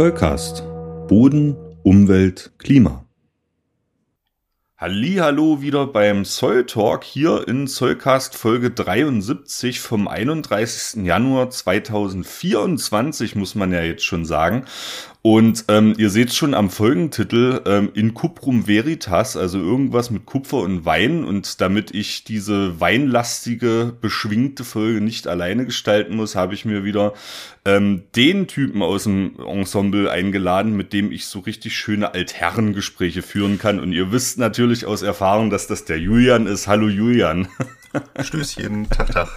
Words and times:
Zollcast. 0.00 0.62
Boden, 1.08 1.58
Umwelt, 1.82 2.52
Klima. 2.56 3.04
Hallo 4.78 5.60
wieder 5.60 5.86
beim 5.88 6.24
Zoll 6.24 6.64
Talk 6.64 7.04
hier 7.04 7.46
in 7.46 7.66
Zollcast 7.66 8.34
Folge 8.34 8.74
73 8.74 9.78
vom 9.78 10.08
31. 10.08 11.04
Januar 11.04 11.50
2024 11.50 13.36
muss 13.36 13.54
man 13.54 13.72
ja 13.72 13.82
jetzt 13.82 14.06
schon 14.06 14.24
sagen. 14.24 14.64
Und 15.22 15.66
ähm, 15.68 15.94
ihr 15.98 16.08
seht 16.08 16.32
schon 16.32 16.54
am 16.54 16.70
Folgentitel 16.70 17.60
ähm, 17.66 17.90
in 17.92 18.14
Cuprum 18.14 18.66
Veritas, 18.66 19.36
also 19.36 19.58
irgendwas 19.58 20.10
mit 20.10 20.24
Kupfer 20.24 20.58
und 20.58 20.86
Wein. 20.86 21.24
Und 21.24 21.60
damit 21.60 21.94
ich 21.94 22.24
diese 22.24 22.80
weinlastige, 22.80 23.92
beschwingte 24.00 24.64
Folge 24.64 25.02
nicht 25.02 25.26
alleine 25.26 25.66
gestalten 25.66 26.16
muss, 26.16 26.36
habe 26.36 26.54
ich 26.54 26.64
mir 26.64 26.84
wieder 26.84 27.12
ähm, 27.66 28.04
den 28.16 28.46
Typen 28.46 28.82
aus 28.82 29.02
dem 29.04 29.34
Ensemble 29.46 30.10
eingeladen, 30.10 30.74
mit 30.74 30.94
dem 30.94 31.12
ich 31.12 31.26
so 31.26 31.40
richtig 31.40 31.76
schöne 31.76 32.14
Altherrengespräche 32.14 33.20
führen 33.20 33.58
kann. 33.58 33.78
Und 33.78 33.92
ihr 33.92 34.12
wisst 34.12 34.38
natürlich 34.38 34.86
aus 34.86 35.02
Erfahrung, 35.02 35.50
dass 35.50 35.66
das 35.66 35.84
der 35.84 35.98
Julian 35.98 36.46
ist. 36.46 36.66
Hallo 36.66 36.88
Julian. 36.88 37.46
Stößchen, 38.20 38.88
Tag, 38.88 39.10
Tag. 39.12 39.28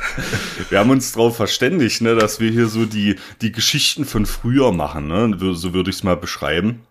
Wir 0.70 0.80
haben 0.80 0.89
uns 0.89 1.11
darauf 1.13 1.35
verständigt, 1.35 2.02
ne, 2.02 2.16
dass 2.16 2.39
wir 2.39 2.52
hier 2.52 2.67
so 2.67 2.85
die, 2.85 3.16
die 3.41 3.52
Geschichten 3.52 4.05
von 4.05 4.25
früher 4.25 4.71
machen, 4.71 5.07
ne? 5.07 5.35
so 5.53 5.73
würde 5.73 5.89
ich 5.89 5.98
es 5.98 6.03
mal 6.03 6.17
beschreiben. 6.17 6.81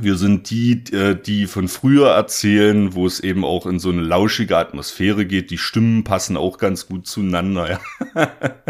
Wir 0.00 0.16
sind 0.16 0.48
die, 0.50 0.82
äh, 0.92 1.14
die 1.14 1.46
von 1.46 1.68
früher 1.68 2.08
erzählen, 2.10 2.94
wo 2.94 3.06
es 3.06 3.20
eben 3.20 3.44
auch 3.44 3.66
in 3.66 3.78
so 3.78 3.90
eine 3.90 4.00
lauschige 4.00 4.56
Atmosphäre 4.56 5.26
geht. 5.26 5.50
Die 5.50 5.58
Stimmen 5.58 6.02
passen 6.02 6.36
auch 6.36 6.56
ganz 6.56 6.86
gut 6.86 7.06
zueinander. 7.06 7.78
Ja. 8.14 8.30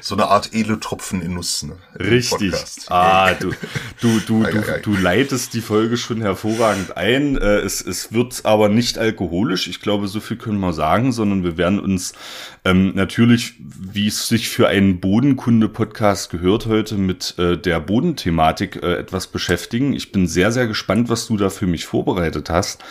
So 0.00 0.14
eine 0.14 0.28
Art 0.28 0.54
Eletropfen 0.54 1.20
in 1.20 1.34
Nuss. 1.34 1.64
Ne? 1.64 1.76
Richtig. 1.98 2.54
Ah, 2.88 3.34
du, 3.34 3.50
du, 4.00 4.20
du, 4.20 4.44
du, 4.44 4.62
du 4.82 4.96
leitest 4.96 5.52
die 5.54 5.60
Folge 5.60 5.96
schon 5.96 6.20
hervorragend 6.20 6.96
ein. 6.96 7.36
Äh, 7.36 7.58
es, 7.58 7.80
es 7.80 8.12
wird 8.12 8.44
aber 8.44 8.68
nicht 8.68 8.98
alkoholisch. 8.98 9.66
Ich 9.66 9.80
glaube, 9.80 10.06
so 10.06 10.20
viel 10.20 10.36
können 10.36 10.60
wir 10.60 10.72
sagen, 10.72 11.10
sondern 11.10 11.42
wir 11.42 11.56
werden 11.56 11.80
uns 11.80 12.12
ähm, 12.64 12.92
natürlich, 12.94 13.54
wie 13.58 14.06
es 14.06 14.28
sich 14.28 14.48
für 14.48 14.68
einen 14.68 15.00
Bodenkunde-Podcast 15.00 16.30
gehört, 16.30 16.66
heute 16.66 16.94
mit 16.94 17.34
äh, 17.38 17.58
der 17.58 17.80
Bodenthematik 17.80 18.80
äh, 18.80 18.94
etwas 18.94 19.26
beschäftigen. 19.26 19.92
Ich 19.92 20.12
bin 20.12 20.28
sehr, 20.28 20.37
sehr 20.50 20.66
gespannt, 20.66 21.08
was 21.08 21.26
du 21.26 21.36
da 21.36 21.50
für 21.50 21.66
mich 21.66 21.86
vorbereitet 21.86 22.50
hast. 22.50 22.82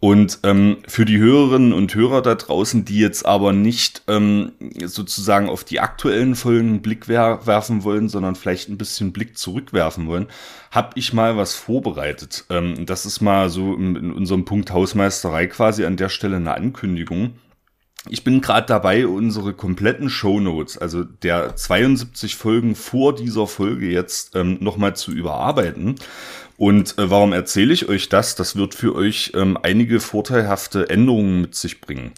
Und 0.00 0.38
ähm, 0.44 0.76
für 0.86 1.04
die 1.04 1.18
Hörerinnen 1.18 1.72
und 1.72 1.92
Hörer 1.92 2.22
da 2.22 2.36
draußen, 2.36 2.84
die 2.84 3.00
jetzt 3.00 3.26
aber 3.26 3.52
nicht 3.52 4.02
ähm, 4.06 4.52
sozusagen 4.84 5.48
auf 5.48 5.64
die 5.64 5.80
aktuellen 5.80 6.36
Folgen 6.36 6.82
Blick 6.82 7.08
wer 7.08 7.46
werfen 7.46 7.82
wollen, 7.82 8.08
sondern 8.08 8.36
vielleicht 8.36 8.68
ein 8.68 8.78
bisschen 8.78 9.12
Blick 9.12 9.36
zurückwerfen 9.36 10.06
wollen, 10.06 10.28
habe 10.70 10.90
ich 10.94 11.12
mal 11.12 11.36
was 11.36 11.56
vorbereitet. 11.56 12.44
Ähm, 12.48 12.86
das 12.86 13.06
ist 13.06 13.20
mal 13.20 13.50
so 13.50 13.74
in, 13.74 13.96
in 13.96 14.12
unserem 14.12 14.44
Punkt 14.44 14.70
Hausmeisterei 14.70 15.48
quasi 15.48 15.84
an 15.84 15.96
der 15.96 16.10
Stelle 16.10 16.36
eine 16.36 16.54
Ankündigung. 16.54 17.32
Ich 18.08 18.22
bin 18.22 18.40
gerade 18.40 18.66
dabei, 18.66 19.06
unsere 19.06 19.52
kompletten 19.52 20.08
Show 20.08 20.38
Notes, 20.38 20.78
also 20.78 21.02
der 21.02 21.56
72 21.56 22.36
Folgen 22.36 22.76
vor 22.76 23.14
dieser 23.14 23.48
Folge 23.48 23.90
jetzt 23.90 24.36
ähm, 24.36 24.58
nochmal 24.60 24.94
zu 24.94 25.10
überarbeiten. 25.10 25.96
Und 26.58 26.98
äh, 26.98 27.08
warum 27.08 27.32
erzähle 27.32 27.72
ich 27.72 27.88
euch 27.88 28.08
das? 28.10 28.34
Das 28.34 28.56
wird 28.56 28.74
für 28.74 28.94
euch 28.94 29.32
ähm, 29.34 29.56
einige 29.62 30.00
vorteilhafte 30.00 30.90
Änderungen 30.90 31.40
mit 31.40 31.54
sich 31.54 31.80
bringen. 31.80 32.12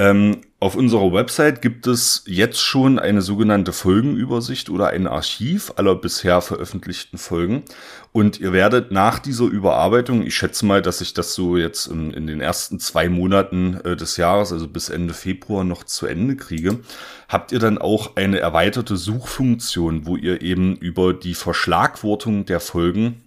Ähm, 0.00 0.42
auf 0.60 0.74
unserer 0.74 1.12
Website 1.12 1.62
gibt 1.62 1.86
es 1.86 2.24
jetzt 2.26 2.60
schon 2.60 2.98
eine 2.98 3.22
sogenannte 3.22 3.72
Folgenübersicht 3.72 4.70
oder 4.70 4.88
ein 4.88 5.06
Archiv 5.06 5.72
aller 5.76 5.94
bisher 5.94 6.40
veröffentlichten 6.40 7.18
Folgen. 7.18 7.62
Und 8.10 8.40
ihr 8.40 8.52
werdet 8.52 8.90
nach 8.90 9.20
dieser 9.20 9.44
Überarbeitung, 9.44 10.26
ich 10.26 10.36
schätze 10.36 10.66
mal, 10.66 10.82
dass 10.82 11.00
ich 11.00 11.14
das 11.14 11.34
so 11.34 11.56
jetzt 11.56 11.86
in, 11.86 12.12
in 12.12 12.26
den 12.26 12.40
ersten 12.40 12.80
zwei 12.80 13.08
Monaten 13.08 13.80
äh, 13.84 13.94
des 13.94 14.16
Jahres, 14.16 14.52
also 14.52 14.66
bis 14.66 14.88
Ende 14.88 15.14
Februar 15.14 15.62
noch 15.62 15.84
zu 15.84 16.06
Ende 16.06 16.34
kriege, 16.34 16.80
habt 17.28 17.52
ihr 17.52 17.60
dann 17.60 17.78
auch 17.78 18.16
eine 18.16 18.40
erweiterte 18.40 18.96
Suchfunktion, 18.96 20.06
wo 20.06 20.16
ihr 20.16 20.42
eben 20.42 20.74
über 20.76 21.14
die 21.14 21.34
Verschlagwortung 21.34 22.44
der 22.44 22.58
Folgen 22.58 23.22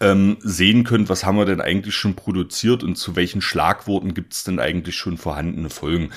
ähm, 0.00 0.36
sehen 0.40 0.84
könnt, 0.84 1.08
was 1.08 1.24
haben 1.24 1.36
wir 1.36 1.44
denn 1.44 1.60
eigentlich 1.60 1.94
schon 1.94 2.14
produziert 2.14 2.82
und 2.82 2.96
zu 2.96 3.16
welchen 3.16 3.40
Schlagworten 3.40 4.14
gibt 4.14 4.32
es 4.32 4.44
denn 4.44 4.60
eigentlich 4.60 4.96
schon 4.96 5.18
vorhandene 5.18 5.70
Folgen. 5.70 6.10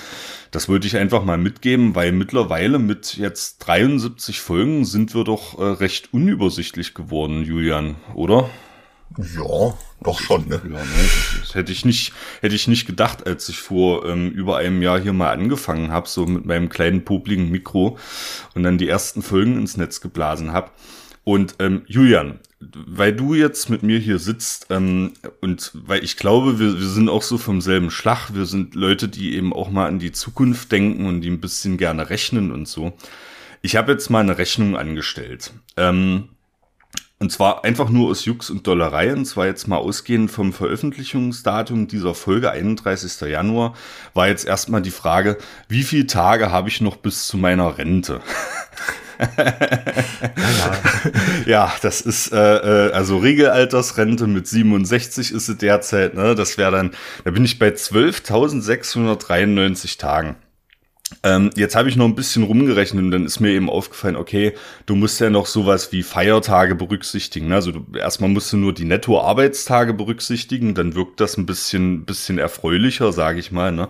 Das 0.50 0.68
wollte 0.68 0.86
ich 0.86 0.96
einfach 0.96 1.24
mal 1.24 1.38
mitgeben, 1.38 1.94
weil 1.94 2.12
mittlerweile 2.12 2.78
mit 2.78 3.16
jetzt 3.16 3.58
73 3.58 4.40
Folgen 4.40 4.84
sind 4.84 5.14
wir 5.14 5.24
doch 5.24 5.58
äh, 5.58 5.64
recht 5.64 6.12
unübersichtlich 6.12 6.94
geworden, 6.94 7.42
Julian, 7.44 7.96
oder? 8.14 8.48
Ja, 9.18 9.74
doch 10.02 10.20
schon, 10.20 10.48
ne? 10.48 10.60
Ja, 10.64 10.70
ne? 10.70 11.08
Das 11.40 11.54
hätte 11.54 11.72
ich 11.72 11.84
nicht, 11.84 12.12
hätte 12.40 12.54
ich 12.54 12.68
nicht 12.68 12.86
gedacht, 12.86 13.26
als 13.26 13.48
ich 13.48 13.58
vor 13.58 14.04
ähm, 14.04 14.30
über 14.30 14.58
einem 14.58 14.82
Jahr 14.82 15.00
hier 15.00 15.12
mal 15.12 15.30
angefangen 15.30 15.90
habe, 15.90 16.08
so 16.08 16.26
mit 16.26 16.44
meinem 16.44 16.68
kleinen 16.68 17.04
popligen 17.04 17.50
Mikro 17.50 17.98
und 18.54 18.62
dann 18.62 18.78
die 18.78 18.88
ersten 18.88 19.22
Folgen 19.22 19.56
ins 19.56 19.76
Netz 19.76 20.00
geblasen 20.00 20.52
habe. 20.52 20.70
Und 21.24 21.56
ähm, 21.60 21.82
Julian, 21.86 22.40
weil 22.60 23.12
du 23.12 23.34
jetzt 23.34 23.68
mit 23.68 23.82
mir 23.82 23.98
hier 23.98 24.18
sitzt 24.18 24.68
ähm, 24.70 25.12
und 25.40 25.72
weil 25.74 26.02
ich 26.02 26.16
glaube, 26.16 26.58
wir, 26.58 26.78
wir 26.78 26.86
sind 26.86 27.08
auch 27.08 27.22
so 27.22 27.36
vom 27.36 27.60
selben 27.60 27.90
Schlag. 27.90 28.34
Wir 28.34 28.46
sind 28.46 28.74
Leute, 28.74 29.08
die 29.08 29.34
eben 29.34 29.52
auch 29.52 29.70
mal 29.70 29.86
an 29.86 29.98
die 29.98 30.12
Zukunft 30.12 30.72
denken 30.72 31.06
und 31.06 31.20
die 31.20 31.30
ein 31.30 31.40
bisschen 31.40 31.76
gerne 31.76 32.08
rechnen 32.08 32.52
und 32.52 32.66
so. 32.66 32.94
Ich 33.62 33.76
habe 33.76 33.92
jetzt 33.92 34.10
mal 34.10 34.20
eine 34.20 34.38
Rechnung 34.38 34.76
angestellt. 34.76 35.52
Ähm, 35.76 36.30
und 37.18 37.32
zwar 37.32 37.64
einfach 37.64 37.88
nur 37.88 38.10
aus 38.10 38.26
Jux 38.26 38.50
und 38.50 38.66
Dollerei. 38.66 39.12
Und 39.12 39.24
zwar 39.24 39.46
jetzt 39.46 39.68
mal 39.68 39.78
ausgehend 39.78 40.30
vom 40.30 40.52
Veröffentlichungsdatum 40.52 41.88
dieser 41.88 42.14
Folge, 42.14 42.50
31. 42.50 43.20
Januar, 43.22 43.74
war 44.12 44.28
jetzt 44.28 44.46
erstmal 44.46 44.82
die 44.82 44.90
Frage, 44.90 45.38
wie 45.68 45.82
viele 45.82 46.06
Tage 46.06 46.50
habe 46.50 46.68
ich 46.68 46.80
noch 46.80 46.96
bis 46.96 47.26
zu 47.26 47.38
meiner 47.38 47.78
Rente? 47.78 48.20
ja, 49.18 50.76
ja, 51.46 51.72
das 51.82 52.00
ist 52.00 52.32
äh, 52.32 52.88
äh, 52.88 52.92
also 52.92 53.18
Regelaltersrente 53.18 54.26
mit 54.26 54.48
67 54.48 55.32
ist 55.32 55.46
sie 55.46 55.56
derzeit. 55.56 56.14
Ne? 56.14 56.34
Das 56.34 56.58
wäre 56.58 56.72
dann, 56.72 56.90
da 57.24 57.30
bin 57.30 57.44
ich 57.44 57.58
bei 57.58 57.68
12.693 57.68 59.98
Tagen. 59.98 60.36
Ähm, 61.22 61.50
jetzt 61.54 61.76
habe 61.76 61.88
ich 61.88 61.94
noch 61.94 62.06
ein 62.06 62.16
bisschen 62.16 62.42
rumgerechnet 62.42 63.04
und 63.04 63.12
dann 63.12 63.26
ist 63.26 63.38
mir 63.38 63.50
eben 63.50 63.70
aufgefallen, 63.70 64.16
okay, 64.16 64.54
du 64.86 64.96
musst 64.96 65.20
ja 65.20 65.30
noch 65.30 65.46
sowas 65.46 65.92
wie 65.92 66.02
Feiertage 66.02 66.74
berücksichtigen. 66.74 67.46
Ne? 67.48 67.54
Also 67.54 67.70
du, 67.70 67.86
erstmal 67.96 68.28
musst 68.28 68.52
du 68.52 68.56
nur 68.56 68.74
die 68.74 68.84
Netto-Arbeitstage 68.84 69.94
berücksichtigen, 69.94 70.74
dann 70.74 70.96
wirkt 70.96 71.20
das 71.20 71.36
ein 71.36 71.46
bisschen, 71.46 72.06
bisschen 72.06 72.38
erfreulicher, 72.38 73.12
sage 73.12 73.38
ich 73.38 73.52
mal. 73.52 73.70
Ne? 73.70 73.88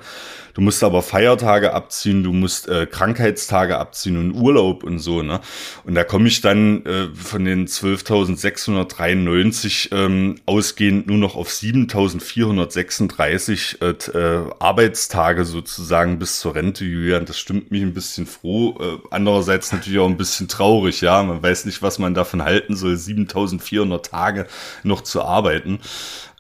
Du 0.56 0.62
musst 0.62 0.82
aber 0.82 1.02
Feiertage 1.02 1.74
abziehen, 1.74 2.22
du 2.22 2.32
musst 2.32 2.66
äh, 2.66 2.86
Krankheitstage 2.86 3.76
abziehen 3.76 4.16
und 4.16 4.32
Urlaub 4.32 4.84
und 4.84 5.00
so, 5.00 5.20
ne? 5.20 5.42
Und 5.84 5.94
da 5.94 6.02
komme 6.02 6.28
ich 6.28 6.40
dann 6.40 6.82
äh, 6.86 7.08
von 7.14 7.44
den 7.44 7.68
12.693 7.68 9.94
ähm, 9.94 10.36
ausgehend 10.46 11.08
nur 11.08 11.18
noch 11.18 11.36
auf 11.36 11.50
7.436 11.50 13.82
äh, 13.82 13.90
äh, 14.18 14.50
Arbeitstage 14.58 15.44
sozusagen 15.44 16.18
bis 16.18 16.40
zur 16.40 16.54
Rente, 16.54 16.86
Julian. 16.86 17.26
Das 17.26 17.38
stimmt 17.38 17.70
mich 17.70 17.82
ein 17.82 17.92
bisschen 17.92 18.24
froh. 18.24 18.78
Äh, 18.80 18.96
andererseits 19.10 19.72
natürlich 19.72 19.98
auch 19.98 20.08
ein 20.08 20.16
bisschen 20.16 20.48
traurig, 20.48 21.02
ja. 21.02 21.22
Man 21.22 21.42
weiß 21.42 21.66
nicht, 21.66 21.82
was 21.82 21.98
man 21.98 22.14
davon 22.14 22.42
halten 22.42 22.76
soll, 22.76 22.94
7.400 22.94 24.10
Tage 24.10 24.46
noch 24.84 25.02
zu 25.02 25.20
arbeiten. 25.20 25.80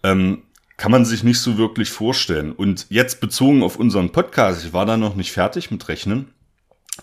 Ähm, 0.02 0.42
kann 0.76 0.92
man 0.92 1.04
sich 1.04 1.24
nicht 1.24 1.40
so 1.40 1.58
wirklich 1.58 1.90
vorstellen. 1.90 2.52
Und 2.52 2.86
jetzt 2.90 3.20
bezogen 3.20 3.62
auf 3.62 3.76
unseren 3.76 4.10
Podcast, 4.10 4.64
ich 4.64 4.72
war 4.72 4.86
da 4.86 4.96
noch 4.96 5.14
nicht 5.14 5.32
fertig 5.32 5.70
mit 5.70 5.88
Rechnen, 5.88 6.28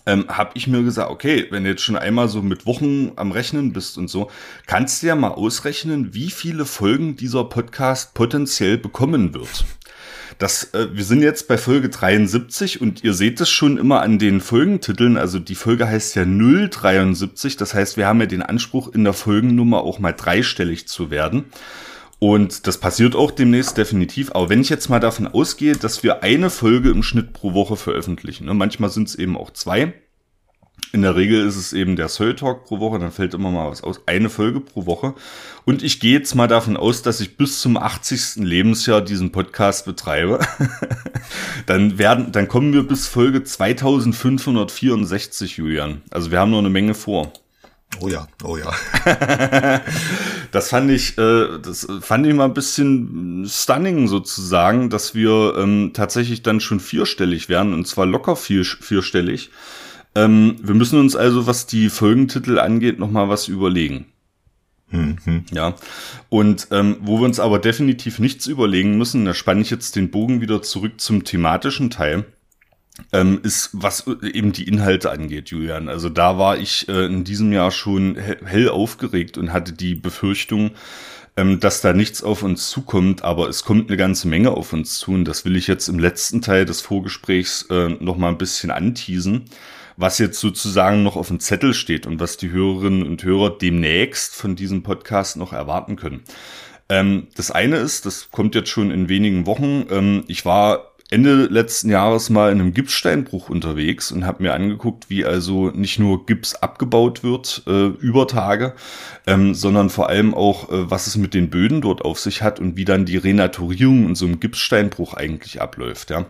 ähm, 0.06 0.26
habe 0.28 0.52
ich 0.56 0.68
mir 0.68 0.84
gesagt, 0.84 1.10
okay, 1.10 1.48
wenn 1.50 1.64
du 1.64 1.70
jetzt 1.70 1.84
schon 1.84 1.96
einmal 1.96 2.28
so 2.28 2.42
mit 2.42 2.66
Wochen 2.66 3.12
am 3.16 3.32
Rechnen 3.32 3.74
bist 3.74 3.98
und 3.98 4.10
so, 4.10 4.30
kannst 4.66 5.02
du 5.02 5.08
ja 5.08 5.16
mal 5.16 5.30
ausrechnen, 5.30 6.14
wie 6.14 6.30
viele 6.30 6.66
Folgen 6.66 7.16
dieser 7.16 7.44
Podcast 7.44 8.14
potenziell 8.14 8.78
bekommen 8.78 9.34
wird. 9.34 9.66
Das, 10.40 10.74
äh, 10.74 10.88
wir 10.94 11.04
sind 11.04 11.22
jetzt 11.22 11.48
bei 11.48 11.58
Folge 11.58 11.90
73 11.90 12.82
und 12.82 13.04
ihr 13.04 13.14
seht 13.14 13.40
es 13.40 13.50
schon 13.50 13.78
immer 13.78 14.02
an 14.02 14.18
den 14.18 14.42
Folgentiteln. 14.42 15.16
Also 15.16 15.40
die 15.40 15.56
Folge 15.56 15.88
heißt 15.88 16.16
ja 16.16 16.26
073. 16.26 17.56
Das 17.58 17.74
heißt, 17.74 17.98
wir 17.98 18.08
haben 18.08 18.20
ja 18.20 18.26
den 18.26 18.42
Anspruch, 18.42 18.92
in 18.94 19.04
der 19.04 19.14
Folgennummer 19.14 19.82
auch 19.82 20.00
mal 20.00 20.14
dreistellig 20.14 20.88
zu 20.88 21.12
werden. 21.12 21.46
Und 22.24 22.68
das 22.68 22.78
passiert 22.78 23.18
auch 23.18 23.32
demnächst 23.32 23.78
definitiv. 23.78 24.32
Aber 24.32 24.48
wenn 24.48 24.62
ich 24.62 24.70
jetzt 24.70 24.88
mal 24.88 25.02
davon 25.02 25.28
ausgehe, 25.28 25.76
dass 25.76 26.04
wir 26.04 26.24
eine 26.24 26.50
Folge 26.50 26.90
im 26.90 27.04
Schnitt 27.04 27.34
pro 27.34 27.54
Woche 27.54 27.76
veröffentlichen, 27.76 28.46
ne? 28.46 28.54
manchmal 28.54 28.90
sind 28.90 29.10
es 29.10 29.16
eben 29.16 29.36
auch 29.36 29.52
zwei. 29.52 29.92
In 30.94 31.02
der 31.02 31.18
Regel 31.18 31.46
ist 31.46 31.58
es 31.58 31.74
eben 31.74 31.98
der 31.98 32.08
Soul 32.08 32.34
Talk 32.34 32.64
pro 32.64 32.80
Woche, 32.80 32.98
dann 32.98 33.12
fällt 33.12 33.34
immer 33.34 33.52
mal 33.52 33.70
was 33.70 33.84
aus. 33.84 34.04
Eine 34.06 34.30
Folge 34.30 34.62
pro 34.62 34.86
Woche. 34.86 35.16
Und 35.66 35.84
ich 35.84 36.00
gehe 36.00 36.18
jetzt 36.18 36.34
mal 36.34 36.48
davon 36.48 36.78
aus, 36.78 37.02
dass 37.02 37.20
ich 37.20 37.36
bis 37.36 37.60
zum 37.60 37.76
80. 37.76 38.38
Lebensjahr 38.38 39.02
diesen 39.02 39.34
Podcast 39.34 39.84
betreibe. 39.84 40.40
dann 41.66 41.98
werden, 41.98 42.32
dann 42.32 42.48
kommen 42.48 42.72
wir 42.72 42.88
bis 42.88 43.06
Folge 43.06 43.44
2564, 43.44 45.58
Julian. 45.58 46.04
Also 46.10 46.32
wir 46.32 46.40
haben 46.40 46.52
noch 46.52 46.60
eine 46.60 46.70
Menge 46.70 46.94
vor. 46.94 47.34
Oh 48.02 48.08
ja, 48.08 48.28
oh 48.44 48.58
ja. 48.58 48.74
das 50.52 50.70
fand 50.70 50.92
ich, 50.92 51.18
äh, 51.18 51.60
das 51.62 51.88
fand 52.02 52.26
ich 52.26 52.34
mal 52.34 52.46
ein 52.46 52.54
bisschen 52.54 53.46
stunning 53.48 54.08
sozusagen, 54.08 54.90
dass 54.90 55.16
wir 55.16 55.56
ähm, 55.58 55.92
tatsächlich 55.94 56.44
dann 56.44 56.60
schon 56.60 56.80
vierstellig 56.80 57.50
werden 57.50 57.74
und 57.74 57.88
zwar 57.88 58.06
locker 58.06 58.36
vier, 58.36 58.66
vierstellig. 58.66 59.52
Ähm, 60.16 60.56
wir 60.62 60.76
müssen 60.76 61.00
uns 61.00 61.16
also, 61.16 61.48
was 61.48 61.66
die 61.66 61.90
Folgentitel 61.90 62.60
angeht, 62.60 63.00
noch 63.00 63.12
mal 63.12 63.30
was 63.30 63.48
überlegen. 63.48 64.06
Mhm. 64.92 65.46
Ja, 65.52 65.76
und 66.30 66.68
ähm, 66.72 66.98
wo 67.02 67.20
wir 67.20 67.26
uns 67.26 67.40
aber 67.40 67.58
definitiv 67.58 68.20
nichts 68.20 68.46
überlegen 68.46 68.98
müssen, 68.98 69.26
da 69.26 69.34
spanne 69.34 69.62
ich 69.62 69.72
jetzt 69.72 69.96
den 69.96 70.12
Bogen 70.12 70.40
wieder 70.40 70.62
zurück 70.62 71.02
zum 71.02 71.24
thematischen 71.24 71.90
Teil 71.90 72.26
ähm, 73.12 73.40
ist, 73.44 73.70
was 73.74 74.06
eben 74.08 74.52
die 74.52 74.68
Inhalte 74.68 75.12
angeht, 75.12 75.50
Julian. 75.50 75.90
Also 75.90 76.10
da 76.10 76.38
war 76.38 76.58
ich 76.58 76.88
äh, 76.88 77.06
in 77.06 77.24
diesem 77.24 77.52
Jahr 77.52 77.72
schon 77.72 78.16
hell 78.16 78.70
aufgeregt 78.70 79.38
und 79.38 79.52
hatte 79.52 79.74
die 79.74 79.96
Befürchtung, 79.96 80.72
ähm, 81.36 81.60
dass 81.60 81.82
da 81.82 81.94
nichts 81.94 82.24
auf 82.24 82.44
uns 82.44 82.70
zukommt, 82.70 83.24
aber 83.24 83.50
es 83.50 83.64
kommt 83.64 83.90
eine 83.90 83.98
ganze 83.98 84.28
Menge 84.28 84.52
auf 84.52 84.74
uns 84.74 85.00
zu 85.00 85.12
und 85.12 85.26
das 85.26 85.46
will 85.46 85.56
ich 85.56 85.68
jetzt 85.68 85.88
im 85.88 85.98
letzten 85.98 86.42
Teil 86.42 86.66
des 86.66 86.82
Vorgesprächs 86.82 87.64
äh, 87.72 87.90
noch 88.00 88.18
mal 88.18 88.30
ein 88.30 88.38
bisschen 88.38 88.70
anteasen, 88.70 89.46
was 89.98 90.20
jetzt 90.20 90.40
sozusagen 90.40 91.02
noch 91.02 91.16
auf 91.16 91.30
dem 91.30 91.40
Zettel 91.40 91.74
steht 91.74 92.06
und 92.06 92.20
was 92.20 92.38
die 92.38 92.52
Hörerinnen 92.52 93.04
und 93.04 93.24
Hörer 93.24 93.58
demnächst 93.58 94.36
von 94.36 94.56
diesem 94.56 94.84
Podcast 94.84 95.38
noch 95.38 95.54
erwarten 95.54 95.96
können. 95.96 96.22
Ähm, 96.90 97.28
das 97.36 97.50
eine 97.50 97.78
ist, 97.78 98.06
das 98.06 98.30
kommt 98.30 98.54
jetzt 98.54 98.70
schon 98.70 98.92
in 98.92 99.10
wenigen 99.10 99.48
Wochen, 99.48 99.88
ähm, 99.90 100.24
ich 100.28 100.46
war 100.46 100.93
Ende 101.14 101.46
letzten 101.46 101.92
Jahres 101.92 102.32
mal 102.32 102.52
in 102.52 102.60
einem 102.60 102.74
Gipssteinbruch 102.74 103.50
unterwegs 103.50 104.12
und 104.12 104.26
habe 104.26 104.42
mir 104.42 104.54
angeguckt, 104.54 105.12
wie 105.12 105.26
also 105.26 105.70
nicht 105.70 106.00
nur 106.00 106.26
Gips 106.26 106.56
abgebaut 106.56 107.24
wird 107.24 107.62
äh, 107.68 107.88
über 107.88 108.28
Tage, 108.28 108.74
ähm, 109.28 109.54
sondern 109.54 109.92
vor 109.92 110.10
allem 110.10 110.34
auch, 110.34 110.72
äh, 110.72 110.90
was 110.90 111.06
es 111.06 111.16
mit 111.16 111.36
den 111.36 111.52
Böden 111.52 111.82
dort 111.82 112.02
auf 112.02 112.20
sich 112.20 112.42
hat 112.42 112.60
und 112.60 112.78
wie 112.78 112.86
dann 112.86 113.06
die 113.06 113.18
Renaturierung 113.18 114.08
in 114.08 114.16
so 114.16 114.26
einem 114.26 114.40
Gipssteinbruch 114.40 115.14
eigentlich 115.14 115.62
abläuft, 115.62 116.10
ja. 116.10 116.26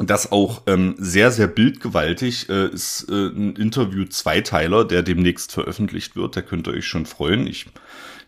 Und 0.00 0.08
das 0.08 0.32
auch 0.32 0.62
ähm, 0.66 0.94
sehr, 0.96 1.30
sehr 1.30 1.46
bildgewaltig 1.46 2.48
äh, 2.48 2.68
ist 2.68 3.06
äh, 3.10 3.26
ein 3.26 3.54
Interview 3.56 4.06
Zweiteiler, 4.06 4.86
der 4.86 5.02
demnächst 5.02 5.52
veröffentlicht 5.52 6.16
wird. 6.16 6.34
Da 6.34 6.40
könnt 6.40 6.66
ihr 6.66 6.72
euch 6.72 6.86
schon 6.86 7.04
freuen. 7.04 7.46
Ich 7.46 7.66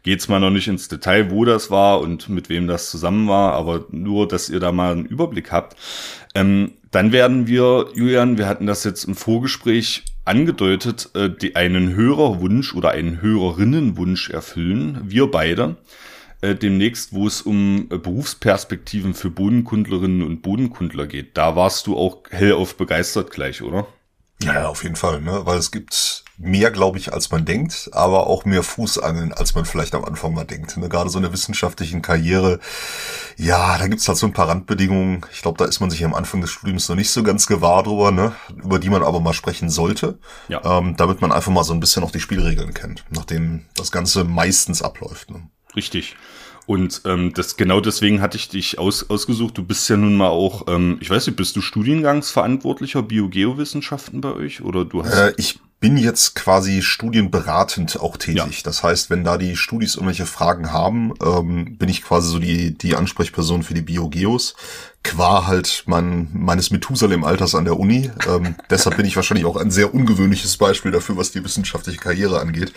gehe 0.02 0.12
jetzt 0.12 0.28
mal 0.28 0.38
noch 0.38 0.50
nicht 0.50 0.68
ins 0.68 0.88
Detail, 0.88 1.30
wo 1.30 1.46
das 1.46 1.70
war 1.70 2.02
und 2.02 2.28
mit 2.28 2.50
wem 2.50 2.66
das 2.66 2.90
zusammen 2.90 3.26
war, 3.26 3.54
aber 3.54 3.86
nur, 3.90 4.28
dass 4.28 4.50
ihr 4.50 4.60
da 4.60 4.70
mal 4.70 4.92
einen 4.92 5.06
Überblick 5.06 5.50
habt. 5.50 5.78
Ähm, 6.34 6.72
dann 6.90 7.10
werden 7.10 7.46
wir, 7.46 7.86
Julian, 7.94 8.36
wir 8.36 8.48
hatten 8.48 8.66
das 8.66 8.84
jetzt 8.84 9.04
im 9.04 9.14
Vorgespräch 9.14 10.04
angedeutet, 10.26 11.08
äh, 11.14 11.30
die, 11.30 11.56
einen 11.56 11.96
Hörerwunsch 11.96 12.74
oder 12.74 12.90
einen 12.90 13.22
Hörerinnenwunsch 13.22 14.28
erfüllen. 14.28 15.00
Wir 15.04 15.30
beide. 15.30 15.76
Äh, 16.42 16.56
demnächst, 16.56 17.12
wo 17.12 17.28
es 17.28 17.40
um 17.40 17.86
äh, 17.90 17.98
Berufsperspektiven 17.98 19.14
für 19.14 19.30
Bodenkundlerinnen 19.30 20.22
und 20.22 20.42
Bodenkundler 20.42 21.06
geht. 21.06 21.38
Da 21.38 21.54
warst 21.54 21.86
du 21.86 21.96
auch 21.96 22.24
hellauf 22.30 22.76
begeistert 22.76 23.30
gleich, 23.30 23.62
oder? 23.62 23.86
Ja, 24.42 24.66
auf 24.66 24.82
jeden 24.82 24.96
Fall, 24.96 25.20
ne? 25.20 25.42
weil 25.44 25.58
es 25.58 25.70
gibt 25.70 26.24
mehr, 26.36 26.72
glaube 26.72 26.98
ich, 26.98 27.12
als 27.12 27.30
man 27.30 27.44
denkt, 27.44 27.90
aber 27.92 28.26
auch 28.26 28.44
mehr 28.44 28.64
Fußangeln, 28.64 29.32
als 29.32 29.54
man 29.54 29.64
vielleicht 29.64 29.94
am 29.94 30.04
Anfang 30.04 30.34
mal 30.34 30.44
denkt. 30.44 30.76
Ne? 30.76 30.88
Gerade 30.88 31.10
so 31.10 31.18
in 31.18 31.22
der 31.22 31.32
wissenschaftlichen 31.32 32.02
Karriere, 32.02 32.58
ja, 33.36 33.78
da 33.78 33.86
gibt's 33.86 34.08
halt 34.08 34.18
so 34.18 34.26
ein 34.26 34.32
paar 34.32 34.48
Randbedingungen. 34.48 35.24
Ich 35.32 35.42
glaube, 35.42 35.58
da 35.58 35.66
ist 35.66 35.78
man 35.78 35.90
sich 35.90 36.04
am 36.04 36.12
Anfang 36.12 36.40
des 36.40 36.50
Studiums 36.50 36.88
noch 36.88 36.96
nicht 36.96 37.10
so 37.10 37.22
ganz 37.22 37.46
gewahr 37.46 37.84
drüber, 37.84 38.10
ne? 38.10 38.32
über 38.56 38.80
die 38.80 38.90
man 38.90 39.04
aber 39.04 39.20
mal 39.20 39.32
sprechen 39.32 39.70
sollte, 39.70 40.18
ja. 40.48 40.60
ähm, 40.64 40.96
damit 40.96 41.20
man 41.20 41.30
einfach 41.30 41.52
mal 41.52 41.62
so 41.62 41.72
ein 41.72 41.80
bisschen 41.80 42.02
auch 42.02 42.10
die 42.10 42.20
Spielregeln 42.20 42.74
kennt, 42.74 43.04
nachdem 43.10 43.66
das 43.76 43.92
Ganze 43.92 44.24
meistens 44.24 44.82
abläuft. 44.82 45.30
Ne? 45.30 45.48
Richtig. 45.74 46.16
Und 46.66 47.02
ähm, 47.06 47.32
das 47.34 47.56
genau 47.56 47.80
deswegen 47.80 48.20
hatte 48.20 48.36
ich 48.36 48.48
dich 48.48 48.78
aus, 48.78 49.10
ausgesucht. 49.10 49.58
Du 49.58 49.64
bist 49.64 49.88
ja 49.88 49.96
nun 49.96 50.14
mal 50.14 50.28
auch, 50.28 50.68
ähm, 50.68 50.98
ich 51.00 51.10
weiß 51.10 51.26
nicht, 51.26 51.36
bist 51.36 51.56
du 51.56 51.60
Studiengangsverantwortlicher 51.60 53.02
Biogeowissenschaften 53.02 54.20
bei 54.20 54.32
euch 54.32 54.62
oder 54.62 54.84
du 54.84 55.04
hast? 55.04 55.14
Äh, 55.14 55.34
ich 55.38 55.58
bin 55.80 55.96
jetzt 55.96 56.36
quasi 56.36 56.80
studienberatend 56.80 57.98
auch 58.00 58.16
tätig. 58.16 58.36
Ja. 58.36 58.62
Das 58.62 58.84
heißt, 58.84 59.10
wenn 59.10 59.24
da 59.24 59.36
die 59.36 59.56
Studis 59.56 59.96
irgendwelche 59.96 60.26
Fragen 60.26 60.72
haben, 60.72 61.12
ähm, 61.20 61.76
bin 61.76 61.88
ich 61.88 62.02
quasi 62.02 62.30
so 62.30 62.38
die, 62.38 62.78
die 62.78 62.94
Ansprechperson 62.94 63.64
für 63.64 63.74
die 63.74 63.82
Biogeos. 63.82 64.54
Qua 65.02 65.46
halt 65.46 65.82
mein, 65.86 66.28
meines 66.32 66.70
Methusalem-Alters 66.70 67.54
an 67.54 67.64
der 67.64 67.78
Uni. 67.78 68.10
Ähm, 68.28 68.54
deshalb 68.70 68.96
bin 68.96 69.06
ich 69.06 69.16
wahrscheinlich 69.16 69.46
auch 69.46 69.56
ein 69.56 69.70
sehr 69.70 69.92
ungewöhnliches 69.94 70.56
Beispiel 70.56 70.92
dafür, 70.92 71.16
was 71.16 71.32
die 71.32 71.44
wissenschaftliche 71.44 71.98
Karriere 71.98 72.40
angeht. 72.40 72.72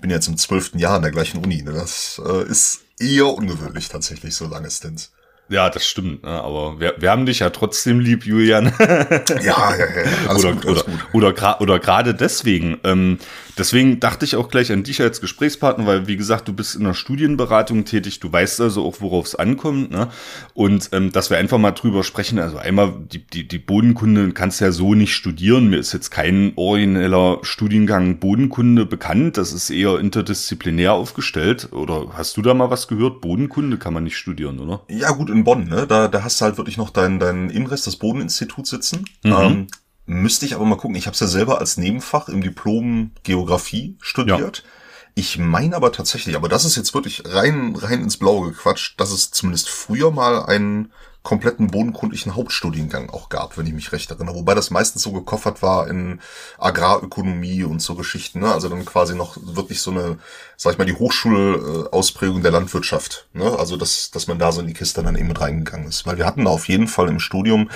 Bin 0.00 0.10
jetzt 0.10 0.28
im 0.28 0.36
zwölften 0.36 0.78
Jahr 0.78 0.94
an 0.94 1.02
der 1.02 1.10
gleichen 1.10 1.42
Uni. 1.42 1.62
Ne? 1.62 1.72
Das 1.72 2.20
äh, 2.24 2.44
ist 2.48 2.82
eher 3.00 3.26
ungewöhnlich 3.26 3.88
tatsächlich, 3.88 4.34
so 4.34 4.46
lange 4.46 4.70
Stints. 4.70 5.12
Ja, 5.48 5.70
das 5.70 5.86
stimmt, 5.86 6.24
ne? 6.24 6.42
aber 6.42 6.80
wir, 6.80 6.94
wir 6.98 7.10
haben 7.10 7.24
dich 7.24 7.38
ja 7.38 7.50
trotzdem 7.50 8.00
lieb, 8.00 8.26
Julian. 8.26 8.72
ja, 8.80 9.16
ja, 9.40 9.76
ja. 9.76 10.28
Alles 10.28 10.44
oder, 10.44 10.54
gut, 10.54 10.66
oder, 10.66 10.82
gut. 10.82 11.04
oder, 11.12 11.60
oder 11.60 11.78
gerade 11.78 12.14
deswegen. 12.14 12.78
Ähm, 12.82 13.18
deswegen 13.58 14.00
dachte 14.00 14.24
ich 14.24 14.36
auch 14.36 14.48
gleich 14.48 14.72
an 14.72 14.82
dich 14.82 15.00
als 15.00 15.20
Gesprächspartner, 15.20 15.86
weil, 15.86 16.06
wie 16.06 16.16
gesagt, 16.16 16.48
du 16.48 16.52
bist 16.52 16.76
in 16.76 16.84
der 16.84 16.94
Studienberatung 16.94 17.84
tätig, 17.84 18.20
du 18.20 18.32
weißt 18.32 18.60
also 18.60 18.84
auch, 18.84 19.00
worauf 19.00 19.26
es 19.26 19.34
ankommt. 19.34 19.90
Ne? 19.90 20.08
Und 20.54 20.90
ähm, 20.92 21.12
dass 21.12 21.30
wir 21.30 21.38
einfach 21.38 21.58
mal 21.58 21.72
drüber 21.72 22.04
sprechen. 22.04 22.38
Also 22.38 22.58
einmal, 22.58 22.94
die, 23.12 23.18
die, 23.26 23.46
die 23.46 23.58
Bodenkunde 23.58 24.32
kannst 24.32 24.60
du 24.60 24.66
ja 24.66 24.72
so 24.72 24.94
nicht 24.94 25.14
studieren. 25.14 25.68
Mir 25.68 25.78
ist 25.78 25.92
jetzt 25.92 26.10
kein 26.10 26.52
origineller 26.56 27.38
Studiengang 27.42 28.18
Bodenkunde 28.18 28.86
bekannt. 28.86 29.36
Das 29.36 29.52
ist 29.52 29.70
eher 29.70 29.98
interdisziplinär 29.98 30.92
aufgestellt. 30.92 31.72
Oder 31.72 32.08
hast 32.14 32.36
du 32.36 32.42
da 32.42 32.54
mal 32.54 32.70
was 32.70 32.88
gehört? 32.88 33.20
Bodenkunde 33.20 33.78
kann 33.78 33.94
man 33.94 34.04
nicht 34.04 34.16
studieren, 34.16 34.58
oder? 34.58 34.82
Ja, 34.88 35.10
gut, 35.12 35.30
in 35.30 35.44
Bonn, 35.44 35.68
ne? 35.68 35.86
Da, 35.86 36.08
da 36.08 36.22
hast 36.22 36.40
du 36.40 36.44
halt 36.44 36.58
wirklich 36.58 36.76
noch 36.76 36.90
dein, 36.90 37.18
dein 37.18 37.50
Ingress, 37.50 37.82
das 37.82 37.96
Bodeninstitut 37.96 38.66
sitzen. 38.66 39.04
Mhm. 39.24 39.32
Ähm, 39.32 39.66
müsste 40.06 40.46
ich 40.46 40.54
aber 40.54 40.64
mal 40.64 40.76
gucken. 40.76 40.96
Ich 40.96 41.06
habe 41.06 41.14
es 41.14 41.20
ja 41.20 41.26
selber 41.26 41.58
als 41.58 41.76
Nebenfach 41.76 42.28
im 42.28 42.42
Diplom 42.42 43.10
Geografie 43.22 43.96
studiert. 44.00 44.58
Ja. 44.58 44.70
Ich 45.14 45.38
meine 45.38 45.76
aber 45.76 45.92
tatsächlich, 45.92 46.36
aber 46.36 46.48
das 46.48 46.64
ist 46.64 46.76
jetzt 46.76 46.92
wirklich 46.94 47.22
rein, 47.24 47.74
rein 47.74 48.02
ins 48.02 48.18
Blaue 48.18 48.50
gequatscht, 48.50 49.00
dass 49.00 49.10
es 49.10 49.30
zumindest 49.30 49.68
früher 49.68 50.10
mal 50.10 50.44
einen 50.44 50.92
kompletten 51.26 51.66
bodenkundlichen 51.66 52.36
Hauptstudiengang 52.36 53.10
auch 53.10 53.28
gab, 53.28 53.58
wenn 53.58 53.66
ich 53.66 53.72
mich 53.72 53.90
recht 53.90 54.12
erinnere. 54.12 54.36
Wobei 54.36 54.54
das 54.54 54.70
meistens 54.70 55.02
so 55.02 55.10
gekoffert 55.10 55.60
war 55.60 55.88
in 55.88 56.20
Agrarökonomie 56.56 57.64
und 57.64 57.82
so 57.82 57.96
Geschichten. 57.96 58.38
Ne? 58.38 58.52
Also 58.52 58.68
dann 58.68 58.84
quasi 58.84 59.16
noch 59.16 59.36
wirklich 59.42 59.80
so 59.82 59.90
eine, 59.90 60.18
sag 60.56 60.72
ich 60.74 60.78
mal, 60.78 60.84
die 60.84 60.94
Hochschulausprägung 60.94 62.42
der 62.42 62.52
Landwirtschaft. 62.52 63.26
Ne? 63.32 63.58
Also 63.58 63.76
dass, 63.76 64.12
dass 64.12 64.28
man 64.28 64.38
da 64.38 64.52
so 64.52 64.60
in 64.60 64.68
die 64.68 64.72
Kiste 64.72 65.02
dann 65.02 65.16
eben 65.16 65.26
mit 65.26 65.40
reingegangen 65.40 65.88
ist. 65.88 66.06
Weil 66.06 66.16
wir 66.16 66.26
hatten 66.26 66.44
da 66.44 66.52
auf 66.52 66.68
jeden 66.68 66.86
Fall 66.86 67.08
im 67.08 67.18
Studium 67.18 67.70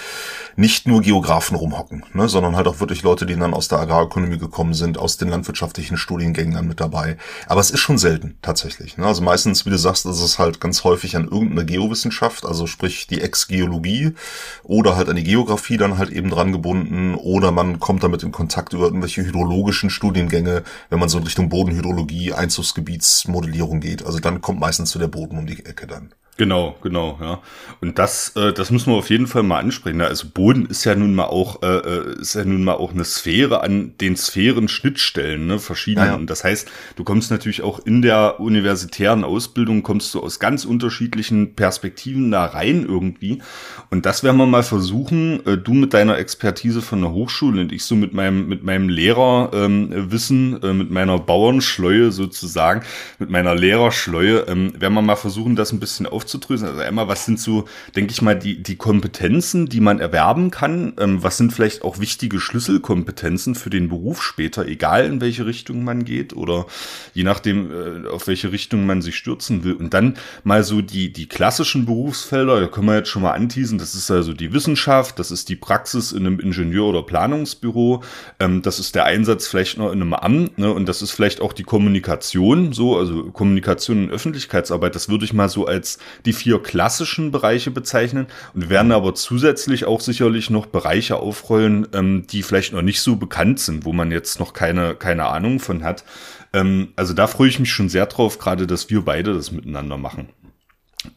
nicht 0.55 0.87
nur 0.87 1.01
Geografen 1.01 1.57
rumhocken, 1.57 2.05
ne? 2.15 2.29
sondern 2.29 2.55
halt 2.55 2.69
auch 2.69 2.79
wirklich 2.79 3.03
Leute, 3.03 3.27
die 3.27 3.35
dann 3.35 3.53
aus 3.53 3.67
der 3.67 3.81
Agrarökonomie 3.81 4.39
gekommen 4.39 4.75
sind, 4.75 4.97
aus 4.97 5.17
den 5.17 5.29
landwirtschaftlichen 5.29 5.97
Studiengängen 5.97 6.55
dann 6.55 6.69
mit 6.69 6.79
dabei. 6.79 7.17
Aber 7.49 7.61
es 7.61 7.73
ist 7.73 7.81
schon 7.81 7.99
selten 7.99 8.39
tatsächlich. 8.43 8.97
Ne? 8.97 9.07
Also 9.07 9.23
meistens, 9.23 9.67
wie 9.67 9.71
du 9.71 9.79
sagst, 9.79 10.07
ist 10.07 10.21
es 10.21 10.39
halt 10.39 10.61
ganz 10.61 10.85
häufig 10.85 11.17
an 11.17 11.25
irgendeine 11.25 11.67
Geowissenschaft, 11.67 12.47
also 12.47 12.69
sprich 12.69 13.09
die 13.09 13.21
Ex 13.21 13.40
Geologie 13.49 14.15
oder 14.63 14.97
halt 14.97 15.09
an 15.09 15.17
die 15.17 15.25
Geografie 15.25 15.77
dann 15.77 15.99
halt 15.99 16.11
eben 16.11 16.31
dran 16.31 16.53
gebunden 16.53 17.15
oder 17.15 17.53
man 17.53 17.81
kommt 17.81 18.03
damit 18.03 18.23
in 18.23 18.33
Kontakt 18.33 18.73
über 18.73 18.85
irgendwelche 18.85 19.23
hydrologischen 19.23 19.91
Studiengänge, 19.91 20.63
wenn 20.89 20.99
man 20.99 21.09
so 21.09 21.19
in 21.19 21.25
Richtung 21.25 21.49
Bodenhydrologie, 21.49 22.33
Einzugsgebietsmodellierung 22.33 23.81
geht. 23.81 24.05
Also 24.05 24.19
dann 24.19 24.41
kommt 24.41 24.61
meistens 24.61 24.91
zu 24.91 24.99
der 24.99 25.09
Boden 25.09 25.39
um 25.39 25.47
die 25.47 25.65
Ecke 25.65 25.87
dann. 25.87 26.13
Genau, 26.37 26.75
genau, 26.83 27.19
ja. 27.21 27.41
Und 27.83 27.99
das, 27.99 28.35
äh, 28.35 28.55
das 28.55 28.71
müssen 28.71 28.91
wir 28.91 28.97
auf 28.97 29.11
jeden 29.11 29.27
Fall 29.27 29.43
mal 29.43 29.59
ansprechen. 29.59 30.01
Also 30.01 30.27
Boden 30.33 30.65
ist 30.65 30.85
ja 30.85 30.95
nun 30.95 31.15
mal 31.15 31.25
auch, 31.25 31.63
äh, 31.63 31.67
äh, 31.67 32.21
ist 32.21 32.35
ja 32.35 32.45
nun 32.47 32.65
mal 32.65 32.75
auch 32.75 32.93
eine 32.93 33.05
Sphäre 33.05 33.63
an 33.63 33.93
den 34.01 34.17
Sphären-Schnittstellen, 34.17 35.47
ne, 35.47 35.59
verschiedenen. 35.59 36.07
Ja, 36.07 36.13
ja. 36.13 36.19
Und 36.19 36.31
das 36.31 36.43
heißt, 36.43 36.67
du 36.97 37.05
kommst 37.05 37.31
natürlich 37.31 37.61
auch 37.61 37.79
in 37.81 38.01
der 38.01 38.41
universitären 38.41 39.23
Ausbildung, 39.23 39.83
kommst 39.83 40.15
du 40.15 40.21
aus 40.21 40.41
ganz 40.41 40.65
unterschiedlichen 40.65 41.57
Perspektiven 41.57 42.31
da 42.31 42.47
rein 42.47 42.87
irgendwie. 42.89 43.43
Und 43.91 44.07
das 44.07 44.25
werden 44.25 44.39
wir 44.39 44.47
mal 44.47 44.63
versuchen, 44.63 45.45
äh, 45.45 45.59
du 45.59 45.75
mit 45.75 45.93
deiner 45.93 46.17
Expertise 46.17 46.81
von 46.81 47.03
der 47.03 47.11
Hochschule 47.11 47.61
und 47.61 47.71
ich 47.71 47.85
so 47.85 47.97
mit 47.97 48.15
meinem, 48.15 48.49
mit 48.49 48.65
meinem 48.65 48.89
Lehrerwissen, 48.89 50.55
ähm, 50.55 50.71
äh, 50.71 50.73
mit 50.73 50.91
meiner 50.91 51.19
Bauernschleue 51.19 52.13
sozusagen, 52.13 52.81
mit 53.19 53.29
meiner 53.29 53.55
Lehrerschleue, 53.55 54.47
ähm, 54.49 54.73
werden 54.81 54.95
wir 54.95 55.03
mal 55.03 55.17
versuchen, 55.17 55.55
das 55.55 55.73
ein 55.73 55.81
bisschen 55.81 56.07
auf 56.07 56.20
aufzudröseln. 56.21 56.71
Also 56.71 56.83
einmal, 56.83 57.09
was 57.09 57.25
sind 57.25 57.41
so, 57.41 57.65
denke 57.97 58.13
ich 58.13 58.21
mal, 58.21 58.39
die, 58.39 58.63
die 58.63 58.77
Kompetenzen, 58.77 59.67
die 59.67 59.81
man 59.81 60.01
erwerben 60.01 60.51
kann? 60.51 60.93
Ähm, 60.99 61.23
was 61.23 61.39
sind 61.39 61.53
vielleicht 61.53 61.83
auch 61.83 61.99
wichtige 61.99 62.41
Schlüsselkompetenzen 62.41 63.55
für 63.55 63.71
den 63.71 63.89
Beruf 63.89 64.23
später, 64.23 64.67
egal 64.67 65.07
in 65.07 65.21
welche 65.21 65.47
Richtung 65.47 65.83
man 65.83 66.05
geht 66.05 66.35
oder 66.37 66.67
je 67.15 67.25
nachdem, 67.25 67.71
äh, 67.71 68.09
auf 68.09 68.27
welche 68.27 68.53
Richtung 68.53 68.85
man 68.87 69.01
sich 69.01 69.17
stürzen 69.17 69.65
will. 69.65 69.73
Und 69.73 69.95
dann 69.95 70.17
mal 70.45 70.63
so 70.63 70.83
die, 70.83 71.13
die 71.13 71.27
klassischen 71.27 71.87
Berufsfelder, 71.87 72.61
da 72.61 72.67
können 72.67 72.87
wir 72.87 72.97
jetzt 72.97 73.09
schon 73.09 73.23
mal 73.23 73.33
anteasen, 73.33 73.79
das 73.79 73.95
ist 73.95 74.11
also 74.11 74.35
die 74.35 74.53
Wissenschaft, 74.53 75.19
das 75.19 75.31
ist 75.31 75.49
die 75.49 75.57
Praxis 75.57 76.13
in 76.13 76.27
einem 76.27 76.39
Ingenieur- 76.39 76.89
oder 76.89 77.03
Planungsbüro, 77.03 78.03
ähm, 78.39 78.61
das 78.61 78.79
ist 78.79 78.95
der 78.95 79.05
Einsatz 79.05 79.47
vielleicht 79.47 79.79
noch 79.79 79.91
in 79.91 80.03
einem 80.03 80.13
Amt, 80.13 80.59
ne? 80.59 80.71
und 80.71 80.87
das 80.87 81.01
ist 81.01 81.13
vielleicht 81.13 81.41
auch 81.41 81.55
die 81.55 81.63
Kommunikation, 81.63 82.73
so, 82.73 82.99
also 82.99 83.25
Kommunikation 83.31 84.05
und 84.05 84.11
Öffentlichkeitsarbeit, 84.11 84.95
das 84.95 85.09
würde 85.09 85.25
ich 85.25 85.33
mal 85.33 85.49
so 85.49 85.67
als 85.67 85.99
die 86.25 86.33
vier 86.33 86.63
klassischen 86.63 87.31
Bereiche 87.31 87.71
bezeichnen 87.71 88.27
und 88.55 88.69
werden 88.69 88.93
aber 88.93 89.15
zusätzlich 89.15 89.85
auch 89.85 90.01
sicherlich 90.01 90.51
noch 90.51 90.67
Bereiche 90.67 91.17
aufrollen, 91.17 91.87
ähm, 91.93 92.27
die 92.27 92.43
vielleicht 92.43 92.73
noch 92.73 92.83
nicht 92.83 93.01
so 93.01 93.17
bekannt 93.17 93.61
sind, 93.61 93.85
wo 93.85 93.93
man 93.93 94.11
jetzt 94.11 94.41
noch 94.41 94.53
keine, 94.53 94.95
keine 94.95 95.27
Ahnung 95.27 95.61
von 95.61 95.85
hat. 95.85 96.05
Ähm, 96.53 96.93
also 96.97 97.15
da 97.15 97.27
freue 97.27 97.49
ich 97.49 97.59
mich 97.59 97.73
schon 97.73 97.89
sehr 97.89 98.07
drauf, 98.07 98.39
gerade 98.39 98.67
dass 98.67 98.91
wir 98.91 99.03
beide 99.03 99.35
das 99.35 99.53
miteinander 99.53 99.97
machen. 99.97 100.29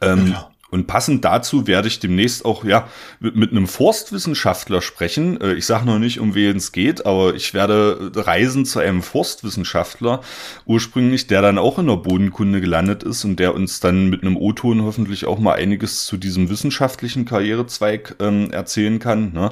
Ähm, 0.02 0.28
ja. 0.28 0.53
Und 0.74 0.88
passend 0.88 1.24
dazu 1.24 1.68
werde 1.68 1.88
ich 1.88 2.00
demnächst 2.00 2.46
auch 2.46 2.66
ja 2.66 2.88
mit, 3.20 3.52
einem 3.52 3.68
Forstwissenschaftler 3.68 4.82
sprechen. 4.82 5.40
Äh, 5.40 5.54
ich 5.54 5.68
sage 5.68 5.86
noch 5.86 6.00
nicht, 6.00 6.20
um 6.20 6.34
wen 6.34 6.58
es 6.58 6.72
geht, 6.72 7.06
aber 7.06 7.36
ich 7.36 7.54
werde 7.54 8.12
reisen 8.16 8.66
zu 8.66 8.80
einem 8.80 9.04
Forstwissenschaftler 9.04 10.22
ursprünglich, 10.66 11.28
der 11.28 11.44
dann 11.44 11.60
auch 11.60 11.78
in 11.78 11.86
der 11.86 11.98
Bodenkunde 11.98 12.60
gelandet 12.60 13.04
ist 13.04 13.24
und 13.24 13.38
der 13.38 13.54
uns 13.54 13.82
dann 13.82 14.10
mit 14.10 14.24
einem 14.24 14.36
O-Ton 14.36 14.82
hoffentlich 14.82 15.28
auch 15.28 15.38
mal 15.38 15.54
einiges 15.54 16.06
zu 16.06 16.18
diesem 16.18 16.50
wissenschaftlichen 16.50 17.26
Karrierezweig 17.26 18.16
ähm, 18.20 18.50
erzählen 18.50 18.98
kann. 18.98 19.32
Ne? 19.32 19.52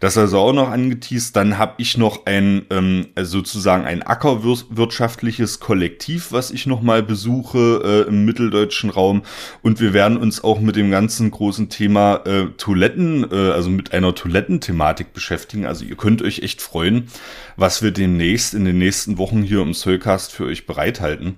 Das 0.00 0.18
also 0.18 0.38
auch 0.38 0.52
noch 0.52 0.70
angeteased. 0.70 1.36
Dann 1.36 1.58
habe 1.58 1.74
ich 1.78 1.96
noch 1.96 2.26
ein 2.26 2.66
ähm, 2.70 3.06
sozusagen 3.16 3.84
ein 3.84 4.02
ackerwirtschaftliches 4.02 5.60
Kollektiv, 5.60 6.32
was 6.32 6.50
ich 6.50 6.66
noch 6.66 6.82
mal 6.82 7.04
besuche 7.04 8.04
äh, 8.06 8.08
im 8.08 8.24
mitteldeutschen 8.24 8.90
Raum. 8.90 9.22
Und 9.62 9.80
wir 9.80 9.94
werden 9.94 10.16
uns 10.16 10.42
auch 10.42 10.55
mit 10.60 10.76
dem 10.76 10.90
ganzen 10.90 11.30
großen 11.30 11.68
Thema 11.68 12.22
äh, 12.26 12.46
Toiletten, 12.56 13.30
äh, 13.30 13.50
also 13.50 13.70
mit 13.70 13.92
einer 13.92 14.14
Toilettenthematik 14.14 15.12
beschäftigen. 15.12 15.66
Also 15.66 15.84
ihr 15.84 15.96
könnt 15.96 16.22
euch 16.22 16.40
echt 16.40 16.62
freuen, 16.62 17.08
was 17.56 17.82
wir 17.82 17.90
demnächst 17.90 18.54
in 18.54 18.64
den 18.64 18.78
nächsten 18.78 19.18
Wochen 19.18 19.42
hier 19.42 19.62
im 19.62 19.74
Soulcast 19.74 20.32
für 20.32 20.44
euch 20.44 20.66
bereithalten. 20.66 21.36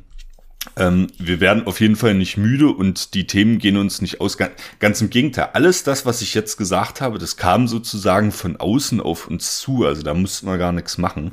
Ähm, 0.76 1.08
wir 1.18 1.40
werden 1.40 1.66
auf 1.66 1.80
jeden 1.80 1.96
Fall 1.96 2.14
nicht 2.14 2.36
müde 2.36 2.68
und 2.68 3.14
die 3.14 3.26
Themen 3.26 3.58
gehen 3.58 3.76
uns 3.76 4.00
nicht 4.00 4.20
aus. 4.20 4.36
Ganz 4.78 5.00
im 5.00 5.10
Gegenteil. 5.10 5.50
Alles 5.52 5.84
das, 5.84 6.06
was 6.06 6.22
ich 6.22 6.34
jetzt 6.34 6.56
gesagt 6.56 7.00
habe, 7.00 7.18
das 7.18 7.36
kam 7.36 7.68
sozusagen 7.68 8.32
von 8.32 8.56
außen 8.56 9.00
auf 9.00 9.28
uns 9.28 9.58
zu. 9.58 9.84
Also 9.86 10.02
da 10.02 10.14
mussten 10.14 10.46
wir 10.46 10.58
gar 10.58 10.72
nichts 10.72 10.98
machen. 10.98 11.32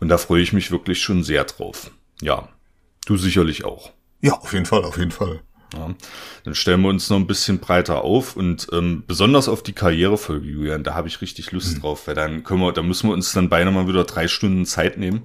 Und 0.00 0.08
da 0.08 0.18
freue 0.18 0.42
ich 0.42 0.52
mich 0.52 0.70
wirklich 0.70 1.00
schon 1.00 1.22
sehr 1.22 1.44
drauf. 1.44 1.90
Ja, 2.20 2.48
du 3.06 3.16
sicherlich 3.16 3.64
auch. 3.64 3.92
Ja, 4.20 4.34
auf 4.34 4.52
jeden 4.52 4.66
Fall, 4.66 4.84
auf 4.84 4.98
jeden 4.98 5.10
Fall. 5.10 5.40
Ja, 5.74 5.90
dann 6.44 6.54
stellen 6.54 6.80
wir 6.82 6.88
uns 6.88 7.10
noch 7.10 7.16
ein 7.16 7.26
bisschen 7.26 7.58
breiter 7.58 8.02
auf 8.02 8.36
und 8.36 8.68
ähm, 8.72 9.02
besonders 9.06 9.48
auf 9.48 9.62
die 9.62 9.72
Karrierefolge, 9.72 10.46
Julian, 10.46 10.84
da 10.84 10.94
habe 10.94 11.08
ich 11.08 11.20
richtig 11.20 11.50
Lust 11.50 11.76
mhm. 11.76 11.80
drauf, 11.80 12.06
weil 12.06 12.14
dann 12.14 12.44
können 12.44 12.60
wir, 12.60 12.72
da 12.72 12.82
müssen 12.82 13.08
wir 13.08 13.14
uns 13.14 13.32
dann 13.32 13.48
beinahe 13.48 13.74
mal 13.74 13.88
wieder 13.88 14.04
drei 14.04 14.28
Stunden 14.28 14.64
Zeit 14.64 14.96
nehmen 14.96 15.22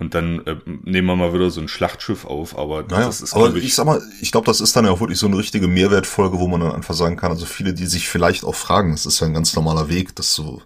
und 0.00 0.14
dann 0.14 0.46
äh, 0.46 0.56
nehmen 0.64 1.08
wir 1.08 1.16
mal 1.16 1.34
wieder 1.34 1.50
so 1.50 1.60
ein 1.60 1.66
Schlachtschiff 1.66 2.24
auf. 2.24 2.56
Aber 2.56 2.84
naja, 2.84 3.06
das 3.06 3.20
ist, 3.20 3.34
aber 3.34 3.54
ich, 3.56 3.64
ich 3.64 3.74
sag 3.74 3.84
mal, 3.84 4.00
ich 4.20 4.30
glaube, 4.30 4.46
das 4.46 4.60
ist 4.60 4.76
dann 4.76 4.84
ja 4.84 4.92
auch 4.92 5.00
wirklich 5.00 5.18
so 5.18 5.26
eine 5.26 5.36
richtige 5.36 5.66
Mehrwertfolge, 5.66 6.38
wo 6.38 6.46
man 6.46 6.60
dann 6.60 6.72
einfach 6.72 6.94
sagen 6.94 7.16
kann, 7.16 7.32
also 7.32 7.46
viele, 7.46 7.74
die 7.74 7.86
sich 7.86 8.08
vielleicht 8.08 8.44
auch 8.44 8.54
fragen, 8.54 8.92
das 8.92 9.06
ist 9.06 9.18
ja 9.18 9.26
ein 9.26 9.34
ganz 9.34 9.56
normaler 9.56 9.88
Weg, 9.88 10.14
dass 10.14 10.36
du 10.36 10.62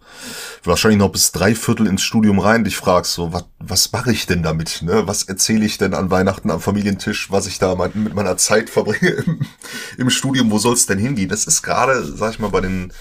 wahrscheinlich 0.64 0.98
noch 0.98 1.10
bis 1.10 1.32
drei 1.32 1.54
Viertel 1.54 1.86
ins 1.86 2.02
Studium 2.02 2.40
rein 2.40 2.64
dich 2.64 2.76
fragst, 2.76 3.14
so, 3.14 3.32
was, 3.32 3.44
was 3.58 3.92
mache 3.92 4.12
ich 4.12 4.26
denn 4.26 4.42
damit? 4.42 4.82
Ne? 4.82 5.06
Was 5.06 5.22
erzähle 5.22 5.64
ich 5.64 5.78
denn 5.78 5.94
an 5.94 6.10
Weihnachten 6.10 6.50
am 6.50 6.60
Familientisch, 6.60 7.30
was 7.30 7.46
ich 7.46 7.58
da 7.58 7.74
mit 7.94 8.14
meiner 8.14 8.36
Zeit 8.36 8.68
verbringe 8.68 9.10
im, 9.10 9.40
im 9.96 10.10
Studium, 10.10 10.50
wo 10.50 10.58
soll 10.58 10.74
es 10.74 10.84
denn 10.84 10.98
hingehen? 10.98 11.30
Das 11.30 11.46
ist 11.46 11.62
gerade, 11.62 12.04
sag 12.04 12.32
ich 12.32 12.38
mal, 12.38 12.50
bei 12.50 12.60
den 12.60 12.92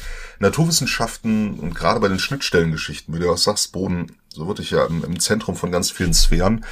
Naturwissenschaften 0.42 1.60
und 1.60 1.76
gerade 1.76 2.00
bei 2.00 2.08
den 2.08 2.20
Schnittstellengeschichten, 2.20 3.14
wie 3.14 3.20
du 3.20 3.32
auch 3.32 3.38
sagst, 3.38 3.72
Boden, 3.72 4.08
so 4.30 4.48
wirklich 4.48 4.72
ja 4.72 4.86
im, 4.86 5.04
im 5.04 5.20
Zentrum 5.20 5.56
von 5.56 5.72
ganz 5.72 5.92
vielen 5.92 6.14
Sphären, 6.14 6.66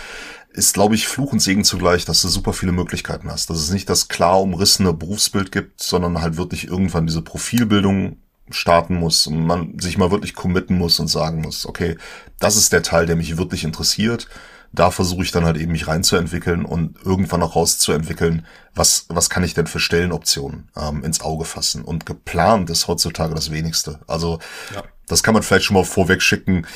ist, 0.51 0.73
glaube 0.73 0.95
ich, 0.95 1.07
Fluch 1.07 1.31
und 1.31 1.39
Segen 1.39 1.63
zugleich, 1.63 2.05
dass 2.05 2.21
du 2.21 2.27
super 2.27 2.53
viele 2.53 2.71
Möglichkeiten 2.71 3.31
hast. 3.31 3.49
Dass 3.49 3.59
es 3.59 3.69
nicht 3.69 3.89
das 3.89 4.07
klar 4.07 4.41
umrissene 4.41 4.93
Berufsbild 4.93 5.51
gibt, 5.51 5.81
sondern 5.81 6.21
halt 6.21 6.37
wirklich 6.37 6.67
irgendwann 6.67 7.05
diese 7.05 7.21
Profilbildung 7.21 8.17
starten 8.49 8.95
muss 8.95 9.27
und 9.27 9.45
man 9.45 9.77
sich 9.79 9.99
mal 9.99 10.09
wirklich 10.09 10.33
committen 10.33 10.75
muss 10.75 10.99
und 10.99 11.07
sagen 11.07 11.41
muss, 11.41 11.67
okay, 11.67 11.97
das 12.39 12.55
ist 12.55 12.73
der 12.73 12.81
Teil, 12.81 13.05
der 13.05 13.15
mich 13.15 13.37
wirklich 13.37 13.63
interessiert 13.63 14.27
da 14.71 14.91
versuche 14.91 15.23
ich 15.23 15.31
dann 15.31 15.45
halt 15.45 15.57
eben 15.57 15.71
mich 15.71 15.87
reinzuentwickeln 15.87 16.65
und 16.65 16.97
irgendwann 17.03 17.41
auch 17.41 17.55
rauszuentwickeln, 17.55 18.45
was, 18.75 19.05
was 19.09 19.29
kann 19.29 19.43
ich 19.43 19.53
denn 19.53 19.67
für 19.67 19.79
Stellenoptionen 19.79 20.69
ähm, 20.77 21.03
ins 21.03 21.21
Auge 21.21 21.45
fassen. 21.45 21.83
Und 21.83 22.05
geplant 22.05 22.69
ist 22.69 22.87
heutzutage 22.87 23.33
das 23.33 23.51
wenigste. 23.51 23.99
Also 24.07 24.39
ja. 24.73 24.83
das 25.07 25.23
kann 25.23 25.33
man 25.33 25.43
vielleicht 25.43 25.65
schon 25.65 25.75
mal 25.75 25.85
vorweg 25.85 26.21
schicken. 26.21 26.67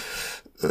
Äh, 0.61 0.67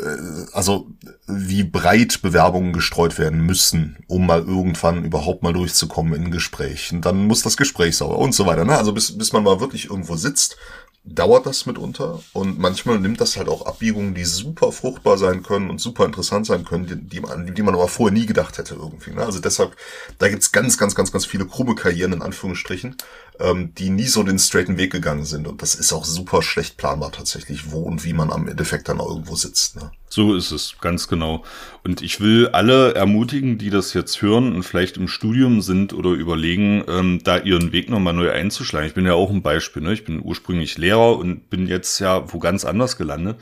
also 0.53 0.89
wie 1.27 1.63
breit 1.63 2.23
Bewerbungen 2.23 2.73
gestreut 2.73 3.19
werden 3.19 3.41
müssen, 3.41 3.99
um 4.09 4.27
mal 4.27 4.41
irgendwann 4.41 5.05
überhaupt 5.05 5.43
mal 5.43 5.53
durchzukommen 5.53 6.15
in 6.15 6.31
Gesprächen. 6.31 7.03
Dann 7.03 7.27
muss 7.27 7.43
das 7.43 7.57
Gespräch 7.57 7.97
sauber 7.97 8.19
und 8.19 8.35
so 8.35 8.47
weiter. 8.47 8.65
Ne? 8.65 8.77
Also 8.77 8.93
bis, 8.93 9.17
bis 9.17 9.33
man 9.33 9.45
mal 9.45 9.61
wirklich 9.61 9.91
irgendwo 9.91 10.17
sitzt 10.17 10.57
dauert 11.05 11.47
das 11.47 11.67
mitunter 11.67 12.21
und 12.33 12.61
manchmal 12.61 12.99
nimmt 13.01 13.21
das 13.21 13.37
halt 13.37 13.49
auch 13.49 13.67
Abbiegungen, 13.67 14.15
die 14.15 14.25
super 14.25 14.71
fruchtbar 14.71 15.19
sein 15.19 15.43
können 15.43 15.69
und 15.69 15.81
super 15.81 16.05
interessant 16.05 16.47
sein 16.47 16.65
können, 16.65 16.87
die, 16.87 16.97
die, 16.97 17.21
man, 17.21 17.53
die 17.53 17.63
man 17.63 17.75
aber 17.75 17.89
vorher 17.89 18.17
nie 18.17 18.27
gedacht 18.27 18.59
hätte 18.59 18.75
irgendwie. 18.75 19.11
Ne? 19.11 19.25
Also 19.25 19.41
deshalb, 19.41 19.77
da 20.19 20.29
gibt's 20.29 20.53
ganz, 20.53 20.79
ganz, 20.79 20.95
ganz, 20.95 21.11
ganz 21.11 21.27
viele 21.27 21.47
krumme 21.47 21.75
Karrieren 21.75 22.13
in 22.13 22.23
Anführungsstrichen, 22.23 22.97
ähm, 23.41 23.75
die 23.77 23.91
nie 23.91 24.07
so 24.07 24.23
den 24.23 24.39
straighten 24.39 24.79
Weg 24.79 24.93
gegangen 24.93 25.25
sind 25.25 25.47
und 25.47 25.63
das 25.63 25.75
ist 25.75 25.93
auch 25.93 26.05
super 26.05 26.43
schlecht 26.43 26.77
planbar 26.77 27.13
tatsächlich, 27.13 27.71
wo 27.71 27.81
und 27.81 28.05
wie 28.05 28.13
man 28.13 28.31
am 28.31 28.49
Endeffekt 28.49 28.89
dann 28.89 28.99
irgendwo 28.99 29.35
sitzt. 29.35 29.77
Ne? 29.77 29.91
So 30.09 30.35
ist 30.35 30.51
es, 30.51 30.77
ganz 30.81 31.09
genau. 31.09 31.43
Und 31.85 32.03
ich 32.03 32.21
will 32.21 32.49
alle 32.49 32.95
ermutigen, 32.95 33.59
die 33.59 33.71
das 33.71 33.95
jetzt 33.95 34.21
hören 34.21 34.55
und 34.55 34.63
vielleicht 34.63 34.97
im 34.97 35.09
Studium 35.09 35.63
sind 35.63 35.95
oder 35.95 36.11
überlegen, 36.11 36.85
ähm, 36.89 37.21
da 37.25 37.39
ihren 37.39 37.73
Weg 37.73 37.89
nochmal 37.89 38.13
neu 38.13 38.31
einzuschlagen. 38.31 38.89
Ich 38.89 38.95
bin 38.95 39.07
ja 39.07 39.15
auch 39.15 39.31
ein 39.31 39.43
Beispiel, 39.43 39.83
ne? 39.83 39.95
Ich 39.95 40.05
bin 40.05 40.21
ursprünglich 40.23 40.77
Lehrer 40.77 41.17
und 41.17 41.49
bin 41.49 41.67
jetzt 41.67 41.99
ja 41.99 42.33
wo 42.33 42.39
ganz 42.39 42.65
anders 42.65 42.97
gelandet. 42.99 43.39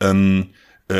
Ähm, 0.00 0.48
äh, 0.48 0.54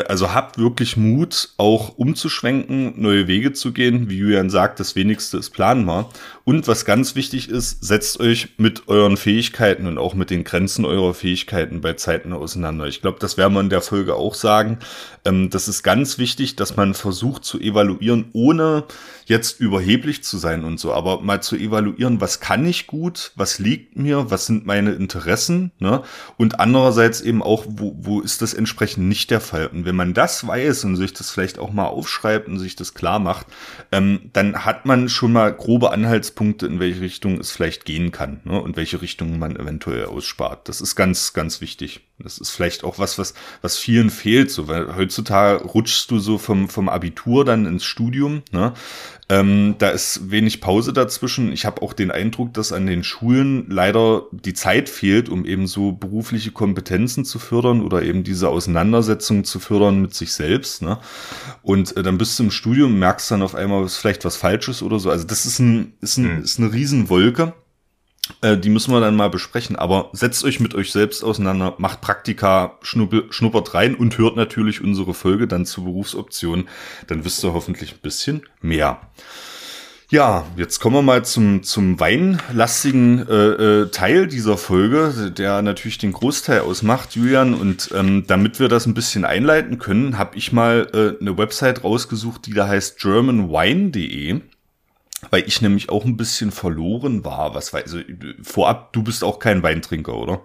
also 0.08 0.32
habt 0.32 0.58
wirklich 0.58 0.96
Mut, 0.96 1.50
auch 1.56 1.96
umzuschwenken, 1.96 3.00
neue 3.00 3.26
Wege 3.26 3.52
zu 3.52 3.72
gehen. 3.72 4.08
Wie 4.08 4.18
Julian 4.18 4.50
sagt, 4.50 4.80
das 4.80 4.94
wenigste 4.96 5.38
ist 5.38 5.50
planbar. 5.50 6.08
Und 6.44 6.68
was 6.68 6.84
ganz 6.84 7.16
wichtig 7.16 7.48
ist, 7.48 7.84
setzt 7.84 8.20
euch 8.20 8.50
mit 8.56 8.88
euren 8.88 9.16
Fähigkeiten 9.16 9.86
und 9.86 9.98
auch 9.98 10.14
mit 10.14 10.30
den 10.30 10.44
Grenzen 10.44 10.84
eurer 10.84 11.14
Fähigkeiten 11.14 11.80
bei 11.80 11.94
Zeiten 11.94 12.32
auseinander. 12.32 12.86
Ich 12.86 13.00
glaube, 13.00 13.18
das 13.20 13.36
werden 13.36 13.54
wir 13.54 13.60
in 13.60 13.70
der 13.70 13.82
Folge 13.82 14.14
auch 14.14 14.34
sagen. 14.34 14.78
Ähm, 15.24 15.50
das 15.50 15.68
ist 15.68 15.82
ganz 15.82 16.18
wichtig, 16.18 16.56
dass 16.56 16.76
man 16.76 16.94
versucht 16.94 17.44
zu 17.44 17.58
evaluieren, 17.60 18.26
ohne 18.32 18.84
jetzt 19.30 19.60
überheblich 19.60 20.22
zu 20.24 20.36
sein 20.36 20.64
und 20.64 20.78
so, 20.78 20.92
aber 20.92 21.20
mal 21.22 21.40
zu 21.40 21.56
evaluieren, 21.56 22.20
was 22.20 22.40
kann 22.40 22.66
ich 22.66 22.86
gut, 22.88 23.32
was 23.36 23.58
liegt 23.60 23.96
mir, 23.96 24.30
was 24.30 24.46
sind 24.46 24.66
meine 24.66 24.90
Interessen, 24.90 25.70
ne? 25.78 26.02
Und 26.36 26.58
andererseits 26.58 27.20
eben 27.20 27.42
auch, 27.42 27.64
wo, 27.68 27.96
wo 27.96 28.20
ist 28.20 28.42
das 28.42 28.52
entsprechend 28.52 29.08
nicht 29.08 29.30
der 29.30 29.40
Fall? 29.40 29.68
Und 29.68 29.84
wenn 29.86 29.96
man 29.96 30.14
das 30.14 30.46
weiß 30.46 30.84
und 30.84 30.96
sich 30.96 31.14
das 31.14 31.30
vielleicht 31.30 31.58
auch 31.58 31.72
mal 31.72 31.86
aufschreibt 31.86 32.48
und 32.48 32.58
sich 32.58 32.74
das 32.74 32.92
klar 32.92 33.20
macht, 33.20 33.46
ähm, 33.92 34.30
dann 34.32 34.64
hat 34.64 34.84
man 34.84 35.08
schon 35.08 35.32
mal 35.32 35.52
grobe 35.54 35.92
Anhaltspunkte, 35.92 36.66
in 36.66 36.80
welche 36.80 37.00
Richtung 37.00 37.38
es 37.38 37.52
vielleicht 37.52 37.84
gehen 37.84 38.10
kann 38.10 38.40
ne? 38.44 38.60
und 38.60 38.76
welche 38.76 39.00
Richtung 39.00 39.38
man 39.38 39.54
eventuell 39.54 40.06
ausspart. 40.06 40.68
Das 40.68 40.80
ist 40.80 40.96
ganz, 40.96 41.32
ganz 41.32 41.60
wichtig. 41.60 42.09
Das 42.22 42.38
ist 42.38 42.50
vielleicht 42.50 42.84
auch 42.84 42.98
was, 42.98 43.18
was, 43.18 43.34
was 43.62 43.78
vielen 43.78 44.10
fehlt, 44.10 44.50
so, 44.50 44.68
weil 44.68 44.96
heutzutage 44.96 45.64
rutschst 45.64 46.10
du 46.10 46.18
so 46.18 46.38
vom, 46.38 46.68
vom 46.68 46.88
Abitur 46.88 47.44
dann 47.44 47.66
ins 47.66 47.84
Studium, 47.84 48.42
ne? 48.52 48.72
Ähm, 49.30 49.76
da 49.78 49.90
ist 49.90 50.32
wenig 50.32 50.60
Pause 50.60 50.92
dazwischen. 50.92 51.52
Ich 51.52 51.64
habe 51.64 51.82
auch 51.82 51.92
den 51.92 52.10
Eindruck, 52.10 52.52
dass 52.52 52.72
an 52.72 52.86
den 52.86 53.04
Schulen 53.04 53.70
leider 53.70 54.24
die 54.32 54.54
Zeit 54.54 54.88
fehlt, 54.88 55.28
um 55.28 55.44
eben 55.44 55.68
so 55.68 55.92
berufliche 55.92 56.50
Kompetenzen 56.50 57.24
zu 57.24 57.38
fördern 57.38 57.80
oder 57.80 58.02
eben 58.02 58.24
diese 58.24 58.48
Auseinandersetzung 58.48 59.44
zu 59.44 59.60
fördern 59.60 60.02
mit 60.02 60.14
sich 60.14 60.32
selbst. 60.32 60.82
Ne? 60.82 60.98
Und 61.62 61.96
äh, 61.96 62.02
dann 62.02 62.18
bist 62.18 62.40
du 62.40 62.42
im 62.42 62.50
Studium, 62.50 62.98
merkst 62.98 63.30
dann 63.30 63.42
auf 63.42 63.54
einmal, 63.54 63.84
was 63.84 63.96
vielleicht 63.96 64.24
was 64.24 64.36
Falsches 64.36 64.82
oder 64.82 64.98
so. 64.98 65.10
Also 65.10 65.24
das 65.24 65.46
ist, 65.46 65.60
ein, 65.60 65.92
ist, 66.00 66.18
ein, 66.18 66.38
hm. 66.38 66.42
ist 66.42 66.58
eine 66.58 66.72
Riesenwolke. 66.72 67.54
Äh, 68.42 68.56
die 68.56 68.70
müssen 68.70 68.92
wir 68.92 69.00
dann 69.00 69.16
mal 69.16 69.30
besprechen. 69.30 69.76
Aber 69.76 70.10
setzt 70.12 70.44
euch 70.44 70.60
mit 70.60 70.74
euch 70.74 70.92
selbst 70.92 71.22
auseinander, 71.22 71.74
macht 71.78 72.00
Praktika, 72.00 72.78
schnuppert 72.82 73.74
rein 73.74 73.94
und 73.94 74.18
hört 74.18 74.36
natürlich 74.36 74.82
unsere 74.82 75.14
Folge 75.14 75.46
dann 75.46 75.66
zur 75.66 75.84
Berufsoption. 75.84 76.68
Dann 77.06 77.24
wisst 77.24 77.44
ihr 77.44 77.52
hoffentlich 77.52 77.92
ein 77.92 78.00
bisschen 78.02 78.42
mehr. 78.60 79.00
Ja, 80.12 80.44
jetzt 80.56 80.80
kommen 80.80 80.96
wir 80.96 81.02
mal 81.02 81.24
zum, 81.24 81.62
zum 81.62 82.00
weinlastigen 82.00 83.28
äh, 83.28 83.32
äh, 83.32 83.90
Teil 83.90 84.26
dieser 84.26 84.56
Folge, 84.56 85.30
der 85.30 85.62
natürlich 85.62 85.98
den 85.98 86.10
Großteil 86.10 86.62
ausmacht, 86.62 87.14
Julian. 87.14 87.54
Und 87.54 87.90
ähm, 87.94 88.24
damit 88.26 88.58
wir 88.58 88.66
das 88.66 88.86
ein 88.86 88.94
bisschen 88.94 89.24
einleiten 89.24 89.78
können, 89.78 90.18
habe 90.18 90.36
ich 90.36 90.50
mal 90.50 90.88
äh, 90.92 91.20
eine 91.20 91.38
Website 91.38 91.84
rausgesucht, 91.84 92.46
die 92.46 92.54
da 92.54 92.66
heißt 92.66 92.98
germanwine.de 92.98 94.40
weil 95.28 95.44
ich 95.46 95.60
nämlich 95.60 95.90
auch 95.90 96.04
ein 96.04 96.16
bisschen 96.16 96.50
verloren 96.50 97.24
war. 97.24 97.54
Was 97.54 97.72
weiß 97.72 97.82
also 97.82 97.98
vorab, 98.42 98.92
du 98.92 99.02
bist 99.02 99.22
auch 99.22 99.38
kein 99.38 99.62
Weintrinker, 99.62 100.14
oder? 100.14 100.42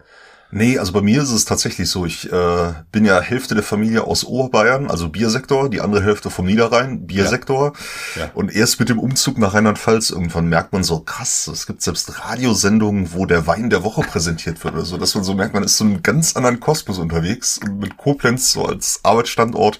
Nee, 0.52 0.78
also 0.78 0.94
bei 0.94 1.02
mir 1.02 1.22
ist 1.22 1.32
es 1.32 1.44
tatsächlich 1.44 1.90
so. 1.90 2.06
Ich 2.06 2.32
äh, 2.32 2.74
bin 2.92 3.04
ja 3.04 3.20
Hälfte 3.20 3.56
der 3.56 3.64
Familie 3.64 4.04
aus 4.04 4.24
Oberbayern, 4.24 4.90
also 4.90 5.10
Biersektor, 5.10 5.70
die 5.70 5.82
andere 5.82 6.04
Hälfte 6.04 6.30
vom 6.30 6.46
Niederrhein, 6.46 7.08
Biersektor. 7.08 7.74
Ja. 8.16 8.22
Ja. 8.22 8.32
Und 8.36 8.56
erst 8.56 8.80
mit 8.80 8.90
dem 8.90 9.00
Umzug 9.00 9.38
nach 9.38 9.54
Rheinland-Pfalz 9.54 10.12
irgendwann 10.12 10.48
merkt 10.48 10.72
man 10.72 10.84
so, 10.84 11.00
krass, 11.00 11.48
es 11.48 11.66
gibt 11.66 11.82
selbst 11.82 12.24
Radiosendungen, 12.24 13.12
wo 13.14 13.26
der 13.26 13.48
Wein 13.48 13.70
der 13.70 13.84
Woche 13.84 14.04
präsentiert 14.04 14.64
wird 14.64 14.76
oder 14.76 14.86
so, 14.86 14.98
dass 14.98 15.16
man 15.16 15.24
so 15.24 15.34
merkt, 15.34 15.56
man 15.56 15.64
ist 15.64 15.78
so 15.78 15.84
einen 15.84 16.04
ganz 16.04 16.36
anderen 16.36 16.60
Kosmos 16.60 17.00
unterwegs 17.00 17.58
und 17.58 17.80
mit 17.80 17.98
Koblenz 17.98 18.52
so 18.52 18.66
als 18.66 19.00
Arbeitsstandort, 19.04 19.80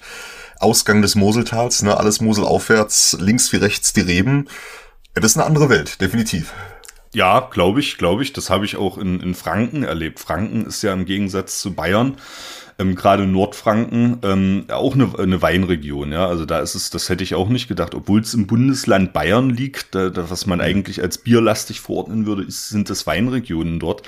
Ausgang 0.58 1.00
des 1.00 1.14
Moseltals, 1.14 1.82
ne, 1.82 1.96
alles 1.96 2.20
Mosel 2.20 2.44
aufwärts, 2.44 3.16
links 3.20 3.52
wie 3.52 3.56
rechts 3.56 3.92
die 3.92 4.00
Reben. 4.00 4.48
Ja, 5.16 5.22
das 5.22 5.30
ist 5.30 5.38
eine 5.38 5.46
andere 5.46 5.70
Welt, 5.70 6.02
definitiv. 6.02 6.52
Ja, 7.14 7.40
glaube 7.40 7.80
ich, 7.80 7.96
glaube 7.96 8.22
ich. 8.22 8.34
Das 8.34 8.50
habe 8.50 8.66
ich 8.66 8.76
auch 8.76 8.98
in, 8.98 9.20
in 9.20 9.34
Franken 9.34 9.82
erlebt. 9.82 10.20
Franken 10.20 10.66
ist 10.66 10.82
ja 10.82 10.92
im 10.92 11.06
Gegensatz 11.06 11.58
zu 11.58 11.72
Bayern 11.72 12.18
ähm, 12.78 12.94
gerade 12.94 13.26
Nordfranken 13.26 14.18
ähm, 14.22 14.64
auch 14.70 14.94
eine, 14.94 15.18
eine 15.18 15.40
Weinregion. 15.40 16.12
Ja, 16.12 16.26
also 16.26 16.44
da 16.44 16.60
ist 16.60 16.74
es, 16.74 16.90
das 16.90 17.08
hätte 17.08 17.24
ich 17.24 17.34
auch 17.34 17.48
nicht 17.48 17.68
gedacht, 17.68 17.94
obwohl 17.94 18.20
es 18.20 18.34
im 18.34 18.46
Bundesland 18.46 19.12
Bayern 19.12 19.50
liegt, 19.50 19.94
da, 19.94 20.10
da, 20.10 20.30
was 20.30 20.46
man 20.46 20.60
eigentlich 20.60 21.02
als 21.02 21.18
bierlastig 21.18 21.80
verordnen 21.80 22.26
würde, 22.26 22.42
ist, 22.42 22.68
sind 22.68 22.90
das 22.90 23.06
Weinregionen 23.06 23.80
dort. 23.80 24.02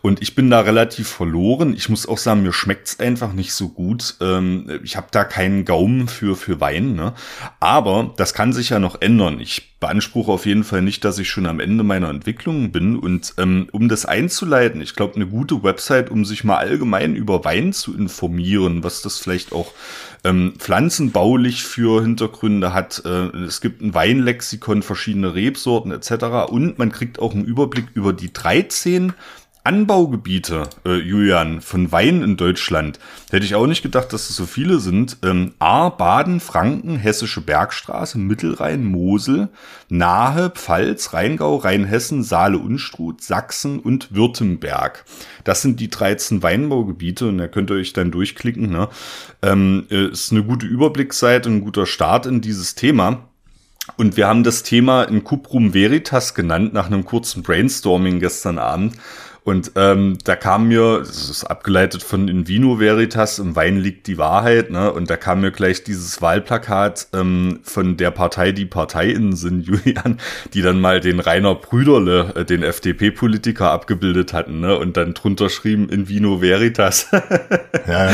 Und 0.00 0.22
ich 0.22 0.34
bin 0.34 0.50
da 0.50 0.60
relativ 0.60 1.08
verloren. 1.08 1.74
Ich 1.74 1.88
muss 1.88 2.06
auch 2.06 2.18
sagen, 2.18 2.42
mir 2.42 2.52
schmeckt's 2.52 2.98
einfach 3.00 3.32
nicht 3.32 3.52
so 3.52 3.68
gut. 3.68 4.16
Ähm, 4.20 4.80
ich 4.82 4.96
habe 4.96 5.08
da 5.10 5.24
keinen 5.24 5.64
Gaumen 5.64 6.08
für 6.08 6.36
für 6.36 6.60
Wein. 6.60 6.94
Ne? 6.94 7.12
Aber 7.60 8.14
das 8.16 8.34
kann 8.34 8.52
sich 8.52 8.70
ja 8.70 8.78
noch 8.78 9.00
ändern. 9.00 9.40
Ich 9.40 9.78
beanspruche 9.80 10.32
auf 10.32 10.46
jeden 10.46 10.64
Fall 10.64 10.80
nicht, 10.80 11.04
dass 11.04 11.18
ich 11.18 11.28
schon 11.28 11.44
am 11.44 11.60
Ende 11.60 11.84
meiner 11.84 12.08
Entwicklung 12.08 12.72
bin. 12.72 12.96
Und 12.96 13.34
ähm, 13.36 13.68
um 13.70 13.88
das 13.88 14.06
einzuleiten, 14.06 14.80
ich 14.80 14.94
glaube, 14.94 15.16
eine 15.16 15.26
gute 15.26 15.62
Website, 15.62 16.10
um 16.10 16.24
sich 16.24 16.42
mal 16.42 16.56
allgemein 16.56 17.14
über 17.14 17.44
Wein 17.44 17.74
zu 17.74 17.94
informieren, 17.94 18.13
informieren, 18.14 18.84
was 18.84 19.02
das 19.02 19.18
vielleicht 19.18 19.52
auch 19.52 19.72
ähm, 20.22 20.54
pflanzenbaulich 20.56 21.64
für 21.64 22.00
Hintergründe 22.00 22.72
hat. 22.72 23.02
Äh, 23.04 23.36
es 23.38 23.60
gibt 23.60 23.82
ein 23.82 23.92
Weinlexikon, 23.92 24.82
verschiedene 24.82 25.34
Rebsorten 25.34 25.90
etc. 25.90 26.48
Und 26.48 26.78
man 26.78 26.92
kriegt 26.92 27.18
auch 27.18 27.34
einen 27.34 27.44
Überblick 27.44 27.86
über 27.94 28.12
die 28.12 28.32
13 28.32 29.14
Anbaugebiete, 29.64 30.68
äh, 30.84 30.96
Julian, 30.96 31.62
von 31.62 31.90
Wein 31.90 32.22
in 32.22 32.36
Deutschland. 32.36 32.98
Hätte 33.30 33.46
ich 33.46 33.54
auch 33.54 33.66
nicht 33.66 33.82
gedacht, 33.82 34.12
dass 34.12 34.28
es 34.28 34.36
so 34.36 34.44
viele 34.44 34.78
sind. 34.78 35.16
Ähm, 35.22 35.54
A, 35.58 35.88
Baden, 35.88 36.40
Franken, 36.40 36.96
Hessische 36.96 37.40
Bergstraße, 37.40 38.18
Mittelrhein, 38.18 38.84
Mosel, 38.84 39.48
Nahe, 39.88 40.50
Pfalz, 40.50 41.14
Rheingau, 41.14 41.56
Rheinhessen, 41.56 42.22
Saale, 42.22 42.58
Unstrut, 42.58 43.22
Sachsen 43.22 43.78
und 43.78 44.14
Württemberg. 44.14 45.06
Das 45.44 45.62
sind 45.62 45.80
die 45.80 45.88
13 45.88 46.42
Weinbaugebiete 46.42 47.26
und 47.28 47.38
da 47.38 47.48
könnt 47.48 47.70
ihr 47.70 47.76
euch 47.76 47.94
dann 47.94 48.10
durchklicken. 48.10 48.68
Ne? 48.68 48.90
Ähm, 49.40 49.86
äh, 49.90 50.08
ist 50.08 50.30
eine 50.30 50.44
gute 50.44 50.66
Überblicksseite, 50.66 51.48
ein 51.48 51.62
guter 51.62 51.86
Start 51.86 52.26
in 52.26 52.42
dieses 52.42 52.74
Thema. 52.74 53.30
Und 53.96 54.16
wir 54.18 54.26
haben 54.26 54.44
das 54.44 54.62
Thema 54.62 55.04
in 55.04 55.24
Cuprum 55.24 55.72
Veritas 55.72 56.34
genannt, 56.34 56.72
nach 56.74 56.86
einem 56.86 57.04
kurzen 57.04 57.42
Brainstorming 57.42 58.20
gestern 58.20 58.58
Abend. 58.58 58.94
Und 59.44 59.72
ähm, 59.76 60.16
da 60.24 60.36
kam 60.36 60.68
mir, 60.68 61.00
das 61.00 61.28
ist 61.28 61.44
abgeleitet 61.44 62.02
von 62.02 62.28
In 62.28 62.48
Vino 62.48 62.80
Veritas, 62.80 63.38
im 63.38 63.54
Wein 63.54 63.76
liegt 63.76 64.06
die 64.06 64.16
Wahrheit, 64.16 64.70
ne? 64.70 64.90
Und 64.90 65.10
da 65.10 65.18
kam 65.18 65.42
mir 65.42 65.50
gleich 65.50 65.84
dieses 65.84 66.22
Wahlplakat 66.22 67.08
ähm, 67.12 67.60
von 67.62 67.98
der 67.98 68.10
Partei, 68.10 68.52
die 68.52 68.64
ParteiInnen 68.64 69.36
sind, 69.36 69.66
Julian, 69.66 70.18
die 70.54 70.62
dann 70.62 70.80
mal 70.80 71.00
den 71.00 71.20
Rainer 71.20 71.54
Brüderle, 71.56 72.32
äh, 72.36 72.44
den 72.46 72.62
FDP-Politiker, 72.62 73.70
abgebildet 73.70 74.32
hatten, 74.32 74.60
ne? 74.60 74.78
Und 74.78 74.96
dann 74.96 75.12
drunter 75.12 75.50
schrieben 75.50 75.90
In 75.90 76.08
Vino 76.08 76.40
Veritas. 76.40 77.08
ja. 77.86 78.10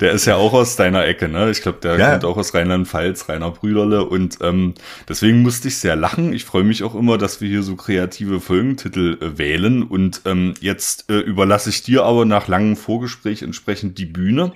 der 0.00 0.12
ist 0.12 0.24
ja 0.24 0.36
auch 0.36 0.52
aus 0.52 0.76
deiner 0.76 1.04
Ecke, 1.04 1.28
ne? 1.28 1.50
Ich 1.50 1.62
glaube, 1.62 1.78
der 1.82 1.98
ja. 1.98 2.10
kommt 2.12 2.24
auch 2.24 2.36
aus 2.36 2.54
Rheinland-Pfalz, 2.54 3.28
Rainer 3.28 3.50
Brüderle. 3.50 4.04
Und 4.04 4.38
ähm, 4.40 4.74
deswegen 5.08 5.42
musste 5.42 5.66
ich 5.66 5.78
sehr 5.78 5.96
lachen. 5.96 6.32
Ich 6.32 6.44
freue 6.44 6.62
mich 6.62 6.84
auch 6.84 6.94
immer, 6.94 7.18
dass 7.18 7.40
wir 7.40 7.48
hier 7.48 7.64
so 7.64 7.74
kreative 7.74 8.38
Folgentitel 8.38 9.18
äh, 9.20 9.36
wählen 9.36 9.82
und 9.96 10.20
ähm, 10.26 10.52
jetzt 10.60 11.08
äh, 11.08 11.20
überlasse 11.20 11.70
ich 11.70 11.82
dir 11.82 12.04
aber 12.04 12.26
nach 12.26 12.48
langem 12.48 12.76
Vorgespräch 12.76 13.40
entsprechend 13.40 13.96
die 13.96 14.04
Bühne 14.04 14.52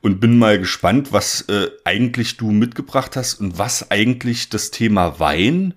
und 0.00 0.18
bin 0.18 0.36
mal 0.38 0.58
gespannt, 0.58 1.12
was 1.12 1.42
äh, 1.42 1.68
eigentlich 1.84 2.36
du 2.36 2.50
mitgebracht 2.50 3.14
hast 3.14 3.34
und 3.40 3.58
was 3.58 3.92
eigentlich 3.92 4.48
das 4.48 4.72
Thema 4.72 5.20
Wein, 5.20 5.74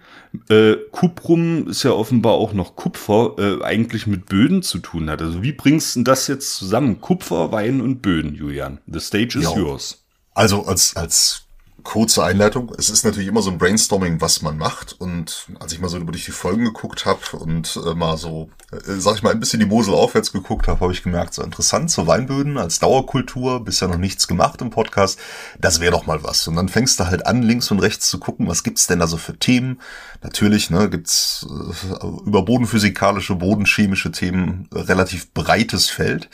äh, 0.49 0.73
Kuprum 0.91 1.67
ist 1.67 1.83
ja 1.83 1.91
offenbar 1.91 2.33
auch 2.33 2.53
noch 2.53 2.75
Kupfer, 2.75 3.35
äh, 3.37 3.63
eigentlich 3.63 4.07
mit 4.07 4.25
Böden 4.25 4.63
zu 4.63 4.79
tun 4.79 5.07
hat. 5.11 5.21
Also 5.21 5.43
wie 5.43 5.51
bringst 5.51 5.95
du 5.95 6.01
das 6.01 6.25
jetzt 6.25 6.55
zusammen? 6.55 6.99
Kupfer, 6.99 7.51
Wein 7.51 7.81
und 7.81 8.01
Böden, 8.01 8.33
Julian. 8.33 8.79
The 8.87 8.99
stage 8.99 9.37
is 9.37 9.43
jo. 9.43 9.55
yours. 9.55 10.03
Also 10.33 10.65
als, 10.65 10.95
als 10.95 11.44
kurze 11.85 12.25
Einleitung. 12.25 12.73
Es 12.77 12.89
ist 12.89 13.05
natürlich 13.05 13.29
immer 13.29 13.41
so 13.41 13.51
ein 13.51 13.57
Brainstorming, 13.57 14.19
was 14.19 14.41
man 14.41 14.57
macht. 14.57 14.93
Und 14.99 15.47
als 15.59 15.71
ich 15.71 15.79
mal 15.79 15.87
so 15.87 15.97
über 15.97 16.11
die 16.11 16.19
Folgen 16.19 16.65
geguckt 16.65 17.05
habe 17.05 17.37
und 17.37 17.79
äh, 17.85 17.93
mal 17.93 18.17
so, 18.17 18.49
äh, 18.71 18.77
sag 18.97 19.15
ich 19.15 19.23
mal, 19.23 19.31
ein 19.31 19.39
bisschen 19.39 19.59
die 19.59 19.65
Mosel 19.65 19.93
aufwärts 19.93 20.33
geguckt 20.33 20.67
habe, 20.67 20.81
habe 20.81 20.91
ich 20.91 21.03
gemerkt, 21.03 21.33
so 21.35 21.43
interessant, 21.43 21.91
so 21.91 22.07
Weinböden 22.07 22.57
als 22.57 22.79
Dauerkultur, 22.79 23.63
bisher 23.63 23.87
noch 23.87 23.97
nichts 23.97 24.27
gemacht 24.27 24.61
im 24.61 24.71
Podcast, 24.71 25.19
das 25.59 25.79
wäre 25.79 25.91
doch 25.91 26.07
mal 26.07 26.23
was. 26.23 26.47
Und 26.47 26.55
dann 26.55 26.69
fängst 26.69 26.99
du 26.99 27.05
halt 27.05 27.25
an, 27.27 27.43
links 27.43 27.69
und 27.71 27.79
rechts 27.79 28.09
zu 28.09 28.19
gucken, 28.19 28.47
was 28.47 28.63
gibt's 28.63 28.87
denn 28.87 28.99
da 28.99 29.07
so 29.07 29.17
für 29.17 29.37
Themen. 29.37 29.79
Natürlich 30.23 30.71
ne, 30.71 30.89
gibt's 30.89 31.45
äh, 31.47 32.05
über 32.25 32.41
bodenphysikalische, 32.41 33.35
bodenchemische 33.35 34.11
Themen 34.11 34.67
relativ 34.73 35.31
breites 35.33 35.89
Feld. 35.91 36.29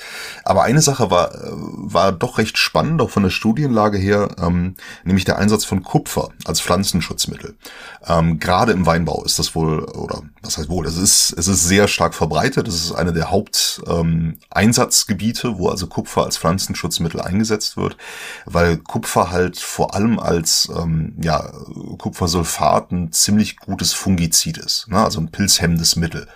Aber 0.46 0.64
eine 0.64 0.82
Sache 0.82 1.12
war, 1.12 1.36
äh, 1.36 1.50
war 1.52 2.14
doch 2.14 2.38
recht 2.38 2.58
spannend, 2.58 3.02
auch 3.02 3.10
von 3.10 3.24
der 3.24 3.32
Studienlage 3.32 3.98
her, 3.98 4.30
ähm, 4.42 4.76
nämlich 5.04 5.26
der 5.26 5.41
Einsatz 5.42 5.66
von 5.66 5.84
Kupfer 5.84 6.30
als 6.46 6.62
Pflanzenschutzmittel. 6.62 7.58
Ähm, 8.06 8.40
Gerade 8.40 8.72
im 8.72 8.86
Weinbau 8.86 9.24
ist 9.24 9.40
das 9.40 9.56
wohl, 9.56 9.84
oder 9.86 10.22
was 10.42 10.58
heißt 10.58 10.70
wohl, 10.70 10.86
es 10.86 10.98
ist, 10.98 11.34
es 11.38 11.48
ist 11.48 11.64
sehr 11.66 11.88
stark 11.88 12.14
verbreitet. 12.14 12.68
Es 12.68 12.76
ist 12.76 12.92
eine 12.94 13.14
der 13.14 13.32
Haupteinsatzgebiete, 13.32 15.48
ähm, 15.48 15.58
wo 15.58 15.70
also 15.70 15.88
Kupfer 15.88 16.26
als 16.26 16.38
Pflanzenschutzmittel 16.38 17.22
eingesetzt 17.22 17.78
wird, 17.78 17.98
weil 18.46 18.78
Kupfer 18.78 19.32
halt 19.32 19.58
vor 19.58 19.96
allem 19.96 20.20
als 20.20 20.70
ähm, 20.76 21.16
ja, 21.22 21.52
Kupfersulfat 21.98 22.92
ein 22.92 23.12
ziemlich 23.12 23.58
gutes 23.58 23.94
Fungizid 23.94 24.58
ist, 24.58 24.88
ne? 24.88 25.04
also 25.04 25.20
ein 25.20 25.32
pilzhemmendes 25.32 25.96
Mittel. 25.96 26.28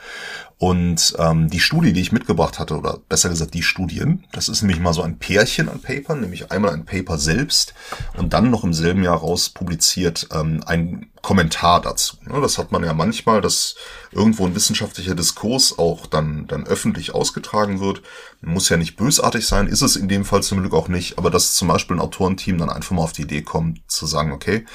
Und 0.57 1.15
ähm, 1.19 1.49
die 1.49 1.59
Studie, 1.59 1.91
die 1.91 1.99
ich 1.99 2.13
mitgebracht 2.13 2.59
hatte, 2.59 2.77
oder 2.77 2.99
besser 3.09 3.27
gesagt 3.27 3.53
die 3.53 3.63
Studien, 3.63 4.23
das 4.31 4.47
ist 4.47 4.61
nämlich 4.61 4.79
mal 4.79 4.93
so 4.93 5.01
ein 5.01 5.17
Pärchen 5.17 5.67
an 5.67 5.81
Papern, 5.81 6.21
nämlich 6.21 6.49
einmal 6.49 6.71
ein 6.71 6.85
Paper 6.85 7.17
selbst 7.17 7.73
und 8.15 8.31
dann 8.33 8.51
noch 8.51 8.63
im 8.63 8.73
selben 8.73 9.03
Jahr 9.03 9.17
raus 9.17 9.49
publiziert 9.49 10.29
ähm, 10.31 10.63
ein 10.65 11.11
Kommentar 11.21 11.81
dazu. 11.81 12.17
Ja, 12.29 12.39
das 12.39 12.57
hat 12.57 12.71
man 12.71 12.85
ja 12.85 12.93
manchmal, 12.93 13.41
dass 13.41 13.75
irgendwo 14.11 14.45
ein 14.45 14.55
wissenschaftlicher 14.55 15.15
Diskurs 15.15 15.77
auch 15.77 16.05
dann, 16.05 16.47
dann 16.47 16.65
öffentlich 16.65 17.13
ausgetragen 17.13 17.81
wird. 17.81 18.01
Muss 18.41 18.69
ja 18.69 18.77
nicht 18.77 18.95
bösartig 18.95 19.45
sein, 19.45 19.67
ist 19.67 19.81
es 19.81 19.97
in 19.97 20.07
dem 20.07 20.23
Fall 20.23 20.41
zum 20.41 20.59
Glück 20.59 20.73
auch 20.73 20.87
nicht, 20.87 21.17
aber 21.17 21.31
dass 21.31 21.55
zum 21.55 21.67
Beispiel 21.67 21.97
ein 21.97 22.01
Autorenteam 22.01 22.59
dann 22.59 22.69
einfach 22.69 22.91
mal 22.91 23.01
auf 23.01 23.13
die 23.13 23.23
Idee 23.23 23.41
kommt, 23.41 23.79
zu 23.91 24.05
sagen, 24.05 24.31
okay, 24.31 24.65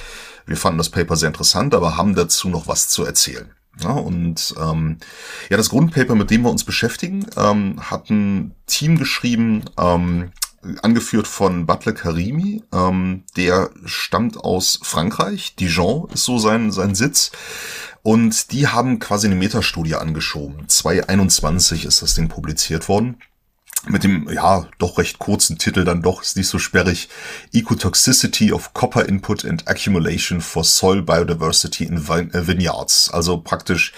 wir 0.45 0.59
fanden 0.59 0.79
das 0.79 0.91
Paper 0.91 1.17
sehr 1.17 1.29
interessant, 1.29 1.75
aber 1.75 1.97
haben 1.97 2.15
dazu 2.15 2.51
noch 2.51 2.67
was 2.67 2.89
zu 2.89 3.05
erzählen. 3.05 3.55
Ja, 3.79 3.93
und 3.93 4.55
ähm, 4.61 4.99
ja, 5.49 5.57
das 5.57 5.71
Grundpaper, 5.71 6.15
mit 6.15 6.31
dem 6.31 6.43
wir 6.43 6.51
uns 6.51 6.65
beschäftigen, 6.65 7.27
ähm, 7.37 7.81
hat 7.91 8.11
ein 8.11 8.55
Team 8.67 8.99
geschrieben, 8.99 9.65
ähm, 9.79 10.33
angeführt 10.83 11.27
von 11.27 11.67
Butler 11.67 11.93
Karimi. 11.93 12.63
Ähm, 12.73 13.25
der 13.37 13.71
stammt 13.85 14.37
aus 14.37 14.81
Frankreich. 14.83 15.55
Dijon 15.57 16.11
ist 16.13 16.25
so 16.25 16.39
sein, 16.39 16.71
sein 16.73 16.95
Sitz. 16.95 17.33
Und 18.03 18.53
die 18.53 18.67
haben 18.67 18.99
quasi 18.99 19.27
eine 19.27 19.37
Metastudie 19.37 19.95
angeschoben. 19.95 20.69
2021 20.69 21.85
ist 21.85 22.03
das 22.03 22.15
Ding 22.15 22.29
publiziert 22.29 22.89
worden 22.89 23.19
mit 23.87 24.05
dem, 24.05 24.29
ja, 24.31 24.67
doch 24.79 24.99
recht 24.99 25.19
kurzen 25.19 25.59
Titel 25.59 25.85
dann 25.85 26.03
doch, 26.03 26.23
ist 26.23 26.37
nicht 26.37 26.49
so 26.49 26.59
sperrig, 26.59 27.09
Ecotoxicity 27.53 28.53
of 28.53 28.75
Copper 28.75 29.07
Input 29.07 29.45
and 29.45 29.67
Accumulation 29.69 30.41
for 30.41 30.65
Soil 30.65 31.03
Biodiversity 31.03 31.85
in 31.85 31.97
äh, 31.97 32.47
Vineyards. 32.47 33.11
Also 33.11 33.39
praktisch, 33.39 33.93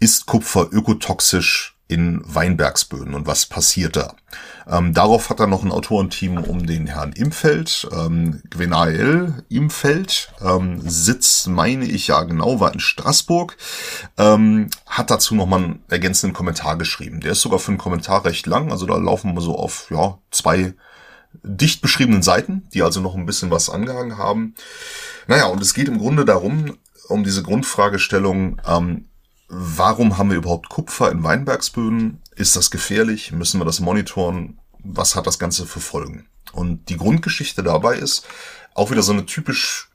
ist 0.00 0.26
Kupfer 0.26 0.68
ökotoxisch 0.72 1.73
in 1.86 2.22
Weinbergsböden 2.24 3.14
und 3.14 3.26
was 3.26 3.46
passiert 3.46 3.96
da. 3.96 4.14
Ähm, 4.66 4.94
darauf 4.94 5.28
hat 5.28 5.40
er 5.40 5.46
noch 5.46 5.62
ein 5.62 5.70
Autorenteam 5.70 6.38
um 6.38 6.66
den 6.66 6.86
Herrn 6.86 7.12
Imfeld, 7.12 7.86
ähm, 7.92 8.42
Gwenael 8.48 9.44
Imfeld, 9.50 10.32
ähm, 10.40 10.80
Sitz, 10.80 11.46
meine 11.46 11.84
ich 11.84 12.06
ja 12.06 12.22
genau, 12.22 12.60
war 12.60 12.72
in 12.72 12.80
Straßburg, 12.80 13.56
ähm, 14.16 14.70
hat 14.86 15.10
dazu 15.10 15.34
nochmal 15.34 15.62
einen 15.62 15.82
ergänzenden 15.88 16.34
Kommentar 16.34 16.78
geschrieben. 16.78 17.20
Der 17.20 17.32
ist 17.32 17.42
sogar 17.42 17.58
für 17.58 17.68
einen 17.68 17.78
Kommentar 17.78 18.24
recht 18.24 18.46
lang, 18.46 18.70
also 18.70 18.86
da 18.86 18.96
laufen 18.96 19.34
wir 19.34 19.42
so 19.42 19.56
auf 19.56 19.90
ja 19.90 20.18
zwei 20.30 20.74
dicht 21.42 21.82
beschriebenen 21.82 22.22
Seiten, 22.22 22.66
die 22.72 22.82
also 22.82 23.00
noch 23.00 23.14
ein 23.14 23.26
bisschen 23.26 23.50
was 23.50 23.68
angehangen 23.68 24.16
haben. 24.16 24.54
Naja, 25.26 25.46
und 25.46 25.60
es 25.60 25.74
geht 25.74 25.88
im 25.88 25.98
Grunde 25.98 26.24
darum, 26.24 26.78
um 27.08 27.24
diese 27.24 27.42
Grundfragestellung, 27.42 28.60
ähm, 28.66 29.08
warum 29.56 30.18
haben 30.18 30.30
wir 30.30 30.36
überhaupt 30.36 30.68
Kupfer 30.68 31.10
in 31.10 31.22
Weinbergsböden? 31.22 32.20
Ist 32.34 32.56
das 32.56 32.70
gefährlich? 32.70 33.32
Müssen 33.32 33.60
wir 33.60 33.64
das 33.64 33.80
monitoren? 33.80 34.58
Was 34.78 35.14
hat 35.14 35.26
das 35.26 35.38
Ganze 35.38 35.66
für 35.66 35.80
Folgen? 35.80 36.26
Und 36.52 36.88
die 36.88 36.96
Grundgeschichte 36.96 37.62
dabei 37.62 37.96
ist 37.96 38.26
auch 38.74 38.90
wieder 38.90 39.02
so 39.02 39.12
eine 39.12 39.26
typisch 39.26 39.90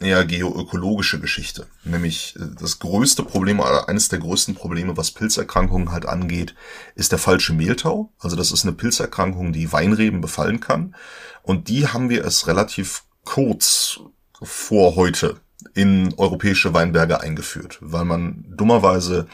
eher 0.00 0.24
geoökologische 0.24 1.20
Geschichte. 1.20 1.66
Nämlich 1.84 2.34
äh, 2.36 2.46
das 2.58 2.78
größte 2.78 3.22
Problem, 3.22 3.60
eines 3.60 4.08
der 4.08 4.18
größten 4.18 4.54
Probleme, 4.54 4.96
was 4.96 5.12
Pilzerkrankungen 5.12 5.92
halt 5.92 6.06
angeht, 6.06 6.54
ist 6.94 7.12
der 7.12 7.18
falsche 7.18 7.52
Mehltau. 7.52 8.12
Also 8.18 8.36
das 8.36 8.50
ist 8.50 8.64
eine 8.64 8.72
Pilzerkrankung, 8.72 9.52
die 9.52 9.72
Weinreben 9.72 10.20
befallen 10.20 10.60
kann. 10.60 10.94
Und 11.42 11.68
die 11.68 11.88
haben 11.88 12.08
wir 12.08 12.24
es 12.24 12.46
relativ 12.46 13.04
kurz 13.24 14.00
vor 14.42 14.96
heute 14.96 15.40
in 15.74 16.12
europäische 16.16 16.74
Weinberge 16.74 17.20
eingeführt, 17.20 17.78
weil 17.80 18.04
man 18.04 18.44
dummerweise 18.48 19.26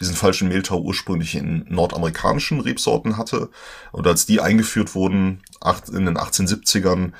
diesen 0.00 0.16
falschen 0.16 0.48
Mehltau 0.48 0.80
ursprünglich 0.80 1.36
in 1.36 1.66
nordamerikanischen 1.68 2.60
Rebsorten 2.60 3.16
hatte. 3.16 3.48
Und 3.92 4.06
als 4.06 4.26
die 4.26 4.40
eingeführt 4.40 4.94
wurden 4.94 5.42
in 5.92 6.06
den 6.06 6.18
1870ern, 6.18 7.12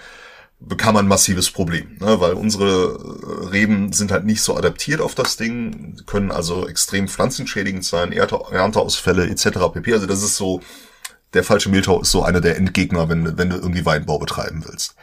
bekam 0.60 0.94
man 0.94 1.04
ein 1.04 1.08
massives 1.08 1.50
Problem, 1.50 1.96
ne? 2.00 2.20
weil 2.20 2.32
unsere 2.32 2.64
äh, 2.64 3.48
Reben 3.48 3.92
sind 3.92 4.10
halt 4.10 4.24
nicht 4.24 4.40
so 4.40 4.56
adaptiert 4.56 5.00
auf 5.00 5.14
das 5.14 5.36
Ding, 5.36 5.96
können 6.06 6.30
also 6.30 6.66
extrem 6.68 7.08
pflanzenschädigend 7.08 7.84
sein, 7.84 8.12
Ernteausfälle 8.12 9.28
etc. 9.28 9.58
pp. 9.72 9.92
Also 9.92 10.06
das 10.06 10.22
ist 10.22 10.36
so, 10.36 10.60
der 11.34 11.44
falsche 11.44 11.68
Mehltau 11.68 12.00
ist 12.00 12.10
so 12.10 12.22
einer 12.22 12.40
der 12.40 12.56
Endgegner, 12.56 13.08
wenn, 13.08 13.36
wenn 13.36 13.50
du 13.50 13.56
irgendwie 13.56 13.84
Weinbau 13.84 14.18
betreiben 14.18 14.64
willst. 14.66 14.94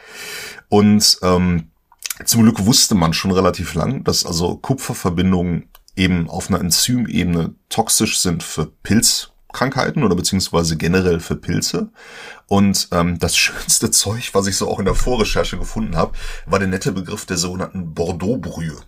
Und 0.68 1.18
ähm, 1.22 1.70
zum 2.24 2.42
Glück 2.42 2.64
wusste 2.66 2.94
man 2.94 3.12
schon 3.12 3.30
relativ 3.30 3.74
lang, 3.74 4.04
dass 4.04 4.26
also 4.26 4.56
Kupferverbindungen 4.56 5.68
eben 5.96 6.28
auf 6.28 6.48
einer 6.48 6.60
Enzymebene 6.60 7.54
toxisch 7.68 8.20
sind 8.20 8.42
für 8.42 8.66
Pilzkrankheiten 8.82 10.04
oder 10.04 10.14
beziehungsweise 10.14 10.76
generell 10.76 11.20
für 11.20 11.36
Pilze. 11.36 11.90
Und 12.46 12.88
ähm, 12.92 13.18
das 13.18 13.36
schönste 13.38 13.90
Zeug, 13.90 14.30
was 14.32 14.46
ich 14.46 14.56
so 14.56 14.68
auch 14.68 14.78
in 14.78 14.84
der 14.84 14.94
Vorrecherche 14.94 15.58
gefunden 15.58 15.96
habe, 15.96 16.12
war 16.46 16.58
der 16.58 16.68
nette 16.68 16.92
Begriff 16.92 17.26
der 17.26 17.36
sogenannten 17.36 17.94
Bordeaux-Brühe. 17.94 18.78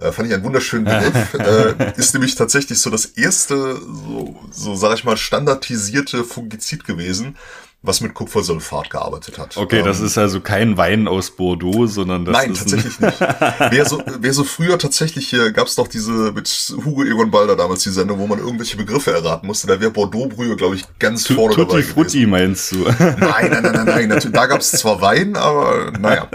Äh, 0.00 0.12
fand 0.12 0.28
ich 0.28 0.34
einen 0.34 0.44
wunderschönen 0.44 0.84
Begriff. 0.84 1.34
äh, 1.38 1.98
ist 1.98 2.14
nämlich 2.14 2.34
tatsächlich 2.34 2.78
so 2.80 2.90
das 2.90 3.06
erste, 3.06 3.76
so, 3.76 4.40
so 4.50 4.74
sag 4.74 4.94
ich 4.94 5.04
mal, 5.04 5.16
standardisierte 5.16 6.24
Fungizid 6.24 6.84
gewesen, 6.84 7.36
was 7.84 8.00
mit 8.00 8.14
Kupfersulfat 8.14 8.88
gearbeitet 8.88 9.38
hat. 9.38 9.58
Okay, 9.58 9.80
ähm, 9.80 9.84
das 9.84 10.00
ist 10.00 10.16
also 10.16 10.40
kein 10.40 10.78
Wein 10.78 11.06
aus 11.06 11.30
Bordeaux, 11.30 11.86
sondern 11.86 12.24
das 12.24 12.32
nein, 12.32 12.52
ist 12.52 12.60
tatsächlich 12.60 12.98
nicht. 13.00 13.20
Wer 13.20 13.84
so, 13.84 14.02
wer 14.20 14.32
so 14.32 14.42
früher 14.42 14.78
tatsächlich 14.78 15.28
hier 15.28 15.52
gab 15.52 15.66
es 15.66 15.74
doch 15.74 15.86
diese 15.86 16.32
mit 16.32 16.48
Hugo 16.82 17.04
Egon 17.04 17.30
Balder 17.30 17.56
damals 17.56 17.82
die 17.82 17.90
Sendung, 17.90 18.18
wo 18.18 18.26
man 18.26 18.38
irgendwelche 18.38 18.78
Begriffe 18.78 19.12
erraten 19.12 19.46
musste. 19.46 19.66
Da 19.66 19.78
wäre 19.80 19.90
Bordeaux-Brühe, 19.90 20.56
glaube 20.56 20.76
ich, 20.76 20.84
ganz 20.98 21.24
T 21.24 21.34
vorne 21.34 21.54
Tutti 21.54 21.72
dabei 21.72 21.82
Frutti 21.82 22.20
gewesen. 22.20 22.30
meinst 22.30 22.72
du? 22.72 22.76
Nein, 22.78 23.18
nein, 23.18 23.50
nein, 23.50 23.72
nein, 23.72 23.84
nein. 23.84 24.08
Natürlich, 24.08 24.34
da 24.34 24.46
gab 24.46 24.60
es 24.60 24.70
zwar 24.72 25.02
Wein, 25.02 25.36
aber 25.36 25.92
naja. 25.98 26.28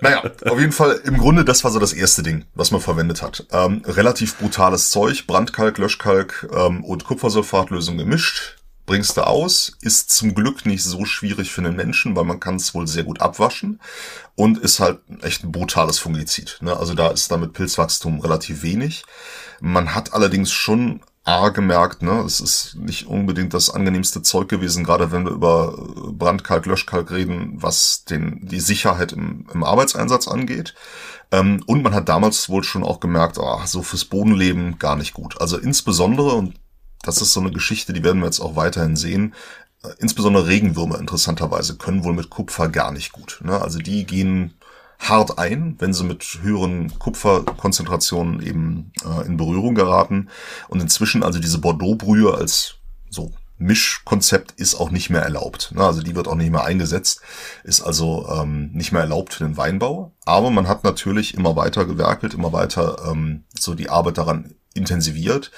Naja, 0.00 0.30
auf 0.48 0.60
jeden 0.60 0.72
Fall, 0.72 1.00
im 1.04 1.18
Grunde, 1.18 1.44
das 1.44 1.64
war 1.64 1.72
so 1.72 1.80
das 1.80 1.92
erste 1.92 2.22
Ding, 2.22 2.44
was 2.54 2.70
man 2.70 2.80
verwendet 2.80 3.20
hat. 3.20 3.46
Ähm, 3.50 3.82
relativ 3.84 4.36
brutales 4.36 4.90
Zeug, 4.90 5.26
Brandkalk, 5.26 5.78
Löschkalk 5.78 6.48
ähm, 6.54 6.84
und 6.84 7.02
Kupfersulfatlösung 7.02 7.98
gemischt 7.98 8.57
bringst 8.88 9.16
du 9.16 9.26
aus, 9.26 9.76
ist 9.82 10.10
zum 10.10 10.34
Glück 10.34 10.66
nicht 10.66 10.82
so 10.82 11.04
schwierig 11.04 11.52
für 11.52 11.62
den 11.62 11.76
Menschen, 11.76 12.16
weil 12.16 12.24
man 12.24 12.40
kann 12.40 12.56
es 12.56 12.74
wohl 12.74 12.88
sehr 12.88 13.04
gut 13.04 13.20
abwaschen 13.20 13.80
und 14.34 14.58
ist 14.58 14.80
halt 14.80 14.98
echt 15.22 15.44
ein 15.44 15.52
brutales 15.52 15.98
Fungizid. 15.98 16.58
Ne? 16.62 16.76
Also 16.76 16.94
da 16.94 17.08
ist 17.08 17.30
damit 17.30 17.52
Pilzwachstum 17.52 18.18
relativ 18.20 18.62
wenig. 18.62 19.04
Man 19.60 19.94
hat 19.94 20.14
allerdings 20.14 20.50
schon 20.50 21.02
A 21.24 21.50
gemerkt, 21.50 22.00
ne, 22.00 22.22
es 22.22 22.40
ist 22.40 22.76
nicht 22.76 23.06
unbedingt 23.06 23.52
das 23.52 23.68
angenehmste 23.68 24.22
Zeug 24.22 24.48
gewesen, 24.48 24.82
gerade 24.82 25.12
wenn 25.12 25.26
wir 25.26 25.32
über 25.32 25.74
Brandkalk, 26.12 26.64
Löschkalk 26.64 27.10
reden, 27.10 27.62
was 27.62 28.04
den, 28.06 28.46
die 28.46 28.60
Sicherheit 28.60 29.12
im, 29.12 29.46
im 29.52 29.62
Arbeitseinsatz 29.62 30.26
angeht. 30.26 30.74
Ähm, 31.30 31.62
und 31.66 31.82
man 31.82 31.94
hat 31.94 32.08
damals 32.08 32.48
wohl 32.48 32.64
schon 32.64 32.82
auch 32.82 32.98
gemerkt, 32.98 33.36
oh, 33.38 33.60
so 33.66 33.82
fürs 33.82 34.06
Bodenleben 34.06 34.78
gar 34.78 34.96
nicht 34.96 35.12
gut. 35.12 35.38
Also 35.38 35.58
insbesondere, 35.58 36.32
und 36.32 36.54
das 37.02 37.20
ist 37.20 37.32
so 37.32 37.40
eine 37.40 37.50
Geschichte, 37.50 37.92
die 37.92 38.04
werden 38.04 38.20
wir 38.20 38.26
jetzt 38.26 38.40
auch 38.40 38.56
weiterhin 38.56 38.96
sehen. 38.96 39.34
Insbesondere 39.98 40.48
Regenwürmer 40.48 40.98
interessanterweise 40.98 41.76
können 41.76 42.04
wohl 42.04 42.12
mit 42.12 42.30
Kupfer 42.30 42.68
gar 42.68 42.90
nicht 42.92 43.12
gut. 43.12 43.40
Ne? 43.44 43.60
Also 43.60 43.78
die 43.78 44.04
gehen 44.04 44.54
hart 44.98 45.38
ein, 45.38 45.76
wenn 45.78 45.94
sie 45.94 46.04
mit 46.04 46.40
höheren 46.42 46.98
Kupferkonzentrationen 46.98 48.42
eben 48.42 48.92
äh, 49.04 49.26
in 49.26 49.36
Berührung 49.36 49.74
geraten. 49.74 50.28
Und 50.68 50.82
inzwischen 50.82 51.22
also 51.22 51.38
diese 51.38 51.58
Bordeaux-Brühe 51.58 52.34
als 52.34 52.74
so 53.08 53.32
Mischkonzept 53.58 54.52
ist 54.52 54.76
auch 54.76 54.90
nicht 54.90 55.10
mehr 55.10 55.22
erlaubt. 55.22 55.72
Ne? 55.74 55.82
Also 55.82 56.02
die 56.02 56.14
wird 56.14 56.28
auch 56.28 56.36
nicht 56.36 56.50
mehr 56.50 56.64
eingesetzt, 56.64 57.20
ist 57.64 57.80
also 57.80 58.28
ähm, 58.30 58.70
nicht 58.72 58.92
mehr 58.92 59.02
erlaubt 59.02 59.34
für 59.34 59.44
den 59.44 59.56
Weinbau. 59.56 60.12
Aber 60.24 60.50
man 60.50 60.68
hat 60.68 60.84
natürlich 60.84 61.34
immer 61.34 61.56
weiter 61.56 61.84
gewerkelt, 61.84 62.34
immer 62.34 62.52
weiter 62.52 63.08
ähm, 63.10 63.44
so 63.58 63.74
die 63.74 63.90
Arbeit 63.90 64.18
daran 64.18 64.54
intensiviert. 64.74 65.50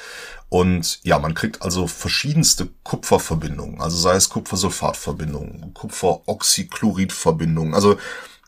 Und 0.50 1.00
ja, 1.04 1.18
man 1.20 1.34
kriegt 1.34 1.62
also 1.62 1.86
verschiedenste 1.86 2.68
Kupferverbindungen, 2.82 3.80
also 3.80 3.96
sei 3.96 4.16
es 4.16 4.28
Kupfersulfatverbindungen, 4.28 5.72
Kupferoxychloridverbindungen. 5.74 7.72
Also 7.72 7.98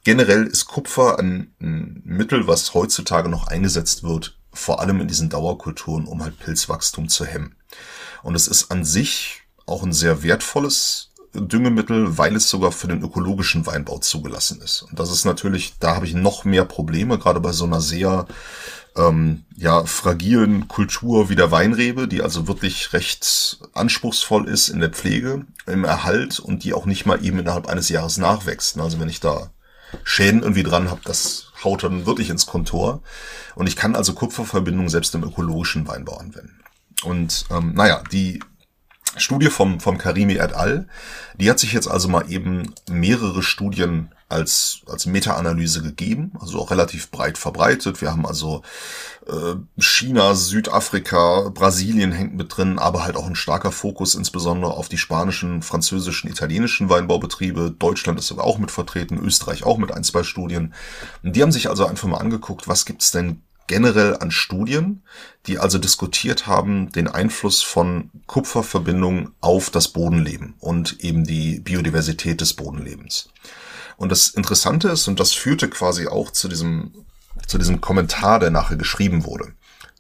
generell 0.03 0.49
ist 0.49 0.67
Kupfer 0.67 1.21
ein, 1.21 1.55
ein 1.61 2.03
Mittel, 2.05 2.49
was 2.49 2.75
heutzutage 2.75 3.29
noch 3.29 3.47
eingesetzt 3.47 4.03
wird, 4.03 4.37
vor 4.53 4.81
allem 4.81 5.01
in 5.01 5.07
diesen 5.07 5.31
Dauerkulturen, 5.31 6.07
um 6.07 6.25
halt 6.25 6.41
Pilzwachstum 6.41 7.09
zu 7.09 7.25
hemmen. 7.25 7.55
Und 8.25 8.35
es 8.35 8.49
ist 8.49 8.73
an 8.73 8.85
sich 8.85 9.43
auch 9.67 9.85
ein 9.85 9.93
sehr 9.93 10.25
wertvolles 10.25 11.11
Düngemittel, 11.35 12.19
weil 12.19 12.35
es 12.35 12.51
sogar 12.51 12.73
für 12.73 12.89
den 12.89 13.01
ökologischen 13.01 13.65
Weinbau 13.65 13.99
zugelassen 13.99 14.61
ist. 14.61 14.83
Und 14.83 14.99
das 14.99 15.13
ist 15.13 15.25
natürlich, 15.25 15.75
da 15.79 15.95
habe 15.95 16.07
ich 16.07 16.15
noch 16.15 16.45
mehr 16.45 16.65
Probleme, 16.65 17.17
gerade 17.17 17.39
bei 17.39 17.53
so 17.53 17.65
einer 17.65 17.81
sehr 17.81 18.27
ähm, 18.97 19.45
ja, 19.57 19.85
fragilen 19.85 20.69
Kultur 20.69 21.29
wie 21.29 21.37
der 21.37 21.51
Weinrebe, 21.51 22.09
die 22.09 22.23
also 22.23 22.49
wirklich 22.49 22.93
recht 22.93 23.59
anspruchsvoll 23.73 24.49
ist 24.49 24.69
in 24.69 24.81
der 24.81 24.91
Pflege, 24.91 25.47
im 25.67 25.85
Erhalt 25.85 26.41
und 26.41 26.65
die 26.65 26.75
auch 26.75 26.87
nicht 26.87 27.07
mal 27.07 27.25
eben 27.25 27.39
innerhalb 27.39 27.69
eines 27.69 27.89
Jahres 27.89 28.19
nachwächst. 28.19 28.79
Also 28.79 29.01
wenn 29.01 29.09
ich 29.09 29.21
da 29.21 29.51
Schäden 30.05 30.43
irgendwie 30.43 30.63
dran 30.63 30.91
habe, 30.91 31.01
das 31.05 31.53
haut 31.65 31.85
dann 31.85 32.07
wirklich 32.07 32.31
ins 32.31 32.47
Kontor. 32.47 33.03
Und 33.55 33.67
ich 33.67 33.77
kann 33.77 33.95
also 33.95 34.15
Kupferverbindungen 34.15 34.89
selbst 34.89 35.15
im 35.15 35.23
ökologischen 35.23 35.87
Weinbau 35.87 36.17
anwenden. 36.17 36.61
Und 37.05 37.47
ähm, 37.51 37.75
naja, 37.75 38.03
die 38.13 38.41
Studie 39.17 39.49
vom, 39.49 39.81
vom 39.81 39.99
Karimi 39.99 40.37
et 40.37 40.55
al., 40.55 40.89
die 41.37 41.51
hat 41.51 41.59
sich 41.59 41.73
jetzt 41.73 41.89
also 41.89 42.09
mal 42.09 42.31
eben 42.31 42.75
mehrere 42.89 43.43
Studien 43.43 44.15
als, 44.33 44.81
als 44.87 45.07
Meta-Analyse 45.07 45.83
gegeben, 45.83 46.33
also 46.41 46.59
auch 46.59 46.71
relativ 46.71 47.11
breit 47.11 47.39
verbreitet. 47.39 48.01
Wir 48.01 48.11
haben 48.11 48.27
also 48.27 48.63
äh, 49.27 49.55
China, 49.79 50.35
Südafrika, 50.35 51.51
Brasilien 51.51 52.13
hängt 52.13 52.35
mit 52.35 52.57
drin, 52.57 52.79
aber 52.79 53.05
halt 53.05 53.17
auch 53.17 53.27
ein 53.27 53.37
starker 53.37 53.71
Fokus 53.71 54.15
insbesondere 54.15 54.73
auf 54.73 54.89
die 54.89 54.99
spanischen, 54.99 55.63
französischen, 55.63 56.31
italienischen 56.31 56.89
Weinbaubetriebe. 56.89 57.75
Deutschland 57.79 58.19
ist 58.19 58.33
aber 58.33 58.45
auch 58.45 58.59
mit 58.59 58.71
vertreten, 58.71 59.19
Österreich 59.19 59.65
auch 59.65 59.79
mit 59.79 59.93
ein, 59.93 60.05
zwei 60.05 60.23
Studien. 60.23 60.75
Und 61.23 61.37
die 61.37 61.43
haben 61.43 61.53
sich 61.53 61.69
also 61.69 61.87
einfach 61.87 62.09
mal 62.09 62.19
angeguckt, 62.19 62.67
was 62.67 62.85
gibt's 62.85 63.11
denn 63.11 63.43
generell 63.67 64.17
an 64.19 64.31
Studien, 64.31 65.03
die 65.47 65.59
also 65.59 65.79
diskutiert 65.79 66.47
haben 66.47 66.91
den 66.93 67.09
Einfluss 67.09 67.63
von 67.63 68.11
Kupferverbindungen 68.27 69.31
auf 69.41 69.71
das 69.71 69.89
Bodenleben 69.89 70.55
und 70.59 71.01
eben 71.01 71.25
die 71.25 71.61
Biodiversität 71.61 72.41
des 72.41 72.55
Bodenlebens. 72.55 73.31
Und 74.03 74.09
das 74.09 74.31
Interessante 74.31 74.89
ist, 74.89 75.07
und 75.07 75.21
das 75.21 75.33
führte 75.33 75.71
quasi 75.71 76.09
auch 76.09 76.33
zu 76.33 76.49
diesem, 76.49 77.07
zu 77.47 77.57
diesem 77.57 77.81
Kommentar, 77.81 78.41
der 78.41 78.51
nachher 78.51 78.77
geschrieben 78.77 79.25
wurde. 79.25 79.53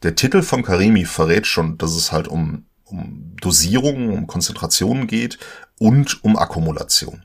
Der 0.02 0.16
Titel 0.16 0.42
vom 0.42 0.64
Karimi 0.64 1.04
verrät 1.04 1.46
schon, 1.46 1.78
dass 1.78 1.92
es 1.92 2.10
halt 2.10 2.26
um, 2.26 2.66
um 2.82 3.36
Dosierungen, 3.40 4.10
um 4.10 4.26
Konzentrationen 4.26 5.06
geht 5.06 5.38
und 5.78 6.24
um 6.24 6.36
Akkumulation. 6.36 7.22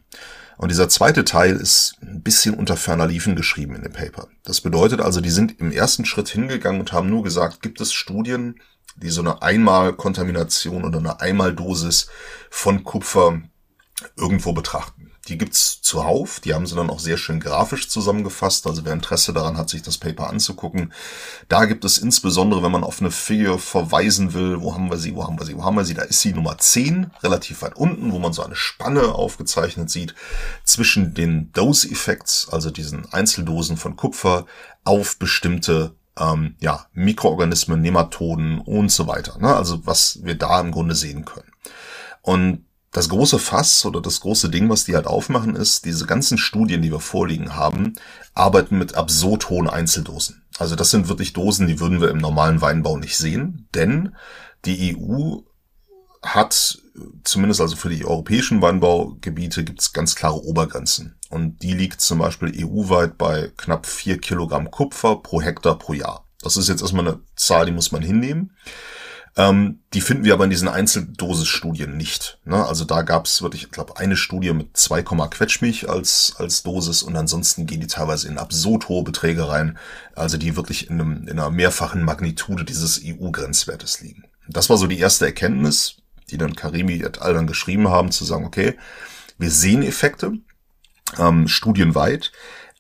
Und 0.58 0.70
dieser 0.70 0.88
zweite 0.88 1.26
Teil 1.26 1.56
ist 1.56 1.96
ein 2.04 2.22
bisschen 2.22 2.54
unter 2.54 2.78
ferner 2.78 3.08
Liefen 3.08 3.36
geschrieben 3.36 3.74
in 3.74 3.82
dem 3.82 3.94
Paper. 3.94 4.28
Das 4.44 4.62
bedeutet 4.62 5.02
also, 5.02 5.20
die 5.20 5.32
sind 5.32 5.60
im 5.60 5.72
ersten 5.72 6.06
Schritt 6.06 6.30
hingegangen 6.30 6.80
und 6.80 6.94
haben 6.94 7.10
nur 7.10 7.24
gesagt, 7.24 7.64
gibt 7.64 7.82
es 7.82 7.92
Studien, 7.92 8.62
die 8.98 9.10
so 9.10 9.22
eine 9.22 9.42
Einmalkontamination 9.42 10.86
oder 10.86 11.00
eine 11.00 11.22
Einmaldosis 11.22 12.08
von 12.52 12.84
Kupfer 12.84 13.42
irgendwo 14.16 14.54
betrachten. 14.54 14.97
Die 15.28 15.38
gibt's 15.38 15.82
zuhauf. 15.82 16.40
Die 16.40 16.54
haben 16.54 16.66
sie 16.66 16.76
dann 16.76 16.90
auch 16.90 17.00
sehr 17.00 17.18
schön 17.18 17.40
grafisch 17.40 17.90
zusammengefasst. 17.90 18.66
Also 18.68 18.86
wer 18.86 18.94
Interesse 18.94 19.34
daran 19.34 19.58
hat, 19.58 19.70
sich 19.70 19.82
das 19.82 19.98
Paper 19.98 20.30
anzugucken. 20.30 20.94
Da 21.50 21.66
gibt 21.66 21.86
es 21.86 21.98
insbesondere, 21.98 22.64
wenn 22.64 22.72
man 22.72 22.84
auf 22.84 23.02
eine 23.02 23.12
Figure 23.12 23.60
verweisen 23.60 24.34
will, 24.34 24.62
wo 24.62 24.74
haben 24.74 24.90
wir 24.90 24.98
sie, 24.98 25.16
wo 25.16 25.24
haben 25.24 25.40
wir 25.40 25.46
sie, 25.46 25.58
wo 25.58 25.64
haben 25.64 25.76
wir 25.76 25.86
sie, 25.86 25.94
da 25.94 26.04
ist 26.04 26.22
sie 26.22 26.34
Nummer 26.34 26.58
10, 26.58 27.12
relativ 27.24 27.62
weit 27.62 27.76
unten, 27.76 28.12
wo 28.12 28.20
man 28.20 28.34
so 28.34 28.44
eine 28.44 28.56
Spanne 28.56 29.16
aufgezeichnet 29.16 29.90
sieht 29.90 30.16
zwischen 30.64 31.14
den 31.14 31.52
Dose 31.52 31.90
Effects, 31.90 32.48
also 32.52 32.72
diesen 32.72 33.12
Einzeldosen 33.12 33.78
von 33.78 33.96
Kupfer, 33.96 34.46
auf 34.84 35.18
bestimmte 35.18 35.96
ähm, 36.18 36.56
ja, 36.60 36.86
Mikroorganismen, 36.94 37.82
Nematoden 37.82 38.60
und 38.60 38.92
so 38.92 39.08
weiter. 39.08 39.38
Ne? 39.40 39.56
Also 39.56 39.86
was 39.86 40.20
wir 40.24 40.36
da 40.36 40.60
im 40.62 40.72
Grunde 40.72 40.96
sehen 40.96 41.26
können. 41.26 41.52
Und 42.22 42.67
das 42.92 43.10
große 43.10 43.40
Fass 43.40 43.86
oder 43.86 44.02
das 44.02 44.22
große 44.22 44.50
Ding, 44.50 44.70
was 44.70 44.86
die 44.86 44.96
halt 44.96 45.08
aufmachen, 45.08 45.56
ist, 45.56 45.86
diese 45.86 46.06
ganzen 46.06 46.38
Studien, 46.38 46.82
die 46.82 46.92
wir 46.92 47.00
vorliegen 47.00 47.56
haben, 47.56 47.94
arbeiten 48.34 48.78
mit 48.78 48.96
absurd 48.96 49.50
hohen 49.50 49.70
Einzeldosen. 49.70 50.44
Also 50.58 50.76
das 50.76 50.90
sind 50.90 51.08
wirklich 51.08 51.34
Dosen, 51.34 51.68
die 51.68 51.80
würden 51.80 52.02
wir 52.02 52.10
im 52.10 52.18
normalen 52.18 52.62
Weinbau 52.62 52.98
nicht 52.98 53.18
sehen, 53.18 53.68
denn 53.76 54.16
die 54.66 54.98
EU 54.98 55.38
hat, 56.24 56.80
zumindest 57.24 57.62
also 57.62 57.76
für 57.76 57.90
die 57.90 58.06
europäischen 58.06 58.62
Weinbaugebiete, 58.62 59.64
gibt 59.64 59.82
es 59.82 59.94
ganz 59.94 60.16
klare 60.16 60.44
Obergrenzen. 60.44 61.16
Und 61.30 61.62
die 61.62 61.74
liegt 61.74 62.02
zum 62.02 62.20
Beispiel 62.20 62.54
EU-weit 62.66 63.18
bei 63.18 63.52
knapp 63.58 63.86
vier 63.86 64.18
Kilogramm 64.18 64.72
Kupfer 64.72 65.18
pro 65.18 65.42
Hektar 65.42 65.78
pro 65.78 65.94
Jahr. 65.94 66.26
Das 66.42 66.58
ist 66.58 66.70
jetzt 66.70 66.82
erstmal 66.82 67.08
eine 67.08 67.20
Zahl, 67.36 67.66
die 67.66 67.72
muss 67.72 67.92
man 67.92 68.02
hinnehmen. 68.02 68.56
Ähm, 69.38 69.82
die 69.94 70.02
finden 70.02 70.24
wir 70.24 70.34
aber 70.34 70.46
in 70.46 70.50
diesen 70.50 70.68
Einzeldosisstudien 70.68 71.96
nicht. 71.96 72.40
Ne? 72.44 72.66
Also 72.66 72.86
da 72.86 73.04
gab 73.04 73.28
es 73.28 73.44
wirklich, 73.44 73.64
ich 73.66 73.72
glaube, 73.72 73.98
eine 73.98 74.18
Studie 74.18 74.52
mit 74.52 74.76
2, 74.76 75.04
Quetschmilch 75.04 75.88
als, 75.88 76.34
als 76.38 76.64
Dosis 76.64 77.04
und 77.04 77.16
ansonsten 77.16 77.68
gehen 77.68 77.80
die 77.80 77.88
teilweise 77.88 78.28
in 78.28 78.40
absurd 78.40 78.90
hohe 78.90 79.04
Beträge 79.04 79.48
rein, 79.48 79.78
also 80.16 80.38
die 80.38 80.56
wirklich 80.56 80.90
in, 80.90 81.00
einem, 81.00 81.28
in 81.28 81.40
einer 81.40 81.52
mehrfachen 81.52 82.04
Magnitude 82.04 82.66
dieses 82.66 83.00
EU-Grenzwertes 83.06 84.02
liegen. 84.02 84.24
Das 84.50 84.72
war 84.72 84.78
so 84.78 84.88
die 84.88 85.00
erste 85.00 85.28
Erkenntnis, 85.28 85.98
die 86.32 86.38
dann 86.40 86.56
Karimi 86.56 87.02
et 87.04 87.22
al. 87.22 87.36
dann 87.36 87.46
geschrieben 87.46 87.90
haben, 87.90 88.12
zu 88.12 88.26
sagen, 88.26 88.44
okay, 88.44 88.76
wir 89.38 89.52
sehen 89.52 89.84
Effekte, 89.84 90.34
ähm, 91.20 91.48
studienweit, 91.48 92.32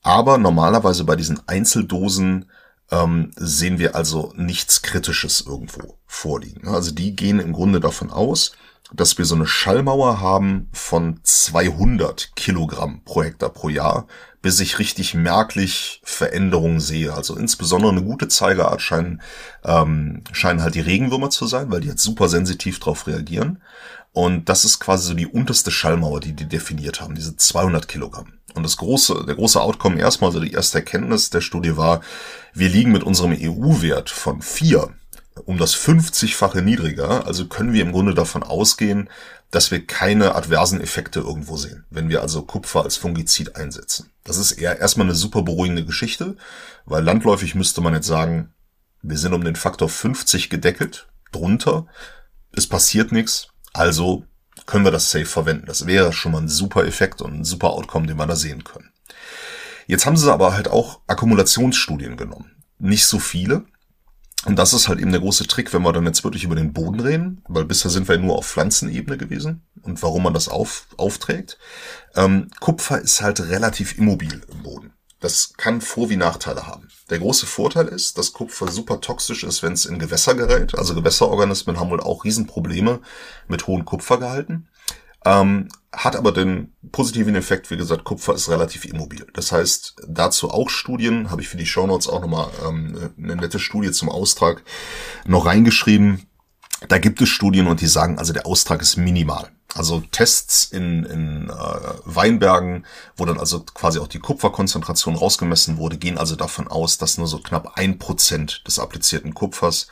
aber 0.01 0.39
normalerweise 0.39 1.03
bei 1.03 1.15
diesen 1.15 1.47
Einzeldosen 1.47 2.49
ähm, 2.91 3.31
sehen 3.35 3.79
wir 3.79 3.95
also 3.95 4.33
nichts 4.35 4.81
Kritisches 4.81 5.41
irgendwo 5.41 5.97
vorliegen. 6.05 6.67
Also 6.67 6.91
die 6.91 7.15
gehen 7.15 7.39
im 7.39 7.53
Grunde 7.53 7.79
davon 7.79 8.09
aus, 8.09 8.53
dass 8.93 9.17
wir 9.17 9.25
so 9.25 9.35
eine 9.35 9.47
Schallmauer 9.47 10.21
haben 10.21 10.69
von 10.71 11.19
200 11.23 12.35
Kilogramm 12.35 13.01
pro 13.03 13.23
Hektar 13.23 13.49
pro 13.49 13.67
Jahr, 13.67 14.07
bis 14.41 14.61
ich 14.61 14.79
richtig 14.79 15.13
merklich 15.13 16.01
Veränderungen 16.05 16.79
sehe. 16.79 17.13
Also 17.13 17.35
insbesondere 17.35 17.91
eine 17.91 18.03
gute 18.03 18.29
Zeigerart 18.29 18.81
scheinen, 18.81 19.21
ähm, 19.65 20.23
scheinen 20.31 20.61
halt 20.61 20.75
die 20.75 20.81
Regenwürmer 20.81 21.29
zu 21.29 21.47
sein, 21.47 21.69
weil 21.69 21.81
die 21.81 21.89
jetzt 21.89 22.03
super 22.03 22.29
sensitiv 22.29 22.79
darauf 22.79 23.07
reagieren. 23.07 23.61
Und 24.17 24.49
das 24.49 24.65
ist 24.65 24.79
quasi 24.79 25.09
so 25.09 25.13
die 25.13 25.27
unterste 25.27 25.69
Schallmauer, 25.69 26.21
die 26.21 26.33
die 26.33 26.47
definiert 26.47 27.01
haben, 27.01 27.13
diese 27.13 27.35
200 27.37 27.87
Kilogramm. 27.87 28.33
Und 28.55 28.63
das 28.63 28.77
große, 28.77 29.25
der 29.27 29.35
große 29.35 29.61
Outcome 29.61 29.99
erstmal, 29.99 30.29
also 30.31 30.39
die 30.39 30.53
erste 30.53 30.79
Erkenntnis 30.79 31.29
der 31.29 31.41
Studie 31.41 31.77
war, 31.77 32.01
wir 32.51 32.67
liegen 32.67 32.91
mit 32.91 33.03
unserem 33.03 33.37
EU-Wert 33.39 34.09
von 34.09 34.41
vier 34.41 34.89
um 35.45 35.59
das 35.59 35.75
50-fache 35.75 36.63
niedriger. 36.63 37.27
Also 37.27 37.45
können 37.45 37.73
wir 37.73 37.83
im 37.83 37.91
Grunde 37.91 38.15
davon 38.15 38.41
ausgehen, 38.41 39.07
dass 39.51 39.69
wir 39.69 39.85
keine 39.85 40.33
adversen 40.33 40.81
Effekte 40.81 41.19
irgendwo 41.19 41.55
sehen, 41.55 41.85
wenn 41.91 42.09
wir 42.09 42.23
also 42.23 42.41
Kupfer 42.41 42.85
als 42.85 42.97
Fungizid 42.97 43.55
einsetzen. 43.55 44.09
Das 44.23 44.37
ist 44.37 44.53
eher 44.53 44.79
erstmal 44.79 45.05
eine 45.05 45.15
super 45.15 45.43
beruhigende 45.43 45.85
Geschichte, 45.85 46.37
weil 46.85 47.03
landläufig 47.03 47.53
müsste 47.53 47.81
man 47.81 47.93
jetzt 47.93 48.07
sagen, 48.07 48.51
wir 49.03 49.19
sind 49.19 49.33
um 49.33 49.43
den 49.43 49.55
Faktor 49.55 49.89
50 49.89 50.49
gedeckelt, 50.49 51.07
drunter, 51.31 51.85
es 52.51 52.65
passiert 52.65 53.11
nichts, 53.11 53.49
also 53.77 54.23
können 54.65 54.85
wir 54.85 54.91
das 54.91 55.11
safe 55.11 55.25
verwenden. 55.25 55.65
Das 55.67 55.85
wäre 55.85 56.11
schon 56.11 56.31
mal 56.31 56.41
ein 56.41 56.49
super 56.49 56.85
Effekt 56.85 57.21
und 57.21 57.33
ein 57.33 57.45
super 57.45 57.69
Outcome, 57.69 58.07
den 58.07 58.17
wir 58.17 58.25
da 58.25 58.35
sehen 58.35 58.63
können. 58.63 58.91
Jetzt 59.85 60.05
haben 60.05 60.17
sie 60.17 60.31
aber 60.31 60.53
halt 60.53 60.67
auch 60.67 60.99
Akkumulationsstudien 61.07 62.17
genommen. 62.17 62.51
Nicht 62.79 63.05
so 63.05 63.19
viele. 63.19 63.65
Und 64.45 64.57
das 64.57 64.73
ist 64.73 64.87
halt 64.87 64.99
eben 64.99 65.11
der 65.11 65.21
große 65.21 65.47
Trick, 65.47 65.73
wenn 65.73 65.81
wir 65.81 65.93
dann 65.93 66.05
jetzt 66.05 66.23
wirklich 66.23 66.43
über 66.43 66.55
den 66.55 66.73
Boden 66.73 66.99
reden, 66.99 67.43
weil 67.47 67.65
bisher 67.65 67.89
sind 67.89 68.07
wir 68.07 68.15
ja 68.15 68.21
nur 68.21 68.37
auf 68.37 68.47
Pflanzenebene 68.47 69.17
gewesen 69.17 69.61
und 69.81 70.01
warum 70.03 70.23
man 70.23 70.33
das 70.33 70.47
auf, 70.47 70.87
aufträgt. 70.97 71.57
Ähm, 72.15 72.49
Kupfer 72.59 73.01
ist 73.01 73.21
halt 73.21 73.39
relativ 73.39 73.97
immobil 73.97 74.41
im 74.51 74.63
Boden. 74.63 74.93
Das 75.19 75.53
kann 75.57 75.81
Vor- 75.81 76.09
wie 76.09 76.15
Nachteile 76.15 76.67
haben. 76.67 76.89
Der 77.09 77.19
große 77.19 77.47
Vorteil 77.47 77.87
ist, 77.87 78.17
dass 78.17 78.33
Kupfer 78.33 78.67
super 78.67 79.01
toxisch 79.01 79.43
ist, 79.43 79.63
wenn 79.63 79.73
es 79.73 79.85
in 79.85 79.97
Gewässer 79.97 80.35
gerät. 80.35 80.77
Also 80.77 80.93
Gewässerorganismen 80.93 81.79
haben 81.79 81.89
wohl 81.89 82.01
auch 82.01 82.23
Riesenprobleme 82.23 82.99
mit 83.47 83.65
hohen 83.65 83.85
Kupfergehalten. 83.85 84.69
Ähm, 85.25 85.69
hat 85.91 86.15
aber 86.15 86.31
den 86.31 86.75
positiven 86.91 87.35
Effekt, 87.35 87.71
wie 87.71 87.77
gesagt, 87.77 88.03
Kupfer 88.03 88.35
ist 88.35 88.49
relativ 88.49 88.85
immobil. 88.85 89.25
Das 89.33 89.51
heißt, 89.51 89.95
dazu 90.07 90.51
auch 90.51 90.69
Studien, 90.69 91.31
habe 91.31 91.41
ich 91.41 91.49
für 91.49 91.57
die 91.57 91.65
Shownotes 91.65 92.07
auch 92.07 92.21
nochmal 92.21 92.49
ähm, 92.67 93.11
eine 93.17 93.35
nette 93.35 93.57
Studie 93.57 93.91
zum 93.91 94.09
Austrag 94.09 94.63
noch 95.25 95.47
reingeschrieben. 95.47 96.27
Da 96.89 96.99
gibt 96.99 97.19
es 97.21 97.29
Studien 97.29 97.65
und 97.67 97.81
die 97.81 97.87
sagen, 97.87 98.19
also 98.19 98.33
der 98.33 98.45
Austrag 98.45 98.81
ist 98.83 98.97
minimal. 98.97 99.49
Also 99.75 100.01
Tests 100.11 100.65
in, 100.65 101.03
in 101.03 101.49
äh, 101.49 101.53
Weinbergen, 102.05 102.85
wo 103.15 103.25
dann 103.25 103.39
also 103.39 103.61
quasi 103.61 103.99
auch 103.99 104.07
die 104.07 104.19
Kupferkonzentration 104.19 105.15
rausgemessen 105.15 105.77
wurde, 105.77 105.97
gehen 105.97 106.17
also 106.17 106.35
davon 106.35 106.67
aus, 106.67 106.97
dass 106.97 107.17
nur 107.17 107.27
so 107.27 107.39
knapp 107.39 107.73
ein 107.75 107.99
Prozent 107.99 108.63
des 108.65 108.79
applizierten 108.79 109.33
Kupfers 109.33 109.87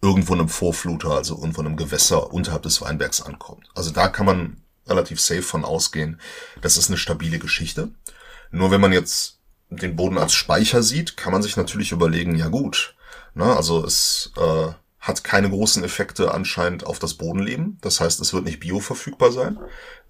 irgendwo 0.00 0.34
in 0.34 0.40
einem 0.40 0.48
Vorfluter, 0.48 1.10
also 1.10 1.34
irgendwo 1.36 1.60
in 1.62 1.66
einem 1.66 1.76
Gewässer 1.76 2.32
unterhalb 2.32 2.62
des 2.62 2.80
Weinbergs 2.80 3.22
ankommt. 3.22 3.68
Also 3.74 3.90
da 3.90 4.08
kann 4.08 4.26
man 4.26 4.56
relativ 4.86 5.20
safe 5.20 5.42
von 5.42 5.64
ausgehen. 5.64 6.20
Das 6.62 6.76
ist 6.76 6.88
eine 6.88 6.98
stabile 6.98 7.38
Geschichte. 7.38 7.88
Nur 8.50 8.70
wenn 8.70 8.80
man 8.80 8.92
jetzt 8.92 9.38
den 9.70 9.96
Boden 9.96 10.18
als 10.18 10.34
Speicher 10.34 10.82
sieht, 10.82 11.16
kann 11.16 11.32
man 11.32 11.42
sich 11.42 11.56
natürlich 11.56 11.92
überlegen, 11.92 12.36
ja 12.36 12.48
gut, 12.48 12.94
ne, 13.34 13.56
also 13.56 13.84
es 13.84 14.32
äh, 14.36 14.68
hat 15.06 15.22
keine 15.22 15.50
großen 15.50 15.84
Effekte 15.84 16.34
anscheinend 16.34 16.84
auf 16.84 16.98
das 16.98 17.14
Bodenleben. 17.14 17.78
Das 17.80 18.00
heißt, 18.00 18.20
es 18.20 18.32
wird 18.32 18.44
nicht 18.44 18.60
bioverfügbar 18.60 19.30
sein. 19.30 19.58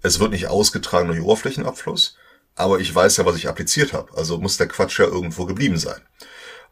Es 0.01 0.19
wird 0.19 0.31
nicht 0.31 0.47
ausgetragen 0.47 1.07
durch 1.07 1.21
Oberflächenabfluss. 1.21 2.15
Aber 2.55 2.79
ich 2.79 2.93
weiß 2.93 3.17
ja, 3.17 3.25
was 3.25 3.35
ich 3.35 3.47
appliziert 3.47 3.93
habe. 3.93 4.17
Also 4.17 4.39
muss 4.39 4.57
der 4.57 4.67
Quatsch 4.67 4.99
ja 4.99 5.05
irgendwo 5.05 5.45
geblieben 5.45 5.77
sein. 5.77 6.01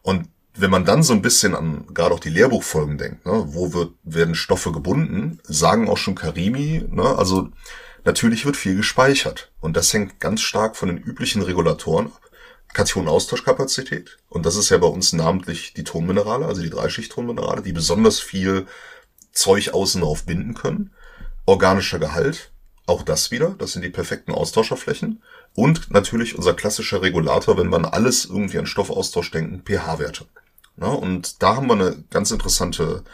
Und 0.02 0.28
wenn 0.54 0.70
man 0.70 0.84
dann 0.84 1.04
so 1.04 1.12
ein 1.12 1.22
bisschen 1.22 1.54
an 1.54 1.86
gerade 1.94 2.14
auch 2.14 2.20
die 2.20 2.30
Lehrbuchfolgen 2.30 2.98
denkt, 2.98 3.26
ne, 3.26 3.44
wo 3.48 3.72
wird, 3.72 3.92
werden 4.02 4.34
Stoffe 4.34 4.72
gebunden, 4.72 5.38
sagen 5.44 5.88
auch 5.88 5.98
schon 5.98 6.14
Karimi, 6.14 6.84
ne, 6.90 7.16
also 7.16 7.50
natürlich 8.04 8.44
wird 8.44 8.56
viel 8.56 8.74
gespeichert. 8.74 9.52
Und 9.60 9.76
das 9.76 9.92
hängt 9.92 10.18
ganz 10.18 10.40
stark 10.40 10.76
von 10.76 10.88
den 10.88 10.98
üblichen 10.98 11.42
Regulatoren 11.42 12.06
ab. 12.06 12.25
Kationenaustauschkapazität. 12.76 14.18
Und 14.28 14.44
das 14.44 14.54
ist 14.54 14.68
ja 14.68 14.76
bei 14.76 14.86
uns 14.86 15.14
namentlich 15.14 15.72
die 15.72 15.84
Tonminerale, 15.84 16.44
also 16.44 16.60
die 16.60 16.68
Dreischicht-Tonminerale, 16.68 17.62
die 17.62 17.72
besonders 17.72 18.20
viel 18.20 18.66
Zeug 19.32 19.72
außen 19.72 20.02
drauf 20.02 20.24
binden 20.24 20.52
können. 20.52 20.92
Organischer 21.46 21.98
Gehalt, 21.98 22.52
auch 22.84 23.02
das 23.02 23.30
wieder, 23.30 23.54
das 23.58 23.72
sind 23.72 23.82
die 23.82 23.90
perfekten 23.90 24.32
Austauscherflächen. 24.32 25.22
Und 25.54 25.90
natürlich 25.90 26.36
unser 26.36 26.52
klassischer 26.52 27.00
Regulator, 27.00 27.56
wenn 27.56 27.68
man 27.68 27.86
alles 27.86 28.26
irgendwie 28.26 28.58
an 28.58 28.66
Stoffaustausch 28.66 29.30
denken, 29.30 29.62
pH-Werte. 29.64 30.26
Ja, 30.78 30.88
und 30.88 31.42
da 31.42 31.56
haben 31.56 31.68
wir 31.68 31.72
eine 31.72 32.04
ganz 32.10 32.30
interessante 32.30 33.04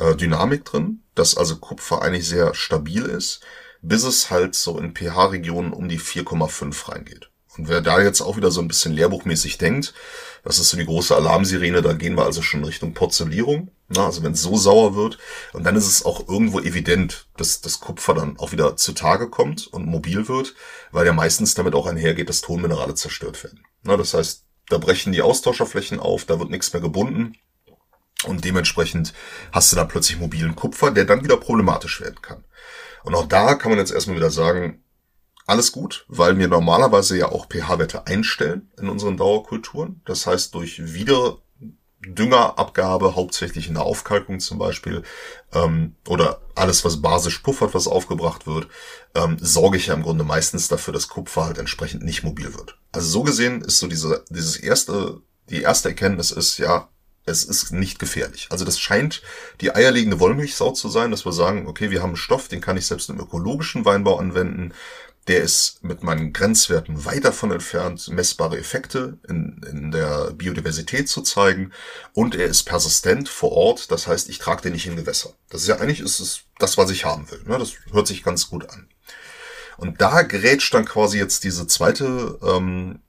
äh, 0.00 0.16
Dynamik 0.16 0.64
drin, 0.64 1.04
dass 1.14 1.36
also 1.36 1.58
Kupfer 1.58 2.02
eigentlich 2.02 2.28
sehr 2.28 2.54
stabil 2.54 3.04
ist, 3.04 3.40
bis 3.82 4.02
es 4.02 4.32
halt 4.32 4.56
so 4.56 4.80
in 4.80 4.96
pH-Regionen 4.96 5.72
um 5.72 5.88
die 5.88 6.00
4,5 6.00 6.88
reingeht. 6.90 7.31
Und 7.58 7.68
wer 7.68 7.82
da 7.82 8.00
jetzt 8.00 8.22
auch 8.22 8.36
wieder 8.36 8.50
so 8.50 8.60
ein 8.60 8.68
bisschen 8.68 8.92
lehrbuchmäßig 8.94 9.58
denkt, 9.58 9.92
das 10.42 10.58
ist 10.58 10.70
so 10.70 10.76
die 10.76 10.86
große 10.86 11.14
Alarmsirene, 11.14 11.82
da 11.82 11.92
gehen 11.92 12.16
wir 12.16 12.24
also 12.24 12.42
schon 12.42 12.64
Richtung 12.64 12.94
Porzellierung. 12.94 13.70
Na, 13.88 14.06
also 14.06 14.22
wenn 14.22 14.32
es 14.32 14.42
so 14.42 14.56
sauer 14.56 14.96
wird, 14.96 15.18
und 15.52 15.64
dann 15.64 15.76
ist 15.76 15.86
es 15.86 16.04
auch 16.04 16.28
irgendwo 16.28 16.60
evident, 16.60 17.26
dass 17.36 17.60
das 17.60 17.80
Kupfer 17.80 18.14
dann 18.14 18.38
auch 18.38 18.52
wieder 18.52 18.76
zutage 18.76 19.28
kommt 19.28 19.66
und 19.66 19.86
mobil 19.86 20.28
wird, 20.28 20.54
weil 20.90 21.06
ja 21.06 21.12
meistens 21.12 21.54
damit 21.54 21.74
auch 21.74 21.86
einhergeht, 21.86 22.28
dass 22.28 22.40
Tonminerale 22.40 22.94
zerstört 22.94 23.44
werden. 23.44 23.64
Na, 23.82 23.96
das 23.96 24.14
heißt, 24.14 24.44
da 24.68 24.78
brechen 24.78 25.12
die 25.12 25.22
Austauscherflächen 25.22 26.00
auf, 26.00 26.24
da 26.24 26.38
wird 26.38 26.50
nichts 26.50 26.72
mehr 26.72 26.82
gebunden. 26.82 27.36
Und 28.24 28.44
dementsprechend 28.44 29.12
hast 29.52 29.72
du 29.72 29.76
da 29.76 29.84
plötzlich 29.84 30.18
mobilen 30.18 30.56
Kupfer, 30.56 30.90
der 30.90 31.04
dann 31.04 31.24
wieder 31.24 31.36
problematisch 31.36 32.00
werden 32.00 32.22
kann. 32.22 32.44
Und 33.02 33.14
auch 33.14 33.26
da 33.26 33.56
kann 33.56 33.70
man 33.70 33.78
jetzt 33.78 33.92
erstmal 33.92 34.16
wieder 34.16 34.30
sagen, 34.30 34.82
alles 35.46 35.72
gut, 35.72 36.04
weil 36.08 36.38
wir 36.38 36.48
normalerweise 36.48 37.16
ja 37.16 37.26
auch 37.26 37.46
pH-Werte 37.48 38.06
einstellen 38.06 38.70
in 38.78 38.88
unseren 38.88 39.16
Dauerkulturen. 39.16 40.00
Das 40.04 40.26
heißt, 40.26 40.54
durch 40.54 40.94
wieder 40.94 41.38
Düngerabgabe, 42.04 43.14
hauptsächlich 43.14 43.68
in 43.68 43.74
der 43.74 43.84
Aufkalkung 43.84 44.40
zum 44.40 44.58
Beispiel, 44.58 45.02
ähm, 45.52 45.94
oder 46.08 46.40
alles, 46.54 46.84
was 46.84 47.00
basisch 47.00 47.38
puffert, 47.38 47.74
was 47.74 47.86
aufgebracht 47.86 48.46
wird, 48.46 48.66
ähm, 49.14 49.36
sorge 49.40 49.76
ich 49.76 49.86
ja 49.86 49.94
im 49.94 50.02
Grunde 50.02 50.24
meistens 50.24 50.68
dafür, 50.68 50.92
dass 50.92 51.08
Kupfer 51.08 51.44
halt 51.44 51.58
entsprechend 51.58 52.02
nicht 52.02 52.24
mobil 52.24 52.54
wird. 52.54 52.76
Also 52.90 53.08
so 53.08 53.22
gesehen 53.22 53.62
ist 53.62 53.78
so 53.78 53.86
diese, 53.86 54.24
dieses 54.30 54.56
erste, 54.56 55.20
die 55.48 55.62
erste 55.62 55.90
Erkenntnis 55.90 56.32
ist, 56.32 56.58
ja, 56.58 56.88
es 57.24 57.44
ist 57.44 57.72
nicht 57.72 58.00
gefährlich. 58.00 58.48
Also 58.50 58.64
das 58.64 58.80
scheint 58.80 59.22
die 59.60 59.72
eierlegende 59.72 60.18
Wollmilchsau 60.18 60.72
zu 60.72 60.88
sein, 60.88 61.12
dass 61.12 61.24
wir 61.24 61.32
sagen, 61.32 61.68
okay, 61.68 61.90
wir 61.90 62.02
haben 62.02 62.10
einen 62.10 62.16
Stoff, 62.16 62.48
den 62.48 62.60
kann 62.60 62.76
ich 62.76 62.86
selbst 62.86 63.10
im 63.10 63.20
ökologischen 63.20 63.84
Weinbau 63.84 64.18
anwenden. 64.18 64.74
Der 65.28 65.42
ist 65.42 65.84
mit 65.84 66.02
meinen 66.02 66.32
Grenzwerten 66.32 67.04
weit 67.04 67.24
davon 67.24 67.52
entfernt, 67.52 68.08
messbare 68.08 68.58
Effekte 68.58 69.18
in, 69.28 69.60
in 69.70 69.90
der 69.92 70.32
Biodiversität 70.32 71.08
zu 71.08 71.22
zeigen. 71.22 71.72
Und 72.12 72.34
er 72.34 72.46
ist 72.46 72.64
persistent 72.64 73.28
vor 73.28 73.52
Ort. 73.52 73.92
Das 73.92 74.08
heißt, 74.08 74.28
ich 74.28 74.38
trage 74.38 74.62
den 74.62 74.72
nicht 74.72 74.86
in 74.86 74.96
Gewässer. 74.96 75.34
Das 75.48 75.62
ist 75.62 75.68
ja 75.68 75.76
eigentlich 75.76 76.00
ist 76.00 76.18
es 76.18 76.40
das, 76.58 76.76
was 76.76 76.90
ich 76.90 77.04
haben 77.04 77.30
will. 77.30 77.42
Ne? 77.46 77.58
Das 77.58 77.74
hört 77.92 78.08
sich 78.08 78.24
ganz 78.24 78.48
gut 78.48 78.68
an. 78.68 78.88
Und 79.76 80.00
da 80.00 80.22
grätscht 80.22 80.74
dann 80.74 80.84
quasi 80.84 81.18
jetzt 81.18 81.44
diese 81.44 81.66
zweite 81.66 82.38
ähm, 82.42 83.00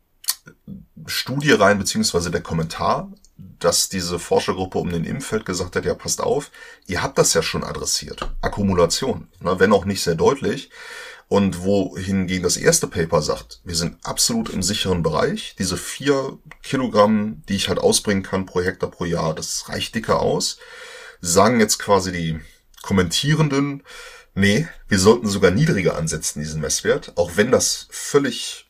Studie 1.06 1.52
rein, 1.52 1.78
beziehungsweise 1.78 2.32
der 2.32 2.42
Kommentar, 2.42 3.12
dass 3.38 3.90
diese 3.90 4.20
Forschergruppe 4.20 4.78
um 4.78 4.90
den 4.90 5.06
Impfeld 5.06 5.46
gesagt 5.46 5.76
hat, 5.76 5.86
ja, 5.86 5.94
passt 5.94 6.22
auf, 6.22 6.52
ihr 6.86 7.02
habt 7.02 7.18
das 7.18 7.34
ja 7.34 7.42
schon 7.42 7.64
adressiert. 7.64 8.30
Akkumulation, 8.42 9.28
ne, 9.40 9.60
wenn 9.60 9.74
auch 9.74 9.86
nicht 9.86 10.04
sehr 10.04 10.16
deutlich. 10.16 10.70
Und 11.34 11.64
wohingegen 11.64 12.44
das 12.44 12.58
erste 12.58 12.86
Paper 12.86 13.24
sagt, 13.24 13.60
wir 13.64 13.74
sind 13.74 13.98
absolut 14.06 14.50
im 14.50 14.62
sicheren 14.62 15.02
Bereich. 15.02 15.56
Diese 15.58 15.78
vier 15.78 16.38
Kilogramm, 16.62 17.42
die 17.50 17.56
ich 17.56 17.70
halt 17.70 17.80
ausbringen 17.80 18.22
kann 18.22 18.46
pro 18.46 18.62
Hektar 18.62 18.92
pro 18.92 19.06
Jahr, 19.06 19.34
das 19.34 19.68
reicht 19.68 19.96
dicker 19.96 20.20
aus. 20.20 20.60
Sagen 21.22 21.60
jetzt 21.60 21.80
quasi 21.80 22.12
die 22.12 22.40
Kommentierenden, 22.84 23.82
nee, 24.36 24.68
wir 24.88 25.00
sollten 25.00 25.28
sogar 25.28 25.50
niedriger 25.50 25.96
ansetzen, 25.96 26.40
diesen 26.40 26.62
Messwert, 26.62 27.14
auch 27.16 27.32
wenn 27.36 27.50
das 27.50 27.88
völlig 27.90 28.68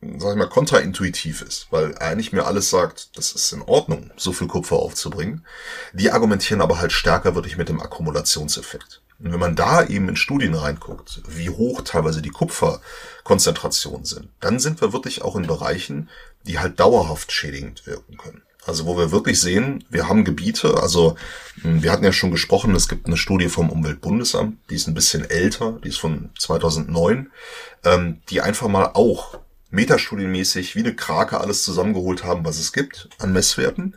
sag 0.00 0.30
ich 0.30 0.38
mal, 0.38 0.48
kontraintuitiv 0.48 1.42
ist, 1.42 1.66
weil 1.70 1.98
eigentlich 1.98 2.32
mir 2.32 2.46
alles 2.46 2.70
sagt, 2.70 3.18
das 3.18 3.32
ist 3.32 3.52
in 3.52 3.60
Ordnung, 3.60 4.10
so 4.16 4.32
viel 4.32 4.48
Kupfer 4.48 4.76
aufzubringen. 4.76 5.44
Die 5.92 6.10
argumentieren 6.10 6.62
aber 6.62 6.78
halt 6.78 6.92
stärker 6.92 7.34
wirklich 7.34 7.58
mit 7.58 7.68
dem 7.68 7.82
Akkumulationseffekt. 7.82 9.02
Und 9.22 9.32
wenn 9.32 9.40
man 9.40 9.56
da 9.56 9.84
eben 9.84 10.08
in 10.08 10.16
Studien 10.16 10.54
reinguckt, 10.54 11.22
wie 11.28 11.50
hoch 11.50 11.82
teilweise 11.82 12.22
die 12.22 12.30
Kupferkonzentrationen 12.30 14.04
sind, 14.04 14.28
dann 14.40 14.58
sind 14.58 14.80
wir 14.80 14.92
wirklich 14.92 15.22
auch 15.22 15.36
in 15.36 15.46
Bereichen, 15.46 16.08
die 16.46 16.58
halt 16.58 16.80
dauerhaft 16.80 17.30
schädigend 17.30 17.86
wirken 17.86 18.16
können. 18.16 18.42
Also 18.66 18.86
wo 18.86 18.96
wir 18.96 19.10
wirklich 19.10 19.40
sehen, 19.40 19.84
wir 19.88 20.08
haben 20.08 20.24
Gebiete, 20.24 20.82
also 20.82 21.16
hm, 21.62 21.82
wir 21.82 21.92
hatten 21.92 22.04
ja 22.04 22.12
schon 22.12 22.30
gesprochen, 22.30 22.74
es 22.74 22.88
gibt 22.88 23.06
eine 23.06 23.16
Studie 23.16 23.48
vom 23.48 23.70
Umweltbundesamt, 23.70 24.58
die 24.68 24.74
ist 24.74 24.86
ein 24.86 24.94
bisschen 24.94 25.28
älter, 25.28 25.78
die 25.82 25.88
ist 25.88 25.98
von 25.98 26.30
2009, 26.38 27.30
ähm, 27.84 28.20
die 28.28 28.40
einfach 28.40 28.68
mal 28.68 28.90
auch 28.94 29.38
metastudienmäßig 29.70 30.74
wie 30.76 30.80
eine 30.80 30.94
Krake 30.94 31.40
alles 31.40 31.62
zusammengeholt 31.62 32.24
haben, 32.24 32.44
was 32.44 32.58
es 32.58 32.72
gibt 32.72 33.08
an 33.18 33.32
Messwerten. 33.32 33.96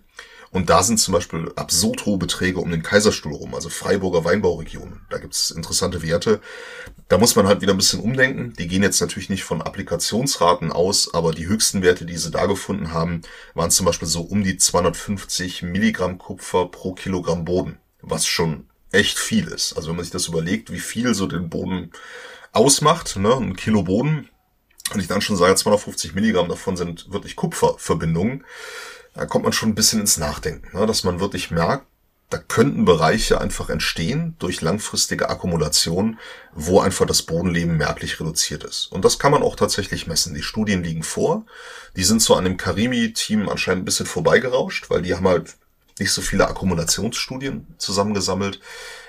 Und 0.54 0.70
da 0.70 0.84
sind 0.84 1.00
zum 1.00 1.16
Beispiel 1.16 1.52
absurd 1.56 2.06
hohe 2.06 2.20
Beträge 2.20 2.60
um 2.60 2.70
den 2.70 2.84
Kaiserstuhl 2.84 3.34
rum, 3.34 3.56
also 3.56 3.70
Freiburger 3.70 4.24
Weinbauregionen. 4.24 5.02
Da 5.10 5.18
gibt's 5.18 5.50
interessante 5.50 6.04
Werte. 6.04 6.42
Da 7.08 7.18
muss 7.18 7.36
man 7.36 7.48
halt 7.48 7.62
wieder 7.62 7.74
ein 7.74 7.78
bisschen 7.78 8.02
umdenken. 8.02 8.54
Die 8.60 8.68
gehen 8.68 8.84
jetzt 8.84 9.02
natürlich 9.02 9.32
nicht 9.32 9.44
von 9.44 9.64
Applikationsraten 9.64 10.72
aus, 10.72 11.12
aber 11.12 11.32
die 11.32 11.48
höchsten 11.48 11.82
Werte, 11.82 12.06
die 12.06 12.18
sie 12.18 12.30
da 12.30 12.46
gefunden 12.46 12.94
haben, 12.94 13.24
waren 13.56 13.72
zum 13.72 13.88
Beispiel 13.88 14.08
so 14.08 14.22
um 14.22 14.44
die 14.44 14.58
250 14.58 15.64
Milligramm 15.64 16.20
Kupfer 16.20 16.68
pro 16.68 16.94
Kilogramm 16.94 17.46
Boden, 17.46 17.80
was 18.04 18.28
schon 18.28 18.68
echt 18.92 19.18
viel 19.18 19.48
ist. 19.48 19.74
Also 19.76 19.90
wenn 19.90 19.96
man 19.96 20.06
sich 20.06 20.14
das 20.14 20.28
überlegt, 20.28 20.72
wie 20.72 20.80
viel 20.80 21.16
so 21.16 21.26
den 21.26 21.50
Boden 21.50 21.92
ausmacht, 22.52 23.16
ne, 23.16 23.34
ein 23.36 23.56
Kilo 23.56 23.82
Boden, 23.82 24.30
und 24.94 25.00
ich 25.00 25.08
dann 25.08 25.22
schon 25.22 25.38
sage, 25.38 25.56
250 25.56 26.14
Milligramm 26.14 26.48
davon 26.48 26.78
sind 26.78 27.12
wirklich 27.12 27.36
Kupferverbindungen, 27.36 28.44
da 29.14 29.26
kommt 29.26 29.44
man 29.44 29.54
schon 29.54 29.70
ein 29.70 29.76
bisschen 29.76 30.02
ins 30.02 30.18
Nachdenken, 30.18 30.78
ne? 30.78 30.86
dass 30.86 31.04
man 31.04 31.20
wirklich 31.20 31.52
merkt, 31.52 31.86
da 32.34 32.40
könnten 32.40 32.84
Bereiche 32.84 33.40
einfach 33.40 33.70
entstehen 33.70 34.36
durch 34.40 34.62
langfristige 34.62 35.30
Akkumulation, 35.30 36.18
wo 36.56 36.80
einfach 36.80 37.06
das 37.06 37.22
Bodenleben 37.22 37.78
merklich 37.78 38.20
reduziert 38.20 38.64
ist. 38.64 38.92
Und 38.92 39.06
das 39.06 39.20
kann 39.20 39.32
man 39.32 39.44
auch 39.44 39.56
tatsächlich 39.56 40.08
messen. 40.08 40.34
Die 40.34 40.42
Studien 40.42 40.84
liegen 40.84 41.04
vor. 41.04 41.46
Die 41.96 42.04
sind 42.04 42.24
so 42.24 42.34
an 42.34 42.46
dem 42.46 42.58
Karimi-Team 42.58 43.48
anscheinend 43.50 43.84
ein 43.84 43.86
bisschen 43.86 44.08
vorbeigerauscht, 44.08 44.90
weil 44.90 45.04
die 45.04 45.14
haben 45.14 45.28
halt 45.28 45.54
nicht 46.00 46.12
so 46.12 46.24
viele 46.24 46.48
Akkumulationsstudien 46.48 47.68
zusammengesammelt. 47.78 48.60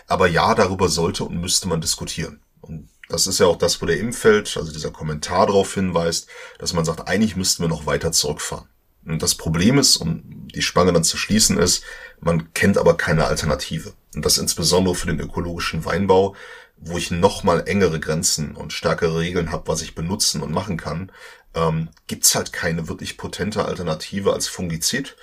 Aber 0.07 0.27
ja, 0.27 0.55
darüber 0.55 0.91
sollte 0.91 1.25
und 1.25 1.41
müsste 1.41 1.67
man 1.67 1.81
diskutieren. 1.81 2.43
Und 2.61 2.91
das 3.09 3.27
ist 3.27 3.39
ja 3.39 3.47
auch 3.47 3.57
das, 3.57 3.81
wo 3.81 3.87
der 3.87 4.01
Impfeld, 4.01 4.55
also 4.59 4.71
dieser 4.71 4.91
Kommentar 4.91 5.47
darauf 5.47 5.73
hinweist, 5.73 6.29
dass 6.59 6.75
man 6.75 6.85
sagt, 6.85 7.09
eigentlich 7.09 7.37
müssten 7.37 7.63
wir 7.63 7.69
noch 7.69 7.87
weiter 7.87 8.13
zurückfahren. 8.13 8.69
Und 9.07 9.23
das 9.23 9.35
Problem 9.35 9.79
ist, 9.79 9.97
um 9.97 10.23
die 10.55 10.63
Spange 10.63 10.93
dann 10.93 11.05
zu 11.05 11.17
schließen, 11.17 11.59
ist, 11.59 11.83
man 12.21 12.53
kennt 12.55 12.79
aber 12.79 12.97
keine 12.97 13.27
Alternative. 13.27 13.93
Und 14.15 14.25
das 14.25 14.39
insbesondere 14.39 14.95
für 14.95 15.09
den 15.09 15.21
ökologischen 15.21 15.85
Weinbau, 15.85 16.35
wo 16.77 16.97
ich 16.97 17.11
noch 17.11 17.45
mal 17.45 17.67
engere 17.67 18.01
Grenzen 18.01 18.57
und 18.57 18.73
stärkere 18.73 19.19
Regeln 19.19 19.53
habe, 19.53 19.69
was 19.69 19.83
ich 19.83 19.95
benutzen 19.95 20.43
und 20.43 20.53
machen 20.53 20.77
kann, 20.77 21.13
ähm, 21.55 21.89
gibt's 22.07 22.35
halt 22.35 22.53
keine 22.53 22.89
wirklich 22.89 23.17
potente 23.17 23.65
Alternative 23.65 24.33
als 24.33 24.49
Fungizid. 24.49 25.17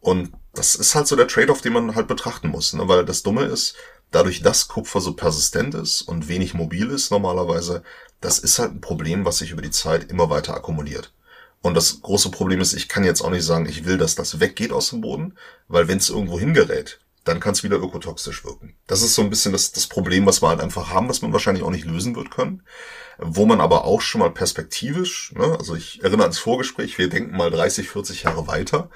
Und 0.00 0.32
das 0.54 0.74
ist 0.74 0.94
halt 0.94 1.06
so 1.06 1.16
der 1.16 1.28
Trade-off, 1.28 1.62
den 1.62 1.72
man 1.72 1.94
halt 1.94 2.08
betrachten 2.08 2.48
muss. 2.48 2.72
Ne? 2.72 2.86
Weil 2.88 3.04
das 3.04 3.22
Dumme 3.22 3.44
ist, 3.44 3.74
Dadurch, 4.14 4.42
dass 4.42 4.68
Kupfer 4.68 5.00
so 5.00 5.14
persistent 5.14 5.74
ist 5.74 6.02
und 6.02 6.28
wenig 6.28 6.54
mobil 6.54 6.88
ist 6.90 7.10
normalerweise, 7.10 7.82
das 8.20 8.38
ist 8.38 8.60
halt 8.60 8.70
ein 8.70 8.80
Problem, 8.80 9.24
was 9.24 9.38
sich 9.38 9.50
über 9.50 9.60
die 9.60 9.72
Zeit 9.72 10.08
immer 10.08 10.30
weiter 10.30 10.54
akkumuliert. 10.54 11.12
Und 11.64 11.72
das 11.72 12.02
große 12.02 12.30
Problem 12.30 12.60
ist, 12.60 12.74
ich 12.74 12.90
kann 12.90 13.04
jetzt 13.04 13.22
auch 13.22 13.30
nicht 13.30 13.42
sagen, 13.42 13.64
ich 13.64 13.86
will, 13.86 13.96
dass 13.96 14.14
das 14.14 14.38
weggeht 14.38 14.70
aus 14.70 14.90
dem 14.90 15.00
Boden, 15.00 15.38
weil 15.66 15.88
wenn 15.88 15.96
es 15.96 16.10
irgendwo 16.10 16.38
hingerät, 16.38 17.00
dann 17.24 17.40
kann 17.40 17.52
es 17.52 17.64
wieder 17.64 17.78
ökotoxisch 17.78 18.44
wirken. 18.44 18.76
Das 18.86 19.00
ist 19.00 19.14
so 19.14 19.22
ein 19.22 19.30
bisschen 19.30 19.52
das, 19.52 19.72
das 19.72 19.86
Problem, 19.86 20.26
was 20.26 20.42
wir 20.42 20.50
halt 20.50 20.60
einfach 20.60 20.90
haben, 20.90 21.08
was 21.08 21.22
man 21.22 21.32
wahrscheinlich 21.32 21.64
auch 21.64 21.70
nicht 21.70 21.86
lösen 21.86 22.14
wird 22.16 22.30
können. 22.30 22.64
Wo 23.16 23.46
man 23.46 23.62
aber 23.62 23.86
auch 23.86 24.02
schon 24.02 24.18
mal 24.18 24.30
perspektivisch, 24.30 25.32
ne, 25.38 25.56
also 25.58 25.74
ich 25.74 26.02
erinnere 26.02 26.24
ans 26.24 26.38
Vorgespräch, 26.38 26.98
wir 26.98 27.08
denken 27.08 27.34
mal 27.34 27.50
30, 27.50 27.88
40 27.88 28.24
Jahre 28.24 28.46
weiter, 28.46 28.90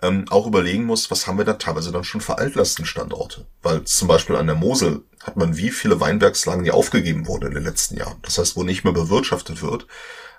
ähm, 0.00 0.26
auch 0.30 0.46
überlegen 0.46 0.84
muss, 0.84 1.10
was 1.10 1.26
haben 1.26 1.38
wir 1.38 1.44
da 1.44 1.54
teilweise 1.54 1.90
dann 1.90 2.04
schon 2.04 2.20
für 2.20 2.38
Altlastenstandorte. 2.38 3.46
Weil 3.62 3.82
zum 3.82 4.06
Beispiel 4.06 4.36
an 4.36 4.46
der 4.46 4.54
Mosel 4.54 5.02
hat 5.24 5.36
man 5.36 5.56
wie 5.56 5.70
viele 5.70 5.98
Weinbergslagen, 5.98 6.62
die 6.62 6.70
aufgegeben 6.70 7.26
wurden 7.26 7.48
in 7.48 7.54
den 7.54 7.64
letzten 7.64 7.96
Jahren. 7.96 8.18
Das 8.22 8.38
heißt, 8.38 8.54
wo 8.54 8.62
nicht 8.62 8.84
mehr 8.84 8.92
bewirtschaftet 8.92 9.60
wird. 9.60 9.88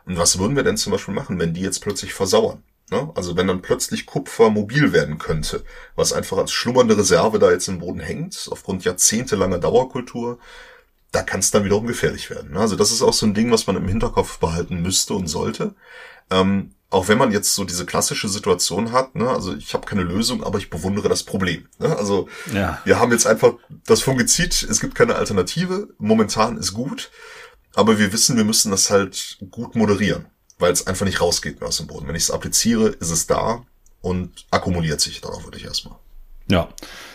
Und 0.05 0.17
was 0.17 0.39
würden 0.39 0.55
wir 0.55 0.63
denn 0.63 0.77
zum 0.77 0.91
Beispiel 0.91 1.13
machen, 1.13 1.39
wenn 1.39 1.53
die 1.53 1.61
jetzt 1.61 1.79
plötzlich 1.79 2.13
versauern? 2.13 2.63
Ne? 2.91 3.11
Also 3.15 3.37
wenn 3.37 3.47
dann 3.47 3.61
plötzlich 3.61 4.05
Kupfer 4.05 4.49
mobil 4.49 4.91
werden 4.91 5.17
könnte, 5.17 5.63
was 5.95 6.13
einfach 6.13 6.37
als 6.37 6.51
schlummernde 6.51 6.97
Reserve 6.97 7.39
da 7.39 7.51
jetzt 7.51 7.67
im 7.67 7.79
Boden 7.79 7.99
hängt, 7.99 8.47
aufgrund 8.51 8.83
jahrzehntelanger 8.83 9.59
Dauerkultur, 9.59 10.39
da 11.11 11.21
kann 11.21 11.39
es 11.39 11.51
dann 11.51 11.63
wiederum 11.63 11.87
gefährlich 11.87 12.29
werden. 12.29 12.51
Ne? 12.53 12.59
Also 12.59 12.75
das 12.75 12.91
ist 12.91 13.01
auch 13.01 13.13
so 13.13 13.25
ein 13.25 13.33
Ding, 13.33 13.51
was 13.51 13.67
man 13.67 13.77
im 13.77 13.87
Hinterkopf 13.87 14.39
behalten 14.39 14.81
müsste 14.81 15.13
und 15.13 15.27
sollte. 15.27 15.75
Ähm, 16.29 16.71
auch 16.93 17.07
wenn 17.07 17.17
man 17.17 17.31
jetzt 17.31 17.55
so 17.55 17.63
diese 17.63 17.85
klassische 17.85 18.29
Situation 18.29 18.91
hat, 18.91 19.15
ne, 19.15 19.27
also 19.27 19.55
ich 19.55 19.73
habe 19.73 19.87
keine 19.87 20.03
Lösung, 20.03 20.43
aber 20.43 20.59
ich 20.59 20.69
bewundere 20.69 21.09
das 21.09 21.23
Problem. 21.23 21.67
Ne? 21.79 21.97
Also 21.97 22.27
ja. 22.53 22.79
wir 22.85 22.99
haben 22.99 23.11
jetzt 23.11 23.25
einfach 23.25 23.53
das 23.87 24.01
Fungizid, 24.01 24.61
es 24.69 24.79
gibt 24.79 24.93
keine 24.93 25.15
Alternative, 25.15 25.87
momentan 25.97 26.57
ist 26.57 26.73
gut, 26.73 27.09
aber 27.75 27.99
wir 27.99 28.13
wissen, 28.13 28.37
wir 28.37 28.43
müssen 28.43 28.71
das 28.71 28.89
halt 28.89 29.37
gut 29.51 29.75
moderieren, 29.75 30.25
weil 30.59 30.71
es 30.71 30.87
einfach 30.87 31.05
nicht 31.05 31.21
rausgeht 31.21 31.59
mehr 31.59 31.69
aus 31.69 31.77
dem 31.77 31.87
Boden. 31.87 32.07
Wenn 32.07 32.15
ich 32.15 32.23
es 32.23 32.31
appliziere, 32.31 32.89
ist 32.89 33.09
es 33.09 33.27
da 33.27 33.65
und 34.01 34.45
akkumuliert 34.51 35.01
sich 35.01 35.21
darauf 35.21 35.43
würde 35.45 35.57
ich 35.57 35.65
erstmal. 35.65 35.97
Ja, 36.49 36.67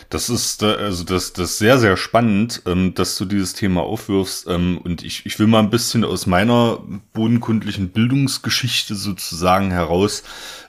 das 0.09 0.29
ist 0.29 0.63
äh, 0.63 0.65
also 0.65 1.03
das, 1.03 1.33
das 1.33 1.59
sehr, 1.59 1.77
sehr 1.77 1.97
spannend, 1.97 2.63
ähm, 2.65 2.95
dass 2.95 3.15
du 3.17 3.25
dieses 3.25 3.53
Thema 3.53 3.83
aufwirfst. 3.83 4.47
Ähm, 4.47 4.79
und 4.79 5.03
ich, 5.03 5.25
ich 5.25 5.37
will 5.37 5.45
mal 5.45 5.59
ein 5.59 5.69
bisschen 5.69 6.03
aus 6.03 6.25
meiner 6.25 6.81
bodenkundlichen 7.13 7.89
Bildungsgeschichte 7.89 8.95
sozusagen 8.95 9.69
heraus 9.69 10.23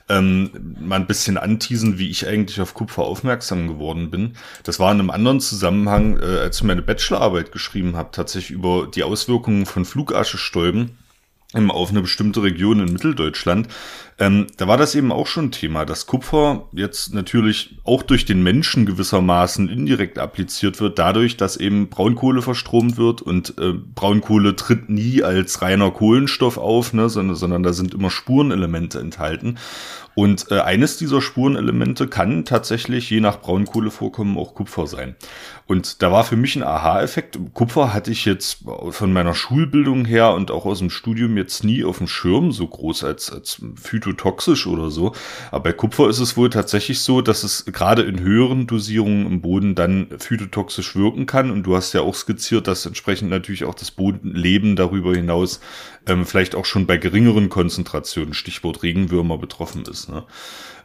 ähm, 0.09 0.75
mal 0.79 0.97
ein 0.97 1.07
bisschen 1.07 1.37
anteasen, 1.37 1.97
wie 1.97 2.09
ich 2.09 2.27
eigentlich 2.27 2.61
auf 2.61 2.73
Kupfer 2.73 3.03
aufmerksam 3.03 3.67
geworden 3.67 4.11
bin. 4.11 4.33
Das 4.63 4.79
war 4.79 4.91
in 4.91 4.99
einem 4.99 5.09
anderen 5.09 5.39
Zusammenhang, 5.39 6.19
äh, 6.19 6.39
als 6.39 6.57
ich 6.57 6.63
meine 6.63 6.81
Bachelorarbeit 6.81 7.51
geschrieben 7.51 7.95
habe, 7.95 8.09
tatsächlich 8.11 8.51
über 8.51 8.87
die 8.87 9.03
Auswirkungen 9.03 9.65
von 9.65 9.85
Flugaschestäuben 9.85 10.97
auf 11.53 11.89
eine 11.89 12.01
bestimmte 12.01 12.43
Region 12.43 12.79
in 12.79 12.93
Mitteldeutschland. 12.93 13.67
Ähm, 14.21 14.45
da 14.57 14.67
war 14.67 14.77
das 14.77 14.93
eben 14.93 15.11
auch 15.11 15.25
schon 15.25 15.49
Thema, 15.49 15.83
dass 15.83 16.05
Kupfer 16.05 16.67
jetzt 16.73 17.11
natürlich 17.11 17.79
auch 17.83 18.03
durch 18.03 18.23
den 18.23 18.43
Menschen 18.43 18.85
gewissermaßen 18.85 19.67
indirekt 19.67 20.19
appliziert 20.19 20.79
wird, 20.79 20.99
dadurch, 20.99 21.37
dass 21.37 21.57
eben 21.57 21.89
Braunkohle 21.89 22.43
verstromt 22.43 22.97
wird 22.97 23.23
und 23.23 23.57
äh, 23.57 23.73
Braunkohle 23.73 24.55
tritt 24.55 24.89
nie 24.89 25.23
als 25.23 25.63
reiner 25.63 25.89
Kohlenstoff 25.89 26.59
auf, 26.59 26.93
ne, 26.93 27.09
sondern, 27.09 27.35
sondern 27.35 27.63
da 27.63 27.73
sind 27.73 27.95
immer 27.95 28.11
Spurenelemente 28.11 28.99
enthalten. 28.99 29.57
Und 30.13 30.51
äh, 30.51 30.59
eines 30.59 30.97
dieser 30.97 31.21
Spurenelemente 31.21 32.07
kann 32.07 32.43
tatsächlich 32.43 33.09
je 33.09 33.21
nach 33.21 33.39
Braunkohlevorkommen 33.39 34.37
auch 34.37 34.53
Kupfer 34.53 34.85
sein. 34.85 35.15
Und 35.67 36.01
da 36.01 36.11
war 36.11 36.25
für 36.25 36.35
mich 36.35 36.57
ein 36.57 36.63
Aha-Effekt. 36.63 37.39
Kupfer 37.53 37.93
hatte 37.93 38.11
ich 38.11 38.25
jetzt 38.25 38.65
von 38.89 39.13
meiner 39.13 39.33
Schulbildung 39.33 40.03
her 40.03 40.33
und 40.33 40.51
auch 40.51 40.65
aus 40.65 40.79
dem 40.79 40.89
Studium 40.89 41.37
jetzt 41.37 41.63
nie 41.63 41.85
auf 41.85 41.99
dem 41.99 42.07
Schirm 42.07 42.51
so 42.51 42.67
groß 42.67 43.05
als, 43.05 43.31
als 43.31 43.61
phytotoxisch 44.11 44.67
oder 44.67 44.89
so. 44.89 45.13
Aber 45.51 45.63
bei 45.63 45.73
Kupfer 45.73 46.09
ist 46.09 46.19
es 46.19 46.37
wohl 46.37 46.49
tatsächlich 46.49 47.01
so, 47.01 47.21
dass 47.21 47.43
es 47.43 47.65
gerade 47.65 48.03
in 48.03 48.19
höheren 48.19 48.67
Dosierungen 48.67 49.25
im 49.25 49.41
Boden 49.41 49.75
dann 49.75 50.07
phytotoxisch 50.17 50.95
wirken 50.95 51.25
kann. 51.25 51.51
Und 51.51 51.63
du 51.63 51.75
hast 51.75 51.93
ja 51.93 52.01
auch 52.01 52.15
skizziert, 52.15 52.67
dass 52.67 52.85
entsprechend 52.85 53.29
natürlich 53.29 53.63
auch 53.63 53.75
das 53.75 53.91
Bodenleben 53.91 54.75
darüber 54.75 55.13
hinaus 55.15 55.59
ähm, 56.07 56.25
vielleicht 56.25 56.55
auch 56.55 56.65
schon 56.65 56.87
bei 56.87 56.97
geringeren 56.97 57.49
Konzentrationen, 57.49 58.33
Stichwort 58.33 58.83
Regenwürmer, 58.83 59.37
betroffen 59.37 59.83
ist. 59.89 60.09
Ne? 60.09 60.23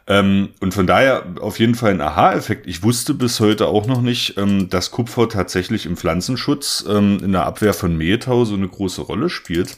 Ähm, 0.07 0.49
und 0.61 0.73
von 0.73 0.87
daher 0.87 1.25
auf 1.41 1.59
jeden 1.59 1.75
Fall 1.75 1.91
ein 1.91 2.01
Aha-Effekt. 2.01 2.65
Ich 2.65 2.81
wusste 2.81 3.13
bis 3.13 3.39
heute 3.39 3.67
auch 3.67 3.87
noch 3.87 4.01
nicht, 4.01 4.37
ähm, 4.37 4.69
dass 4.69 4.91
Kupfer 4.91 5.27
tatsächlich 5.27 5.85
im 5.85 5.97
Pflanzenschutz 5.97 6.85
ähm, 6.87 7.19
in 7.21 7.33
der 7.33 7.45
Abwehr 7.45 7.73
von 7.73 7.97
Mehltau 7.97 8.45
so 8.45 8.55
eine 8.55 8.69
große 8.69 9.01
Rolle 9.01 9.29
spielt. 9.29 9.77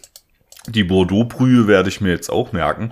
Die 0.67 0.83
Bordeaux-Brühe 0.83 1.67
werde 1.67 1.89
ich 1.89 2.01
mir 2.01 2.11
jetzt 2.11 2.29
auch 2.29 2.51
merken. 2.51 2.91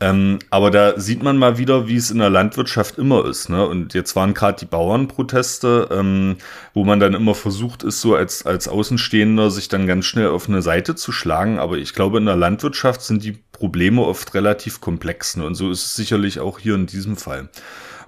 Ähm, 0.00 0.38
aber 0.50 0.70
da 0.70 0.98
sieht 1.00 1.24
man 1.24 1.38
mal 1.38 1.58
wieder, 1.58 1.88
wie 1.88 1.96
es 1.96 2.12
in 2.12 2.18
der 2.18 2.30
Landwirtschaft 2.30 2.98
immer 2.98 3.24
ist. 3.24 3.48
Ne? 3.48 3.66
Und 3.66 3.94
jetzt 3.94 4.14
waren 4.14 4.32
gerade 4.32 4.58
die 4.58 4.66
Bauernproteste, 4.66 5.88
ähm, 5.90 6.36
wo 6.72 6.84
man 6.84 7.00
dann 7.00 7.14
immer 7.14 7.34
versucht 7.34 7.82
ist, 7.82 8.00
so 8.00 8.14
als, 8.14 8.46
als 8.46 8.68
Außenstehender 8.68 9.50
sich 9.50 9.68
dann 9.68 9.88
ganz 9.88 10.06
schnell 10.06 10.28
auf 10.28 10.48
eine 10.48 10.62
Seite 10.62 10.94
zu 10.94 11.10
schlagen. 11.10 11.58
Aber 11.58 11.78
ich 11.78 11.94
glaube, 11.94 12.18
in 12.18 12.26
der 12.26 12.36
Landwirtschaft 12.36 13.02
sind 13.02 13.24
die 13.24 13.38
Probleme 13.50 14.02
oft 14.02 14.34
relativ 14.34 14.80
komplex. 14.80 15.36
Ne? 15.36 15.44
Und 15.44 15.56
so 15.56 15.70
ist 15.70 15.84
es 15.84 15.96
sicherlich 15.96 16.38
auch 16.38 16.60
hier 16.60 16.76
in 16.76 16.86
diesem 16.86 17.16
Fall. 17.16 17.48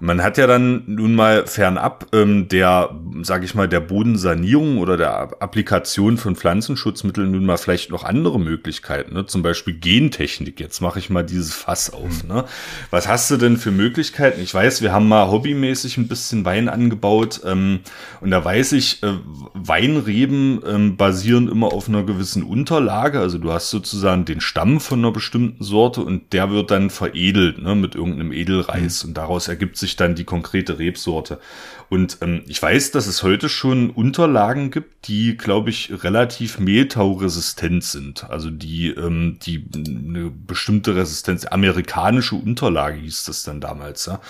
Man 0.02 0.22
hat 0.22 0.38
ja 0.38 0.46
dann 0.46 0.82
nun 0.86 1.14
mal 1.14 1.46
fernab 1.46 2.06
ähm, 2.12 2.48
der, 2.48 2.90
sage 3.22 3.44
ich 3.44 3.54
mal, 3.54 3.68
der 3.68 3.80
Bodensanierung 3.80 4.78
oder 4.78 4.96
der 4.96 5.42
Applikation 5.42 6.16
von 6.16 6.36
Pflanzenschutzmitteln 6.36 7.30
nun 7.30 7.44
mal 7.44 7.58
vielleicht 7.58 7.90
noch 7.90 8.04
andere 8.04 8.40
Möglichkeiten, 8.40 9.12
ne? 9.12 9.26
zum 9.26 9.42
Beispiel 9.42 9.74
Gentechnik. 9.74 10.58
Jetzt 10.58 10.80
mache 10.80 10.98
ich 10.98 11.10
mal 11.10 11.22
dieses 11.22 11.54
Fass 11.54 11.92
auf. 11.92 12.24
Ne? 12.24 12.44
Was 12.90 13.08
hast 13.08 13.30
du 13.30 13.36
denn 13.36 13.58
für 13.58 13.72
Möglichkeiten? 13.72 14.40
Ich 14.40 14.54
weiß, 14.54 14.80
wir 14.80 14.92
haben 14.92 15.06
mal 15.06 15.30
hobbymäßig 15.30 15.98
ein 15.98 16.08
bisschen 16.08 16.46
Wein 16.46 16.70
angebaut 16.70 17.42
ähm, 17.44 17.80
und 18.22 18.30
da 18.30 18.42
weiß 18.42 18.72
ich, 18.72 19.02
äh, 19.02 19.12
Weinreben 19.52 20.62
ähm, 20.66 20.96
basieren 20.96 21.46
immer 21.48 21.74
auf 21.74 21.88
einer 21.88 22.04
gewissen 22.04 22.42
Unterlage. 22.42 23.20
Also 23.20 23.36
du 23.36 23.52
hast 23.52 23.68
sozusagen 23.68 24.24
den 24.24 24.40
Stamm 24.40 24.80
von 24.80 25.00
einer 25.00 25.12
bestimmten 25.12 25.62
Sorte 25.62 26.00
und 26.00 26.32
der 26.32 26.50
wird 26.50 26.70
dann 26.70 26.88
veredelt 26.88 27.62
ne, 27.62 27.74
mit 27.74 27.94
irgendeinem 27.94 28.32
Edelreis 28.32 29.04
mhm. 29.04 29.10
und 29.10 29.16
daraus 29.18 29.48
ergibt 29.48 29.76
sich 29.76 29.89
dann 29.96 30.14
die 30.14 30.24
konkrete 30.24 30.78
Rebsorte. 30.78 31.40
Und 31.88 32.18
ähm, 32.20 32.42
ich 32.46 32.62
weiß, 32.62 32.92
dass 32.92 33.06
es 33.06 33.22
heute 33.22 33.48
schon 33.48 33.90
Unterlagen 33.90 34.70
gibt, 34.70 35.08
die, 35.08 35.36
glaube 35.36 35.70
ich, 35.70 36.04
relativ 36.04 36.58
mehltauresistent 36.58 37.82
sind. 37.82 38.30
Also 38.30 38.50
die, 38.50 38.90
ähm, 38.90 39.38
die 39.42 39.64
eine 39.74 40.30
bestimmte 40.30 40.94
Resistenz, 40.94 41.46
amerikanische 41.46 42.36
Unterlage 42.36 42.98
hieß 42.98 43.24
das 43.24 43.42
dann 43.42 43.60
damals, 43.60 44.06
ja. 44.06 44.20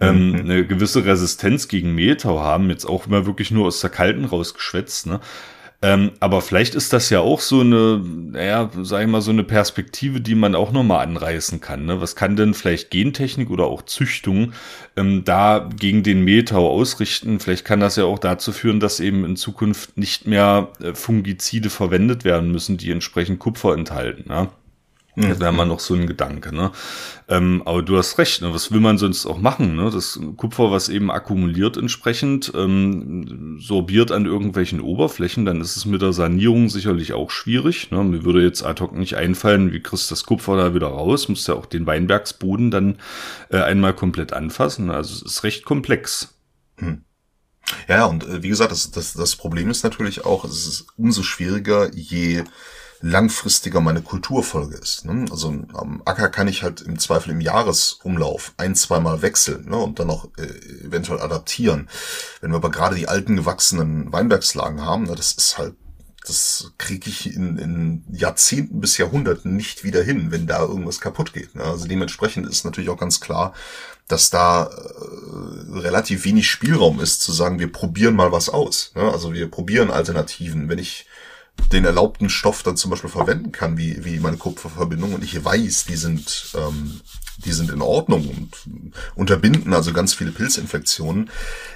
Ähm, 0.00 0.30
mhm. 0.30 0.34
eine 0.36 0.66
gewisse 0.66 1.04
Resistenz 1.04 1.66
gegen 1.66 1.94
Mehltau 1.94 2.40
haben, 2.40 2.70
jetzt 2.70 2.84
auch 2.84 3.06
immer 3.06 3.26
wirklich 3.26 3.50
nur 3.50 3.66
aus 3.66 3.80
der 3.80 3.90
Kalten 3.90 4.24
rausgeschwätzt, 4.24 5.06
ne? 5.06 5.20
Ähm, 5.80 6.10
aber 6.18 6.42
vielleicht 6.42 6.74
ist 6.74 6.92
das 6.92 7.08
ja 7.08 7.20
auch 7.20 7.40
so 7.40 7.60
eine, 7.60 8.02
naja, 8.04 8.68
sag 8.82 9.02
ich 9.02 9.08
mal, 9.08 9.20
so 9.20 9.30
eine 9.30 9.44
Perspektive, 9.44 10.20
die 10.20 10.34
man 10.34 10.56
auch 10.56 10.72
nochmal 10.72 11.06
anreißen 11.06 11.60
kann. 11.60 11.86
Ne? 11.86 12.00
Was 12.00 12.16
kann 12.16 12.34
denn 12.34 12.54
vielleicht 12.54 12.90
Gentechnik 12.90 13.48
oder 13.48 13.66
auch 13.66 13.82
Züchtung 13.82 14.54
ähm, 14.96 15.24
da 15.24 15.68
gegen 15.78 16.02
den 16.02 16.24
Mehltau 16.24 16.68
ausrichten? 16.68 17.38
Vielleicht 17.38 17.64
kann 17.64 17.78
das 17.78 17.94
ja 17.94 18.04
auch 18.04 18.18
dazu 18.18 18.50
führen, 18.50 18.80
dass 18.80 18.98
eben 18.98 19.24
in 19.24 19.36
Zukunft 19.36 19.96
nicht 19.96 20.26
mehr 20.26 20.68
äh, 20.82 20.94
Fungizide 20.94 21.70
verwendet 21.70 22.24
werden 22.24 22.50
müssen, 22.50 22.76
die 22.76 22.90
entsprechend 22.90 23.38
Kupfer 23.38 23.74
enthalten. 23.74 24.28
Ne? 24.28 24.48
Das 25.20 25.40
wäre 25.40 25.52
mal 25.52 25.66
noch 25.66 25.80
so 25.80 25.94
ein 25.94 26.06
Gedanke, 26.06 26.54
ne? 26.54 26.70
Ähm, 27.28 27.62
aber 27.64 27.82
du 27.82 27.98
hast 27.98 28.18
recht, 28.18 28.40
ne? 28.40 28.54
Was 28.54 28.70
will 28.70 28.80
man 28.80 28.98
sonst 28.98 29.26
auch 29.26 29.38
machen, 29.38 29.74
ne? 29.74 29.90
Das 29.90 30.18
Kupfer, 30.36 30.70
was 30.70 30.88
eben 30.88 31.10
akkumuliert 31.10 31.76
entsprechend, 31.76 32.52
ähm, 32.54 33.58
sorbiert 33.60 34.12
an 34.12 34.26
irgendwelchen 34.26 34.80
Oberflächen, 34.80 35.44
dann 35.44 35.60
ist 35.60 35.76
es 35.76 35.86
mit 35.86 36.02
der 36.02 36.12
Sanierung 36.12 36.68
sicherlich 36.68 37.14
auch 37.14 37.30
schwierig. 37.30 37.90
Ne? 37.90 38.04
Mir 38.04 38.24
würde 38.24 38.42
jetzt 38.42 38.62
ad 38.62 38.80
hoc 38.82 38.96
nicht 38.96 39.16
einfallen, 39.16 39.72
wie 39.72 39.80
kriegst 39.80 40.10
du 40.10 40.14
das 40.14 40.24
Kupfer 40.24 40.56
da 40.56 40.74
wieder 40.74 40.88
raus? 40.88 41.28
Muss 41.28 41.46
ja 41.46 41.54
auch 41.54 41.66
den 41.66 41.86
Weinbergsboden 41.86 42.70
dann 42.70 42.98
äh, 43.50 43.58
einmal 43.58 43.94
komplett 43.94 44.32
anfassen. 44.32 44.90
Also 44.90 45.14
es 45.14 45.22
ist 45.22 45.42
recht 45.42 45.64
komplex. 45.64 46.38
Hm. 46.76 47.02
Ja, 47.88 48.06
und 48.06 48.24
äh, 48.24 48.42
wie 48.42 48.48
gesagt, 48.48 48.72
das, 48.72 48.90
das, 48.90 49.14
das 49.14 49.36
Problem 49.36 49.70
ist 49.70 49.82
natürlich 49.82 50.24
auch, 50.24 50.44
es 50.44 50.66
ist 50.66 50.86
umso 50.96 51.22
schwieriger, 51.22 51.92
je 51.94 52.44
langfristiger 53.00 53.80
meine 53.80 54.02
Kulturfolge 54.02 54.76
ist. 54.76 55.04
Ne? 55.04 55.26
Also 55.30 55.48
am 55.48 56.02
Acker 56.04 56.28
kann 56.28 56.48
ich 56.48 56.62
halt 56.62 56.80
im 56.80 56.98
Zweifel 56.98 57.30
im 57.30 57.40
Jahresumlauf 57.40 58.52
ein, 58.56 58.74
zweimal 58.74 59.22
wechseln 59.22 59.68
ne? 59.68 59.76
und 59.76 59.98
dann 59.98 60.10
auch 60.10 60.28
äh, 60.36 60.86
eventuell 60.86 61.20
adaptieren. 61.20 61.88
Wenn 62.40 62.50
wir 62.50 62.56
aber 62.56 62.70
gerade 62.70 62.96
die 62.96 63.08
alten 63.08 63.36
gewachsenen 63.36 64.12
Weinbergslagen 64.12 64.84
haben, 64.84 65.04
ne, 65.04 65.14
das 65.14 65.32
ist 65.32 65.58
halt 65.58 65.74
das 66.26 66.72
kriege 66.76 67.08
ich 67.08 67.34
in, 67.34 67.56
in 67.56 68.04
Jahrzehnten 68.12 68.80
bis 68.80 68.98
Jahrhunderten 68.98 69.56
nicht 69.56 69.82
wieder 69.82 70.02
hin, 70.02 70.30
wenn 70.30 70.46
da 70.46 70.60
irgendwas 70.60 71.00
kaputt 71.00 71.32
geht. 71.32 71.54
Ne? 71.54 71.64
Also 71.64 71.86
dementsprechend 71.86 72.46
ist 72.46 72.64
natürlich 72.64 72.90
auch 72.90 72.98
ganz 72.98 73.20
klar, 73.20 73.54
dass 74.08 74.28
da 74.30 74.64
äh, 74.64 75.78
relativ 75.78 76.24
wenig 76.24 76.50
Spielraum 76.50 77.00
ist, 77.00 77.22
zu 77.22 77.32
sagen, 77.32 77.58
wir 77.58 77.72
probieren 77.72 78.14
mal 78.14 78.32
was 78.32 78.48
aus. 78.48 78.92
Ne? 78.94 79.02
Also 79.10 79.32
wir 79.32 79.50
probieren 79.50 79.90
Alternativen. 79.90 80.68
Wenn 80.68 80.78
ich 80.78 81.06
den 81.72 81.84
erlaubten 81.84 82.30
Stoff 82.30 82.62
dann 82.62 82.76
zum 82.76 82.90
Beispiel 82.90 83.10
verwenden 83.10 83.52
kann, 83.52 83.76
wie, 83.76 84.04
wie 84.04 84.20
meine 84.20 84.36
Kupferverbindung 84.36 85.14
und 85.14 85.22
ich 85.22 85.44
weiß, 85.44 85.84
die 85.84 85.96
sind, 85.96 86.52
ähm, 86.56 87.00
die 87.44 87.52
sind 87.52 87.70
in 87.70 87.82
Ordnung 87.82 88.28
und 88.28 88.56
unterbinden 89.14 89.74
also 89.74 89.92
ganz 89.92 90.14
viele 90.14 90.32
Pilzinfektionen. 90.32 91.30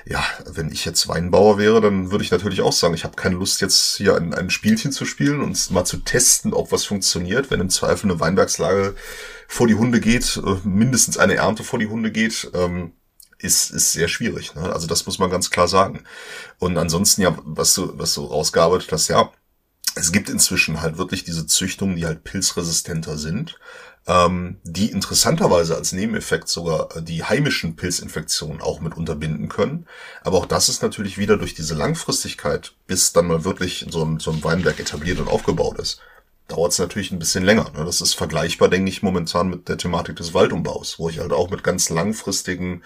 Ja, 0.06 0.24
wenn 0.46 0.72
ich 0.72 0.84
jetzt 0.84 1.08
Weinbauer 1.08 1.58
wäre, 1.58 1.80
dann 1.80 2.10
würde 2.10 2.24
ich 2.24 2.30
natürlich 2.30 2.62
auch 2.62 2.72
sagen, 2.72 2.94
ich 2.94 3.04
habe 3.04 3.16
keine 3.16 3.36
Lust 3.36 3.60
jetzt 3.60 3.96
hier 3.96 4.16
ein, 4.16 4.32
ein 4.32 4.50
Spielchen 4.50 4.92
zu 4.92 5.04
spielen 5.04 5.40
und 5.40 5.70
mal 5.70 5.84
zu 5.84 5.98
testen, 5.98 6.54
ob 6.54 6.72
was 6.72 6.84
funktioniert, 6.84 7.50
wenn 7.50 7.60
im 7.60 7.70
Zweifel 7.70 8.10
eine 8.10 8.20
Weinbergslage 8.20 8.94
vor 9.46 9.66
die 9.66 9.74
Hunde 9.74 10.00
geht, 10.00 10.40
äh, 10.44 10.56
mindestens 10.66 11.18
eine 11.18 11.34
Ernte 11.34 11.64
vor 11.64 11.78
die 11.78 11.88
Hunde 11.88 12.10
geht. 12.10 12.50
Ähm, 12.54 12.92
ist, 13.38 13.70
ist 13.70 13.92
sehr 13.92 14.08
schwierig. 14.08 14.54
Ne? 14.54 14.72
Also 14.72 14.86
das 14.86 15.04
muss 15.04 15.18
man 15.18 15.28
ganz 15.28 15.50
klar 15.50 15.66
sagen. 15.66 16.04
Und 16.58 16.78
ansonsten 16.78 17.22
ja, 17.22 17.36
was 17.42 17.74
du, 17.74 17.98
was 17.98 18.14
du 18.14 18.24
rausgearbeitet 18.24 18.92
hast, 18.92 19.08
ja, 19.08 19.32
es 19.94 20.12
gibt 20.12 20.28
inzwischen 20.28 20.80
halt 20.80 20.98
wirklich 20.98 21.24
diese 21.24 21.46
Züchtungen, 21.46 21.96
die 21.96 22.06
halt 22.06 22.24
pilzresistenter 22.24 23.18
sind, 23.18 23.58
ähm, 24.06 24.58
die 24.64 24.90
interessanterweise 24.90 25.76
als 25.76 25.92
Nebeneffekt 25.92 26.48
sogar 26.48 26.96
äh, 26.96 27.02
die 27.02 27.22
heimischen 27.24 27.76
Pilzinfektionen 27.76 28.60
auch 28.60 28.80
mit 28.80 28.96
unterbinden 28.96 29.48
können. 29.48 29.86
Aber 30.22 30.38
auch 30.38 30.46
das 30.46 30.68
ist 30.68 30.82
natürlich 30.82 31.18
wieder 31.18 31.36
durch 31.36 31.54
diese 31.54 31.74
Langfristigkeit, 31.74 32.74
bis 32.86 33.12
dann 33.12 33.26
mal 33.26 33.44
wirklich 33.44 33.86
so 33.90 34.04
ein, 34.04 34.18
so 34.18 34.32
ein 34.32 34.42
Weinberg 34.42 34.80
etabliert 34.80 35.20
und 35.20 35.28
aufgebaut 35.28 35.78
ist, 35.78 36.00
dauert 36.48 36.72
es 36.72 36.78
natürlich 36.78 37.12
ein 37.12 37.18
bisschen 37.18 37.44
länger. 37.44 37.70
Ne? 37.76 37.84
Das 37.84 38.00
ist 38.00 38.14
vergleichbar, 38.14 38.68
denke 38.68 38.90
ich, 38.90 39.02
momentan 39.02 39.48
mit 39.48 39.68
der 39.68 39.78
Thematik 39.78 40.16
des 40.16 40.34
Waldumbaus, 40.34 40.98
wo 40.98 41.08
ich 41.08 41.20
halt 41.20 41.32
auch 41.32 41.50
mit 41.50 41.62
ganz 41.62 41.88
langfristigen 41.88 42.82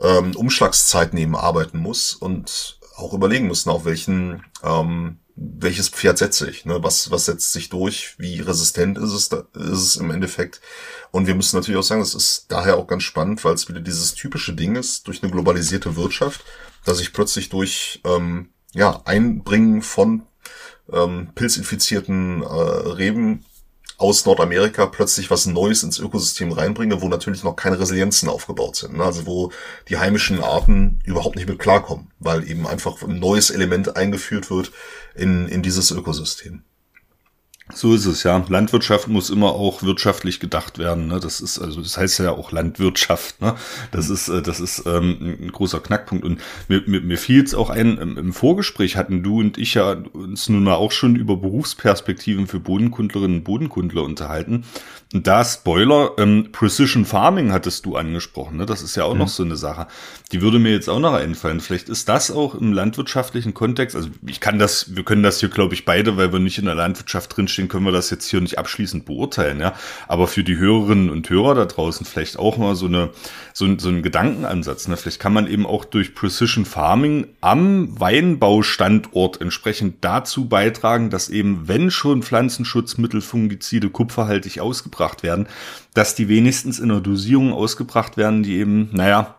ähm, 0.00 0.34
Umschlagszeiten 0.34 1.18
eben 1.18 1.36
arbeiten 1.36 1.78
muss 1.78 2.14
und 2.14 2.78
auch 2.96 3.14
überlegen 3.14 3.46
müssen, 3.46 3.70
auf 3.70 3.84
welchen 3.84 4.44
ähm, 4.62 5.18
welches 5.34 5.88
Pferd 5.88 6.18
setze 6.18 6.48
ich, 6.48 6.64
ne? 6.64 6.82
was, 6.82 7.10
was 7.10 7.26
setzt 7.26 7.52
sich 7.52 7.68
durch, 7.68 8.14
wie 8.18 8.40
resistent 8.40 8.98
ist 8.98 9.12
es, 9.12 9.28
da, 9.28 9.44
ist 9.54 9.78
es 9.78 9.96
im 9.96 10.10
Endeffekt. 10.10 10.60
Und 11.10 11.26
wir 11.26 11.34
müssen 11.34 11.56
natürlich 11.56 11.78
auch 11.78 11.84
sagen, 11.84 12.02
es 12.02 12.14
ist 12.14 12.46
daher 12.48 12.76
auch 12.76 12.86
ganz 12.86 13.02
spannend, 13.02 13.42
weil 13.44 13.54
es 13.54 13.68
wieder 13.68 13.80
dieses 13.80 14.14
typische 14.14 14.52
Ding 14.52 14.76
ist, 14.76 15.06
durch 15.06 15.22
eine 15.22 15.32
globalisierte 15.32 15.96
Wirtschaft, 15.96 16.44
dass 16.84 17.00
ich 17.00 17.12
plötzlich 17.12 17.48
durch 17.48 18.00
ähm, 18.04 18.50
ja, 18.72 19.00
Einbringen 19.04 19.82
von 19.82 20.22
ähm, 20.92 21.30
pilzinfizierten 21.34 22.42
äh, 22.42 22.46
Reben 22.46 23.44
aus 24.02 24.26
Nordamerika 24.26 24.86
plötzlich 24.86 25.30
was 25.30 25.46
Neues 25.46 25.84
ins 25.84 26.00
Ökosystem 26.00 26.50
reinbringe, 26.50 27.00
wo 27.00 27.08
natürlich 27.08 27.44
noch 27.44 27.54
keine 27.54 27.78
Resilienzen 27.78 28.28
aufgebaut 28.28 28.74
sind. 28.74 28.96
Ne? 28.96 29.04
Also 29.04 29.26
wo 29.26 29.52
die 29.88 29.96
heimischen 29.96 30.42
Arten 30.42 30.98
überhaupt 31.04 31.36
nicht 31.36 31.48
mit 31.48 31.60
klarkommen, 31.60 32.10
weil 32.18 32.48
eben 32.50 32.66
einfach 32.66 33.00
ein 33.02 33.20
neues 33.20 33.50
Element 33.50 33.96
eingeführt 33.96 34.50
wird 34.50 34.72
in, 35.14 35.46
in 35.46 35.62
dieses 35.62 35.92
Ökosystem. 35.92 36.64
So 37.74 37.94
ist 37.94 38.06
es, 38.06 38.22
ja. 38.22 38.44
Landwirtschaft 38.48 39.08
muss 39.08 39.30
immer 39.30 39.52
auch 39.52 39.82
wirtschaftlich 39.82 40.40
gedacht 40.40 40.78
werden. 40.78 41.06
Ne? 41.06 41.20
Das 41.20 41.40
ist, 41.40 41.58
also 41.58 41.80
das 41.80 41.96
heißt 41.96 42.18
ja 42.20 42.32
auch 42.32 42.52
Landwirtschaft. 42.52 43.40
Ne? 43.40 43.54
Das 43.90 44.10
ist, 44.10 44.28
äh, 44.28 44.42
das 44.42 44.60
ist 44.60 44.84
ähm, 44.86 45.36
ein 45.40 45.52
großer 45.52 45.80
Knackpunkt. 45.80 46.24
Und 46.24 46.40
mir, 46.68 46.82
mir, 46.86 47.00
mir 47.00 47.18
fiel 47.18 47.42
es 47.42 47.54
auch 47.54 47.70
ein, 47.70 47.98
im, 47.98 48.18
im 48.18 48.32
Vorgespräch 48.32 48.96
hatten 48.96 49.22
du 49.22 49.40
und 49.40 49.58
ich 49.58 49.74
ja 49.74 49.96
uns 50.12 50.48
nun 50.48 50.64
mal 50.64 50.74
auch 50.74 50.92
schon 50.92 51.16
über 51.16 51.36
Berufsperspektiven 51.36 52.46
für 52.46 52.60
Bodenkundlerinnen 52.60 53.38
und 53.38 53.44
Bodenkundler 53.44 54.02
unterhalten. 54.02 54.64
Und 55.12 55.26
da 55.26 55.44
Spoiler, 55.44 56.12
ähm, 56.16 56.48
Precision 56.52 57.04
Farming 57.04 57.52
hattest 57.52 57.84
du 57.84 57.96
angesprochen, 57.96 58.56
ne? 58.56 58.64
Das 58.64 58.80
ist 58.80 58.96
ja 58.96 59.04
auch 59.04 59.12
mhm. 59.12 59.20
noch 59.20 59.28
so 59.28 59.42
eine 59.42 59.56
Sache. 59.56 59.86
Die 60.32 60.40
würde 60.40 60.58
mir 60.58 60.72
jetzt 60.72 60.88
auch 60.88 61.00
noch 61.00 61.12
einfallen. 61.12 61.60
Vielleicht 61.60 61.90
ist 61.90 62.08
das 62.08 62.30
auch 62.30 62.54
im 62.54 62.72
landwirtschaftlichen 62.72 63.52
Kontext. 63.52 63.94
Also 63.94 64.08
ich 64.26 64.40
kann 64.40 64.58
das, 64.58 64.96
wir 64.96 65.04
können 65.04 65.22
das 65.22 65.40
hier, 65.40 65.50
glaube 65.50 65.74
ich, 65.74 65.84
beide, 65.84 66.16
weil 66.16 66.32
wir 66.32 66.38
nicht 66.38 66.58
in 66.58 66.64
der 66.64 66.74
Landwirtschaft 66.74 67.36
drinstehen, 67.36 67.61
können 67.68 67.84
wir 67.84 67.92
das 67.92 68.10
jetzt 68.10 68.28
hier 68.28 68.40
nicht 68.40 68.58
abschließend 68.58 69.04
beurteilen, 69.04 69.60
ja. 69.60 69.74
Aber 70.08 70.26
für 70.26 70.44
die 70.44 70.56
Hörerinnen 70.56 71.10
und 71.10 71.28
Hörer 71.28 71.54
da 71.54 71.64
draußen 71.64 72.06
vielleicht 72.06 72.38
auch 72.38 72.56
mal 72.56 72.74
so 72.74 72.86
eine, 72.86 73.10
so, 73.52 73.78
so 73.78 73.88
ein 73.88 74.02
Gedankenansatz. 74.02 74.88
Ne? 74.88 74.96
Vielleicht 74.96 75.20
kann 75.20 75.32
man 75.32 75.46
eben 75.46 75.66
auch 75.66 75.84
durch 75.84 76.14
Precision 76.14 76.64
Farming 76.64 77.26
am 77.40 77.98
Weinbaustandort 78.00 79.40
entsprechend 79.40 79.96
dazu 80.02 80.48
beitragen, 80.48 81.10
dass 81.10 81.28
eben, 81.28 81.68
wenn 81.68 81.90
schon 81.90 82.22
Pflanzenschutzmittel, 82.22 83.20
Fungizide 83.20 83.90
kupferhaltig 83.90 84.60
ausgebracht 84.60 85.12
ausgebracht 85.12 85.22
werden, 85.22 85.46
dass 85.94 86.14
die 86.14 86.28
wenigstens 86.28 86.78
in 86.78 86.90
einer 86.90 87.00
Dosierung 87.00 87.52
ausgebracht 87.52 88.16
werden, 88.16 88.42
die 88.42 88.56
eben, 88.56 88.88
naja, 88.92 89.36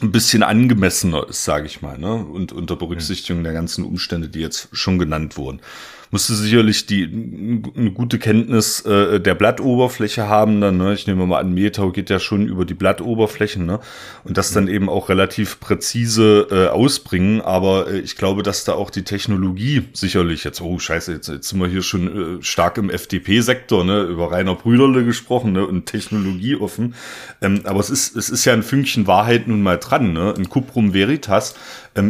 ein 0.00 0.10
bisschen 0.10 0.42
angemessener 0.42 1.28
ist, 1.28 1.44
sage 1.44 1.66
ich 1.66 1.82
mal, 1.82 1.98
ne? 1.98 2.14
Und 2.14 2.52
unter 2.52 2.76
Berücksichtigung 2.76 3.44
der 3.44 3.52
ganzen 3.52 3.84
Umstände, 3.84 4.28
die 4.28 4.40
jetzt 4.40 4.68
schon 4.72 4.98
genannt 4.98 5.36
wurden 5.36 5.60
musste 6.12 6.34
sicherlich 6.34 6.84
die 6.84 7.04
eine 7.04 7.90
gute 7.90 8.18
Kenntnis 8.18 8.82
äh, 8.82 9.18
der 9.18 9.34
Blattoberfläche 9.34 10.28
haben. 10.28 10.60
Dann, 10.60 10.76
ne? 10.76 10.92
Ich 10.92 11.06
nehme 11.06 11.26
mal 11.26 11.40
an, 11.40 11.54
Metau 11.54 11.90
geht 11.90 12.10
ja 12.10 12.18
schon 12.18 12.46
über 12.46 12.66
die 12.66 12.74
Blattoberflächen, 12.74 13.64
ne? 13.64 13.80
Und 14.22 14.36
das 14.36 14.52
dann 14.52 14.68
eben 14.68 14.90
auch 14.90 15.08
relativ 15.08 15.58
präzise 15.58 16.46
äh, 16.50 16.66
ausbringen. 16.68 17.40
Aber 17.40 17.90
äh, 17.90 18.00
ich 18.00 18.16
glaube, 18.16 18.42
dass 18.42 18.64
da 18.64 18.74
auch 18.74 18.90
die 18.90 19.04
Technologie 19.04 19.88
sicherlich 19.94 20.44
jetzt, 20.44 20.60
oh 20.60 20.78
scheiße, 20.78 21.12
jetzt, 21.12 21.28
jetzt 21.28 21.48
sind 21.48 21.58
wir 21.60 21.68
hier 21.68 21.82
schon 21.82 22.40
äh, 22.40 22.42
stark 22.42 22.76
im 22.76 22.90
FDP-Sektor, 22.90 23.82
ne? 23.82 24.02
Über 24.02 24.30
Rainer 24.32 24.54
Brüderle 24.54 25.06
gesprochen, 25.06 25.52
ne? 25.52 25.66
Und 25.66 25.86
Technologie 25.86 26.56
offen. 26.56 26.94
Ähm, 27.40 27.62
aber 27.64 27.80
es 27.80 27.88
ist, 27.88 28.14
es 28.16 28.28
ist 28.28 28.44
ja 28.44 28.52
ein 28.52 28.62
Fünkchen 28.62 29.06
Wahrheit 29.06 29.48
nun 29.48 29.62
mal 29.62 29.78
dran, 29.78 30.12
ne? 30.12 30.34
In 30.36 30.50
Cuprum 30.50 30.92
Veritas 30.92 31.54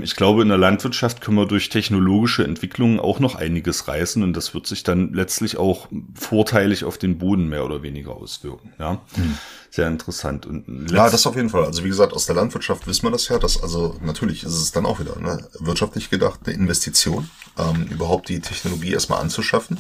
ich 0.03 0.15
glaube, 0.15 0.43
in 0.43 0.49
der 0.49 0.59
Landwirtschaft 0.59 1.21
können 1.21 1.37
wir 1.37 1.47
durch 1.47 1.69
technologische 1.69 2.45
Entwicklungen 2.45 3.01
auch 3.01 3.19
noch 3.19 3.35
einiges 3.35 3.89
reißen 3.89 4.23
und 4.23 4.37
das 4.37 4.55
wird 4.55 4.67
sich 4.67 4.85
dann 4.85 5.13
letztlich 5.13 5.57
auch 5.57 5.89
vorteilig 6.15 6.85
auf 6.85 6.99
den 6.99 7.19
Boden 7.19 7.49
mehr 7.49 7.65
oder 7.65 7.83
weniger 7.83 8.13
auswirken. 8.13 8.73
Ja. 8.79 9.01
Hm. 9.15 9.39
Sehr 9.71 9.89
interessant. 9.89 10.45
Und 10.45 10.91
ja, 10.91 11.09
das 11.09 11.27
auf 11.27 11.35
jeden 11.35 11.49
Fall. 11.49 11.65
Also 11.65 11.83
wie 11.83 11.89
gesagt, 11.89 12.13
aus 12.13 12.27
der 12.27 12.35
Landwirtschaft 12.35 12.87
wissen 12.87 13.05
wir 13.05 13.11
das 13.11 13.29
ja, 13.29 13.39
dass 13.39 13.63
also 13.63 13.97
natürlich 14.03 14.45
ist 14.45 14.53
es 14.53 14.71
dann 14.71 14.85
auch 14.85 15.01
wieder 15.01 15.19
ne, 15.19 15.49
wirtschaftlich 15.61 16.11
gedacht 16.11 16.41
eine 16.45 16.55
Investition, 16.55 17.31
ähm, 17.59 17.87
überhaupt 17.91 18.29
die 18.29 18.41
Technologie 18.41 18.93
erstmal 18.93 19.23
anzuschaffen. 19.23 19.79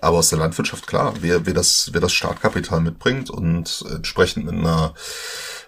Aber 0.00 0.18
aus 0.18 0.28
der 0.28 0.38
Landwirtschaft 0.38 0.86
klar, 0.86 1.14
wer, 1.22 1.44
wer 1.44 1.54
das, 1.54 1.90
wer 1.92 2.00
das 2.00 2.12
Startkapital 2.12 2.80
mitbringt 2.80 3.30
und 3.30 3.84
entsprechend 3.92 4.46
mit 4.46 4.54
einer 4.54 4.94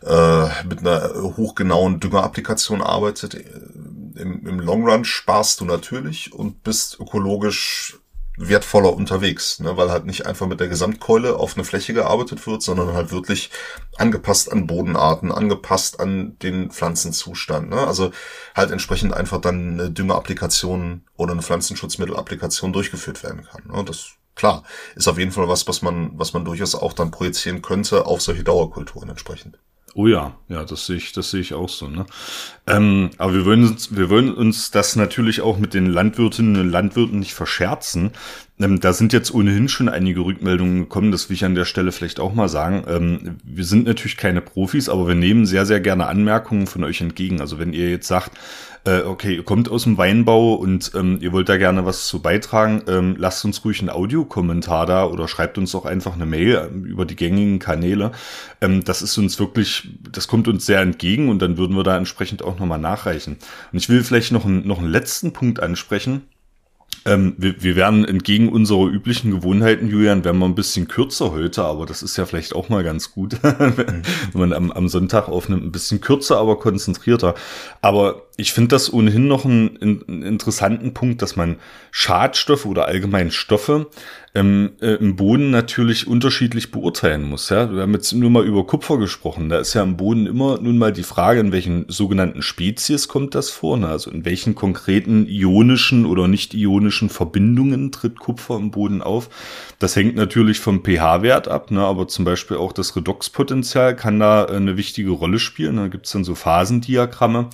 äh, 0.06 0.64
mit 0.68 0.80
einer 0.80 1.14
hochgenauen 1.14 1.98
Düngerapplikation 1.98 2.82
arbeitet, 2.82 3.34
äh, 3.34 3.44
im, 4.16 4.46
im 4.46 4.60
Long 4.60 4.88
Run 4.88 5.04
sparst 5.04 5.60
du 5.60 5.64
natürlich 5.64 6.32
und 6.32 6.62
bist 6.62 6.98
ökologisch 7.00 7.98
wertvoller 8.36 8.92
unterwegs, 8.92 9.60
ne, 9.60 9.76
weil 9.76 9.90
halt 9.90 10.06
nicht 10.06 10.26
einfach 10.26 10.46
mit 10.46 10.58
der 10.58 10.68
Gesamtkeule 10.68 11.36
auf 11.36 11.54
eine 11.54 11.64
Fläche 11.64 11.94
gearbeitet 11.94 12.44
wird, 12.46 12.62
sondern 12.62 12.92
halt 12.92 13.12
wirklich 13.12 13.50
angepasst 13.96 14.50
an 14.50 14.66
Bodenarten, 14.66 15.30
angepasst 15.30 16.00
an 16.00 16.36
den 16.40 16.70
Pflanzenzustand. 16.70 17.70
Ne? 17.70 17.86
Also 17.86 18.10
halt 18.54 18.72
entsprechend 18.72 19.14
einfach 19.14 19.40
dann 19.40 19.74
eine 19.74 19.90
Düngerapplikation 19.90 21.04
oder 21.16 21.32
eine 21.32 21.42
Pflanzenschutzmittelapplikation 21.42 22.72
durchgeführt 22.72 23.22
werden 23.22 23.44
kann. 23.44 23.68
Ne? 23.72 23.84
Das 23.84 24.14
klar 24.34 24.64
ist 24.96 25.06
auf 25.06 25.18
jeden 25.18 25.30
Fall 25.30 25.48
was, 25.48 25.68
was 25.68 25.82
man, 25.82 26.18
was 26.18 26.32
man 26.32 26.44
durchaus 26.44 26.74
auch 26.74 26.92
dann 26.92 27.12
projizieren 27.12 27.62
könnte 27.62 28.06
auf 28.06 28.20
solche 28.20 28.42
Dauerkulturen 28.42 29.10
entsprechend. 29.10 29.58
Oh 29.96 30.08
ja, 30.08 30.36
ja, 30.48 30.64
das 30.64 30.86
sehe 30.86 30.96
ich, 30.96 31.12
das 31.12 31.30
sehe 31.30 31.40
ich 31.40 31.54
auch 31.54 31.68
so. 31.68 31.88
Ne? 31.88 32.04
Ähm, 32.66 33.10
aber 33.16 33.32
wir 33.34 33.44
wollen 33.44 33.62
uns, 33.62 33.94
wir 33.94 34.10
wollen 34.10 34.34
uns 34.34 34.72
das 34.72 34.96
natürlich 34.96 35.40
auch 35.40 35.56
mit 35.56 35.72
den 35.72 35.86
Landwirtinnen 35.86 36.60
und 36.60 36.68
Landwirten 36.70 37.20
nicht 37.20 37.34
verscherzen. 37.34 38.10
Ähm, 38.60 38.78
da 38.78 38.92
sind 38.92 39.12
jetzt 39.12 39.34
ohnehin 39.34 39.68
schon 39.68 39.88
einige 39.88 40.20
Rückmeldungen 40.20 40.80
gekommen, 40.82 41.10
das 41.10 41.28
will 41.28 41.34
ich 41.34 41.44
an 41.44 41.56
der 41.56 41.64
Stelle 41.64 41.90
vielleicht 41.90 42.20
auch 42.20 42.34
mal 42.34 42.48
sagen. 42.48 42.84
Ähm, 42.86 43.36
wir 43.42 43.64
sind 43.64 43.86
natürlich 43.86 44.16
keine 44.16 44.40
Profis, 44.40 44.88
aber 44.88 45.08
wir 45.08 45.16
nehmen 45.16 45.44
sehr, 45.44 45.66
sehr 45.66 45.80
gerne 45.80 46.06
Anmerkungen 46.06 46.68
von 46.68 46.84
euch 46.84 47.00
entgegen. 47.00 47.40
Also 47.40 47.58
wenn 47.58 47.72
ihr 47.72 47.90
jetzt 47.90 48.06
sagt, 48.06 48.30
äh, 48.84 49.00
okay, 49.00 49.34
ihr 49.34 49.42
kommt 49.44 49.68
aus 49.68 49.84
dem 49.84 49.98
Weinbau 49.98 50.54
und 50.54 50.92
ähm, 50.94 51.18
ihr 51.20 51.32
wollt 51.32 51.48
da 51.48 51.56
gerne 51.56 51.84
was 51.84 52.06
zu 52.06 52.22
beitragen, 52.22 53.16
lasst 53.18 53.44
uns 53.44 53.64
ruhig 53.64 53.80
einen 53.80 53.90
Audiokommentar 53.90 54.86
da 54.86 55.06
oder 55.06 55.26
schreibt 55.26 55.58
uns 55.58 55.74
auch 55.74 55.86
einfach 55.86 56.14
eine 56.14 56.26
Mail 56.26 56.70
über 56.84 57.06
die 57.06 57.16
gängigen 57.16 57.58
Kanäle. 57.58 58.12
Das 58.60 59.00
ist 59.00 59.16
uns 59.16 59.38
wirklich, 59.38 59.88
das 60.12 60.28
kommt 60.28 60.48
uns 60.48 60.66
sehr 60.66 60.80
entgegen 60.80 61.30
und 61.30 61.40
dann 61.40 61.56
würden 61.56 61.76
wir 61.76 61.82
da 61.82 61.96
entsprechend 61.96 62.42
auch 62.42 62.58
nochmal 62.58 62.78
nachreichen. 62.78 63.36
Und 63.72 63.78
ich 63.78 63.88
will 63.88 64.04
vielleicht 64.04 64.32
noch, 64.32 64.44
einen, 64.44 64.66
noch 64.66 64.78
einen 64.78 64.90
letzten 64.90 65.32
Punkt 65.32 65.60
ansprechen 65.60 66.22
ähm, 67.06 67.34
wir, 67.36 67.62
wir 67.62 67.76
werden 67.76 68.04
entgegen 68.04 68.48
unserer 68.48 68.86
üblichen 68.86 69.30
Gewohnheiten, 69.30 69.88
Julian, 69.88 70.24
werden 70.24 70.38
wir 70.38 70.46
ein 70.46 70.54
bisschen 70.54 70.88
kürzer 70.88 71.32
heute, 71.32 71.62
aber 71.62 71.84
das 71.84 72.02
ist 72.02 72.16
ja 72.16 72.24
vielleicht 72.24 72.54
auch 72.54 72.70
mal 72.70 72.82
ganz 72.82 73.12
gut, 73.12 73.38
wenn 73.42 74.02
man 74.32 74.52
am, 74.52 74.72
am 74.72 74.88
Sonntag 74.88 75.28
aufnimmt, 75.28 75.64
ein 75.64 75.72
bisschen 75.72 76.00
kürzer, 76.00 76.38
aber 76.38 76.58
konzentrierter. 76.58 77.34
Aber 77.82 78.22
ich 78.36 78.52
finde 78.52 78.68
das 78.68 78.92
ohnehin 78.92 79.28
noch 79.28 79.44
einen, 79.44 79.78
einen 79.80 80.22
interessanten 80.22 80.92
Punkt, 80.92 81.22
dass 81.22 81.36
man 81.36 81.56
Schadstoffe 81.92 82.66
oder 82.66 82.86
allgemein 82.86 83.30
Stoffe 83.30 83.86
ähm, 84.34 84.72
äh, 84.80 84.94
im 84.94 85.14
Boden 85.14 85.50
natürlich 85.50 86.08
unterschiedlich 86.08 86.72
beurteilen 86.72 87.22
muss. 87.22 87.48
Ja? 87.50 87.72
Wir 87.72 87.82
haben 87.82 87.92
jetzt 87.92 88.12
nur 88.12 88.30
mal 88.30 88.44
über 88.44 88.66
Kupfer 88.66 88.98
gesprochen. 88.98 89.48
Da 89.48 89.58
ist 89.58 89.74
ja 89.74 89.84
im 89.84 89.96
Boden 89.96 90.26
immer 90.26 90.58
nun 90.60 90.78
mal 90.78 90.92
die 90.92 91.04
Frage, 91.04 91.38
in 91.38 91.52
welchen 91.52 91.84
sogenannten 91.88 92.42
Spezies 92.42 93.06
kommt 93.06 93.36
das 93.36 93.50
vor? 93.50 93.76
Ne? 93.76 93.86
Also 93.86 94.10
in 94.10 94.24
welchen 94.24 94.56
konkreten 94.56 95.28
ionischen 95.28 96.04
oder 96.04 96.26
nicht 96.26 96.54
ionischen 96.54 97.10
Verbindungen 97.10 97.92
tritt 97.92 98.18
Kupfer 98.18 98.56
im 98.56 98.72
Boden 98.72 99.00
auf? 99.00 99.30
Das 99.78 99.94
hängt 99.94 100.16
natürlich 100.16 100.58
vom 100.58 100.82
pH-Wert 100.82 101.46
ab, 101.46 101.70
ne? 101.70 101.82
aber 101.82 102.08
zum 102.08 102.24
Beispiel 102.24 102.56
auch 102.56 102.72
das 102.72 102.96
Redoxpotenzial 102.96 103.94
kann 103.94 104.18
da 104.18 104.46
äh, 104.46 104.56
eine 104.56 104.76
wichtige 104.76 105.10
Rolle 105.10 105.38
spielen. 105.38 105.76
Da 105.76 105.86
gibt 105.86 106.06
es 106.06 106.12
dann 106.12 106.24
so 106.24 106.34
Phasendiagramme. 106.34 107.50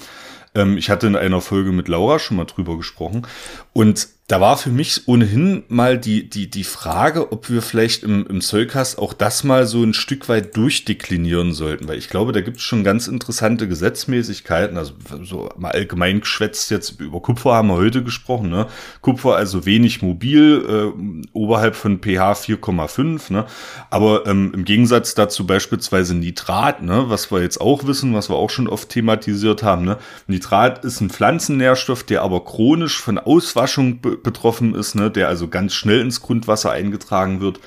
Ähm, 0.55 0.77
ich 0.77 0.91
hatte 0.91 1.07
in 1.07 1.17
einer 1.17 1.41
Folge 1.41 1.73
mit 1.73 1.89
Laura 1.89 2.19
schon 2.19 2.37
mal 2.37 2.45
drüber 2.45 2.77
gesprochen. 2.77 3.27
Und 3.73 4.09
da 4.31 4.41
war 4.41 4.57
für 4.57 4.71
mich 4.71 5.09
ohnehin 5.09 5.65
mal 5.67 5.99
die, 5.99 6.31
die, 6.31 6.49
die 6.49 6.63
Frage, 6.63 7.33
ob 7.33 7.51
wir 7.51 7.63
vielleicht 7.63 8.05
im, 8.05 8.25
im 8.29 8.41
Zollkast 8.41 8.97
auch 8.97 9.13
das 9.13 9.43
mal 9.43 9.67
so 9.67 9.83
ein 9.83 9.93
Stück 9.93 10.29
weit 10.29 10.57
durchdeklinieren 10.57 11.53
sollten, 11.53 11.89
weil 11.89 11.99
ich 11.99 12.09
glaube, 12.09 12.31
da 12.31 12.41
gibt 12.41 12.59
es 12.59 12.63
schon 12.63 12.85
ganz 12.85 13.09
interessante 13.09 13.67
Gesetzmäßigkeiten, 13.67 14.77
also 14.77 14.93
so 15.25 15.49
mal 15.57 15.73
allgemein 15.73 16.21
geschwätzt 16.21 16.71
jetzt 16.71 17.01
über 17.01 17.21
Kupfer 17.21 17.55
haben 17.55 17.69
wir 17.69 17.75
heute 17.75 18.05
gesprochen, 18.05 18.51
ne? 18.51 18.69
Kupfer 19.01 19.35
also 19.35 19.67
wenig 19.67 20.01
mobil, 20.01 20.95
äh, 20.95 21.27
oberhalb 21.33 21.75
von 21.75 21.99
pH 21.99 22.35
4,5, 22.35 23.33
ne? 23.33 23.47
Aber 23.91 24.29
ähm, 24.29 24.53
im 24.55 24.65
Gegensatz 24.65 25.17
dazu 25.17 25.45
beispielsweise 25.45 26.15
Nitrat, 26.15 26.83
ne? 26.83 27.07
Was 27.09 27.33
wir 27.33 27.43
jetzt 27.43 27.61
auch 27.61 27.85
wissen, 27.85 28.15
was 28.15 28.31
wir 28.31 28.37
auch 28.37 28.51
schon 28.51 28.69
oft 28.69 28.91
thematisiert 28.91 29.65
haben, 29.65 29.85
ne? 29.85 29.99
Nitrat 30.29 30.85
ist 30.85 31.01
ein 31.01 31.11
Pflanzennährstoff, 31.11 32.05
der 32.05 32.23
aber 32.23 32.45
chronisch 32.45 33.01
von 33.01 33.19
Auswaschung 33.19 33.99
betroffen 34.23 34.75
ist, 34.75 34.95
ne, 34.95 35.11
der 35.11 35.29
also 35.29 35.49
ganz 35.49 35.75
schnell 35.75 36.01
ins 36.01 36.21
Grundwasser 36.21 36.73
eingetragen 36.73 37.41
wird. 37.41 37.61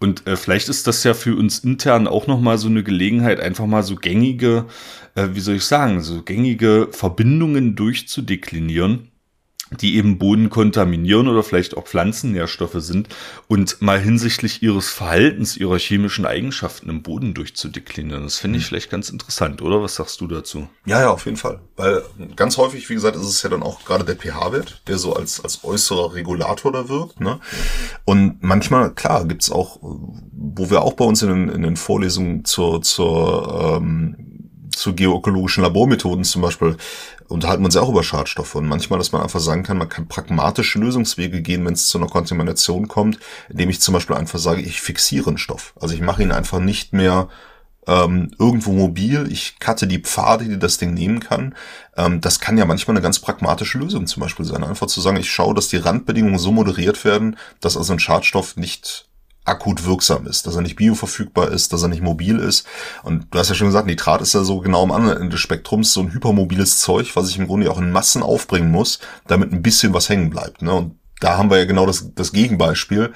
Und 0.00 0.26
äh, 0.26 0.36
vielleicht 0.36 0.68
ist 0.68 0.86
das 0.86 1.04
ja 1.04 1.14
für 1.14 1.36
uns 1.36 1.60
intern 1.60 2.06
auch 2.06 2.26
nochmal 2.26 2.58
so 2.58 2.68
eine 2.68 2.82
Gelegenheit, 2.82 3.40
einfach 3.40 3.66
mal 3.66 3.82
so 3.82 3.96
gängige, 3.96 4.66
äh, 5.14 5.28
wie 5.32 5.40
soll 5.40 5.56
ich 5.56 5.64
sagen, 5.64 6.00
so 6.00 6.22
gängige 6.22 6.88
Verbindungen 6.90 7.76
durchzudeklinieren 7.76 9.10
die 9.80 9.96
eben 9.96 10.18
Boden 10.18 10.50
kontaminieren 10.50 11.28
oder 11.28 11.42
vielleicht 11.42 11.76
auch 11.76 11.84
Pflanzennährstoffe 11.84 12.76
sind 12.76 13.08
und 13.48 13.80
mal 13.80 14.00
hinsichtlich 14.00 14.62
ihres 14.62 14.90
Verhaltens, 14.90 15.56
ihrer 15.56 15.78
chemischen 15.78 16.26
Eigenschaften 16.26 16.88
im 16.88 17.02
Boden 17.02 17.34
durchzudeklinieren. 17.34 18.24
Das 18.24 18.38
finde 18.38 18.58
ich 18.58 18.64
hm. 18.64 18.68
vielleicht 18.68 18.90
ganz 18.90 19.08
interessant, 19.08 19.62
oder? 19.62 19.82
Was 19.82 19.96
sagst 19.96 20.20
du 20.20 20.26
dazu? 20.26 20.68
Ja, 20.86 21.00
ja, 21.00 21.10
auf 21.10 21.24
jeden 21.24 21.36
Fall. 21.36 21.60
Weil 21.76 22.02
ganz 22.36 22.56
häufig, 22.56 22.88
wie 22.88 22.94
gesagt, 22.94 23.16
ist 23.16 23.22
es 23.22 23.42
ja 23.42 23.50
dann 23.50 23.62
auch 23.62 23.84
gerade 23.84 24.04
der 24.04 24.16
pH-Wert, 24.16 24.82
der 24.86 24.98
so 24.98 25.14
als, 25.14 25.42
als 25.42 25.64
äußerer 25.64 26.14
Regulator 26.14 26.72
da 26.72 26.88
wirkt. 26.88 27.20
Ne? 27.20 27.40
Und 28.04 28.42
manchmal, 28.42 28.92
klar, 28.94 29.24
gibt's 29.26 29.50
auch, 29.50 29.78
wo 29.80 30.70
wir 30.70 30.82
auch 30.82 30.94
bei 30.94 31.04
uns 31.04 31.22
in 31.22 31.28
den, 31.28 31.48
in 31.48 31.62
den 31.62 31.76
Vorlesungen 31.76 32.44
zur, 32.44 32.82
zur 32.82 33.78
ähm, 33.78 34.34
zu 34.74 34.94
geoökologischen 34.94 35.62
Labormethoden 35.62 36.24
zum 36.24 36.42
Beispiel 36.42 36.76
unterhalten 37.28 37.62
wir 37.62 37.66
uns 37.66 37.74
ja 37.74 37.80
auch 37.80 37.90
über 37.90 38.02
Schadstoffe 38.02 38.54
und 38.54 38.66
manchmal, 38.66 38.98
dass 38.98 39.12
man 39.12 39.22
einfach 39.22 39.40
sagen 39.40 39.62
kann, 39.62 39.78
man 39.78 39.88
kann 39.88 40.08
pragmatische 40.08 40.78
Lösungswege 40.78 41.42
gehen, 41.42 41.64
wenn 41.64 41.74
es 41.74 41.88
zu 41.88 41.98
einer 41.98 42.08
Kontamination 42.08 42.88
kommt, 42.88 43.18
indem 43.48 43.70
ich 43.70 43.80
zum 43.80 43.94
Beispiel 43.94 44.16
einfach 44.16 44.38
sage, 44.38 44.62
ich 44.62 44.80
fixiere 44.80 45.28
einen 45.28 45.38
Stoff. 45.38 45.74
Also 45.80 45.94
ich 45.94 46.00
mache 46.00 46.22
ihn 46.22 46.32
einfach 46.32 46.60
nicht 46.60 46.92
mehr 46.92 47.28
ähm, 47.86 48.30
irgendwo 48.38 48.72
mobil, 48.72 49.26
ich 49.30 49.58
cutte 49.60 49.86
die 49.86 49.98
Pfade, 49.98 50.44
die 50.44 50.58
das 50.58 50.78
Ding 50.78 50.94
nehmen 50.94 51.20
kann. 51.20 51.54
Ähm, 51.96 52.20
das 52.20 52.40
kann 52.40 52.58
ja 52.58 52.64
manchmal 52.64 52.96
eine 52.96 53.02
ganz 53.02 53.18
pragmatische 53.18 53.78
Lösung 53.78 54.06
zum 54.06 54.22
Beispiel 54.22 54.46
sein. 54.46 54.64
Einfach 54.64 54.86
zu 54.86 55.00
sagen, 55.00 55.18
ich 55.18 55.30
schaue, 55.30 55.54
dass 55.54 55.68
die 55.68 55.76
Randbedingungen 55.76 56.38
so 56.38 56.52
moderiert 56.52 57.04
werden, 57.04 57.36
dass 57.60 57.76
also 57.76 57.92
ein 57.92 57.98
Schadstoff 57.98 58.56
nicht 58.56 59.06
akut 59.44 59.84
wirksam 59.84 60.26
ist, 60.26 60.46
dass 60.46 60.56
er 60.56 60.62
nicht 60.62 60.76
bioverfügbar 60.76 61.50
ist, 61.50 61.72
dass 61.72 61.82
er 61.82 61.88
nicht 61.88 62.02
mobil 62.02 62.38
ist. 62.38 62.66
Und 63.02 63.26
du 63.30 63.38
hast 63.38 63.50
ja 63.50 63.54
schon 63.54 63.68
gesagt, 63.68 63.86
Nitrat 63.86 64.22
ist 64.22 64.34
ja 64.34 64.42
so 64.42 64.60
genau 64.60 64.82
am 64.82 64.92
anderen 64.92 65.18
Ende 65.18 65.30
des 65.30 65.40
Spektrums 65.40 65.92
so 65.92 66.00
ein 66.00 66.12
hypermobiles 66.12 66.80
Zeug, 66.80 67.14
was 67.14 67.28
ich 67.28 67.38
im 67.38 67.46
Grunde 67.46 67.70
auch 67.70 67.78
in 67.78 67.92
Massen 67.92 68.22
aufbringen 68.22 68.70
muss, 68.70 69.00
damit 69.26 69.52
ein 69.52 69.62
bisschen 69.62 69.92
was 69.92 70.08
hängen 70.08 70.30
bleibt. 70.30 70.62
Ne? 70.62 70.72
Und 70.72 70.98
da 71.20 71.36
haben 71.36 71.50
wir 71.50 71.58
ja 71.58 71.64
genau 71.64 71.86
das, 71.86 72.14
das 72.14 72.32
Gegenbeispiel, 72.32 73.12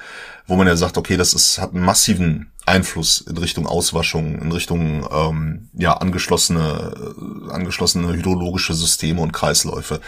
wo 0.47 0.55
man 0.55 0.67
ja 0.67 0.75
sagt, 0.75 0.97
okay, 0.97 1.17
das 1.17 1.33
ist, 1.33 1.59
hat 1.59 1.73
einen 1.73 1.83
massiven 1.83 2.51
Einfluss 2.69 3.21
in 3.21 3.37
Richtung 3.37 3.65
Auswaschung, 3.65 4.39
in 4.39 4.51
Richtung 4.51 5.07
ähm, 5.11 5.69
ja 5.73 5.93
angeschlossene, 5.93 6.93
äh, 6.95 7.51
angeschlossene 7.51 8.13
hydrologische 8.13 8.73
Systeme 8.73 9.21
und 9.21 9.33
Kreisläufe. 9.33 9.99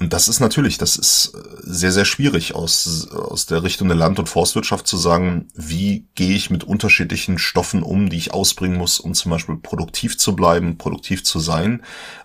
Und 0.00 0.12
das 0.12 0.26
ist 0.26 0.40
natürlich, 0.40 0.78
das 0.78 0.96
ist 0.96 1.32
sehr, 1.60 1.92
sehr 1.92 2.04
schwierig 2.04 2.54
aus, 2.54 3.08
aus 3.12 3.46
der 3.46 3.62
Richtung 3.62 3.88
der 3.88 3.96
Land- 3.96 4.18
und 4.18 4.28
Forstwirtschaft 4.28 4.86
zu 4.86 4.96
sagen, 4.96 5.48
wie 5.54 6.06
gehe 6.14 6.34
ich 6.34 6.50
mit 6.50 6.64
unterschiedlichen 6.64 7.38
Stoffen 7.38 7.82
um, 7.82 8.08
die 8.08 8.16
ich 8.16 8.32
ausbringen 8.32 8.78
muss, 8.78 8.98
um 8.98 9.14
zum 9.14 9.30
Beispiel 9.30 9.56
produktiv 9.56 10.18
zu 10.18 10.34
bleiben, 10.34 10.78
produktiv 10.78 11.22
zu 11.24 11.38
sein. 11.38 11.82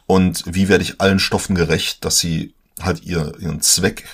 Und 0.07 0.43
wie 0.47 0.69
werde 0.69 0.85
ich 0.85 1.01
allen 1.01 1.19
Stoffen 1.19 1.55
gerecht, 1.55 2.03
dass 2.05 2.17
sie 2.17 2.53
halt 2.81 3.03
ihr, 3.03 3.33
ihren 3.39 3.61
Zweck 3.61 4.05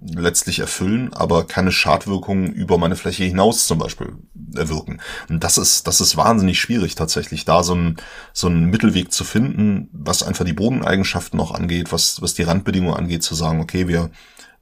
letztlich 0.00 0.60
erfüllen, 0.60 1.12
aber 1.12 1.46
keine 1.46 1.72
Schadwirkungen 1.72 2.52
über 2.52 2.78
meine 2.78 2.96
Fläche 2.96 3.24
hinaus 3.24 3.66
zum 3.66 3.78
Beispiel 3.78 4.14
erwirken. 4.54 5.00
Und 5.28 5.44
das 5.44 5.58
ist, 5.58 5.86
das 5.86 6.00
ist 6.00 6.16
wahnsinnig 6.16 6.58
schwierig 6.58 6.94
tatsächlich, 6.94 7.44
da 7.44 7.62
so 7.62 7.74
ein 7.74 7.96
so 8.32 8.46
einen 8.46 8.66
Mittelweg 8.66 9.12
zu 9.12 9.24
finden, 9.24 9.88
was 9.92 10.22
einfach 10.22 10.44
die 10.44 10.54
Bodeneigenschaften 10.54 11.36
noch 11.36 11.52
angeht, 11.52 11.92
was, 11.92 12.22
was 12.22 12.34
die 12.34 12.42
Randbedingungen 12.42 12.96
angeht, 12.96 13.22
zu 13.22 13.34
sagen, 13.34 13.60
okay, 13.60 13.88
wir 13.88 14.10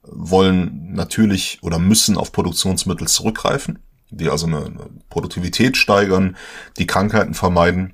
wollen 0.03 0.93
natürlich 0.93 1.59
oder 1.61 1.79
müssen 1.79 2.17
auf 2.17 2.31
Produktionsmittel 2.31 3.07
zurückgreifen, 3.07 3.79
die 4.09 4.29
also 4.29 4.47
eine, 4.47 4.65
eine 4.65 4.89
Produktivität 5.09 5.77
steigern, 5.77 6.35
die 6.77 6.87
Krankheiten 6.87 7.33
vermeiden 7.33 7.93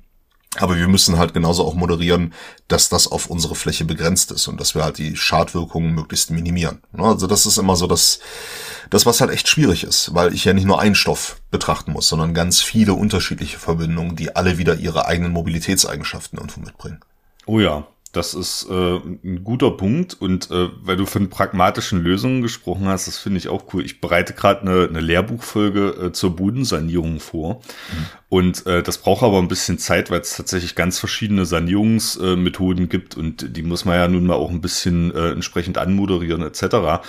aber 0.58 0.76
wir 0.76 0.88
müssen 0.88 1.18
halt 1.18 1.34
genauso 1.34 1.64
auch 1.64 1.74
moderieren, 1.74 2.32
dass 2.68 2.88
das 2.88 3.06
auf 3.08 3.26
unsere 3.26 3.54
Fläche 3.54 3.84
begrenzt 3.84 4.30
ist 4.32 4.48
und 4.48 4.60
dass 4.60 4.74
wir 4.74 4.84
halt 4.84 4.98
die 4.98 5.16
Schadwirkungen 5.16 5.94
möglichst 5.94 6.30
minimieren. 6.30 6.82
Ne, 6.92 7.04
also 7.04 7.26
das 7.26 7.46
ist 7.46 7.58
immer 7.58 7.76
so 7.76 7.86
das, 7.86 8.20
das 8.90 9.06
was 9.06 9.20
halt 9.20 9.30
echt 9.30 9.48
schwierig 9.48 9.84
ist, 9.84 10.14
weil 10.14 10.34
ich 10.34 10.44
ja 10.44 10.52
nicht 10.52 10.66
nur 10.66 10.80
einen 10.80 10.94
Stoff 10.94 11.40
betrachten 11.50 11.92
muss, 11.92 12.08
sondern 12.08 12.34
ganz 12.34 12.60
viele 12.60 12.94
unterschiedliche 12.94 13.58
Verbindungen, 13.58 14.16
die 14.16 14.34
alle 14.36 14.58
wieder 14.58 14.76
ihre 14.76 15.06
eigenen 15.06 15.32
Mobilitätseigenschaften 15.32 16.38
irgendwo 16.38 16.60
mitbringen. 16.60 17.00
Oh 17.46 17.60
ja, 17.60 17.86
das 18.16 18.34
ist 18.34 18.66
äh, 18.70 18.96
ein 18.96 19.42
guter 19.44 19.70
Punkt 19.70 20.14
und 20.14 20.50
äh, 20.50 20.68
weil 20.82 20.96
du 20.96 21.06
von 21.06 21.28
pragmatischen 21.28 22.02
Lösungen 22.02 22.42
gesprochen 22.42 22.86
hast, 22.86 23.06
das 23.06 23.18
finde 23.18 23.38
ich 23.38 23.48
auch 23.48 23.72
cool. 23.72 23.84
Ich 23.84 24.00
bereite 24.00 24.32
gerade 24.32 24.62
eine, 24.62 24.88
eine 24.88 25.00
Lehrbuchfolge 25.00 26.06
äh, 26.06 26.12
zur 26.12 26.34
Bodensanierung 26.34 27.20
vor 27.20 27.56
mhm. 27.56 28.06
und 28.28 28.66
äh, 28.66 28.82
das 28.82 28.98
braucht 28.98 29.22
aber 29.22 29.38
ein 29.38 29.48
bisschen 29.48 29.78
Zeit, 29.78 30.10
weil 30.10 30.20
es 30.20 30.36
tatsächlich 30.36 30.74
ganz 30.74 30.98
verschiedene 30.98 31.44
Sanierungsmethoden 31.44 32.84
äh, 32.84 32.88
gibt 32.88 33.16
und 33.16 33.56
die 33.56 33.62
muss 33.62 33.84
man 33.84 33.96
ja 33.96 34.08
nun 34.08 34.26
mal 34.26 34.34
auch 34.34 34.50
ein 34.50 34.60
bisschen 34.60 35.14
äh, 35.14 35.30
entsprechend 35.30 35.78
anmoderieren 35.78 36.42
etc. 36.42 37.04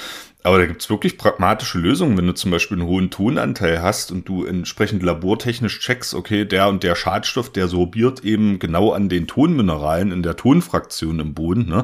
Aber 0.47 0.59
da 0.59 0.65
gibt's 0.65 0.89
wirklich 0.89 1.17
pragmatische 1.17 1.77
Lösungen, 1.77 2.17
wenn 2.17 2.25
du 2.25 2.33
zum 2.33 2.51
Beispiel 2.51 2.79
einen 2.79 2.87
hohen 2.87 3.09
Tonanteil 3.09 3.81
hast 3.81 4.13
und 4.13 4.29
du 4.29 4.45
entsprechend 4.45 5.03
labortechnisch 5.03 5.81
checkst, 5.81 6.13
okay, 6.13 6.45
der 6.45 6.69
und 6.69 6.83
der 6.83 6.95
Schadstoff, 6.95 7.51
der 7.51 7.67
sorbiert 7.67 8.23
eben 8.23 8.57
genau 8.57 8.93
an 8.93 9.09
den 9.09 9.27
Tonmineralen 9.27 10.13
in 10.13 10.23
der 10.23 10.37
Tonfraktion 10.37 11.19
im 11.19 11.33
Boden, 11.33 11.67
ne? 11.67 11.83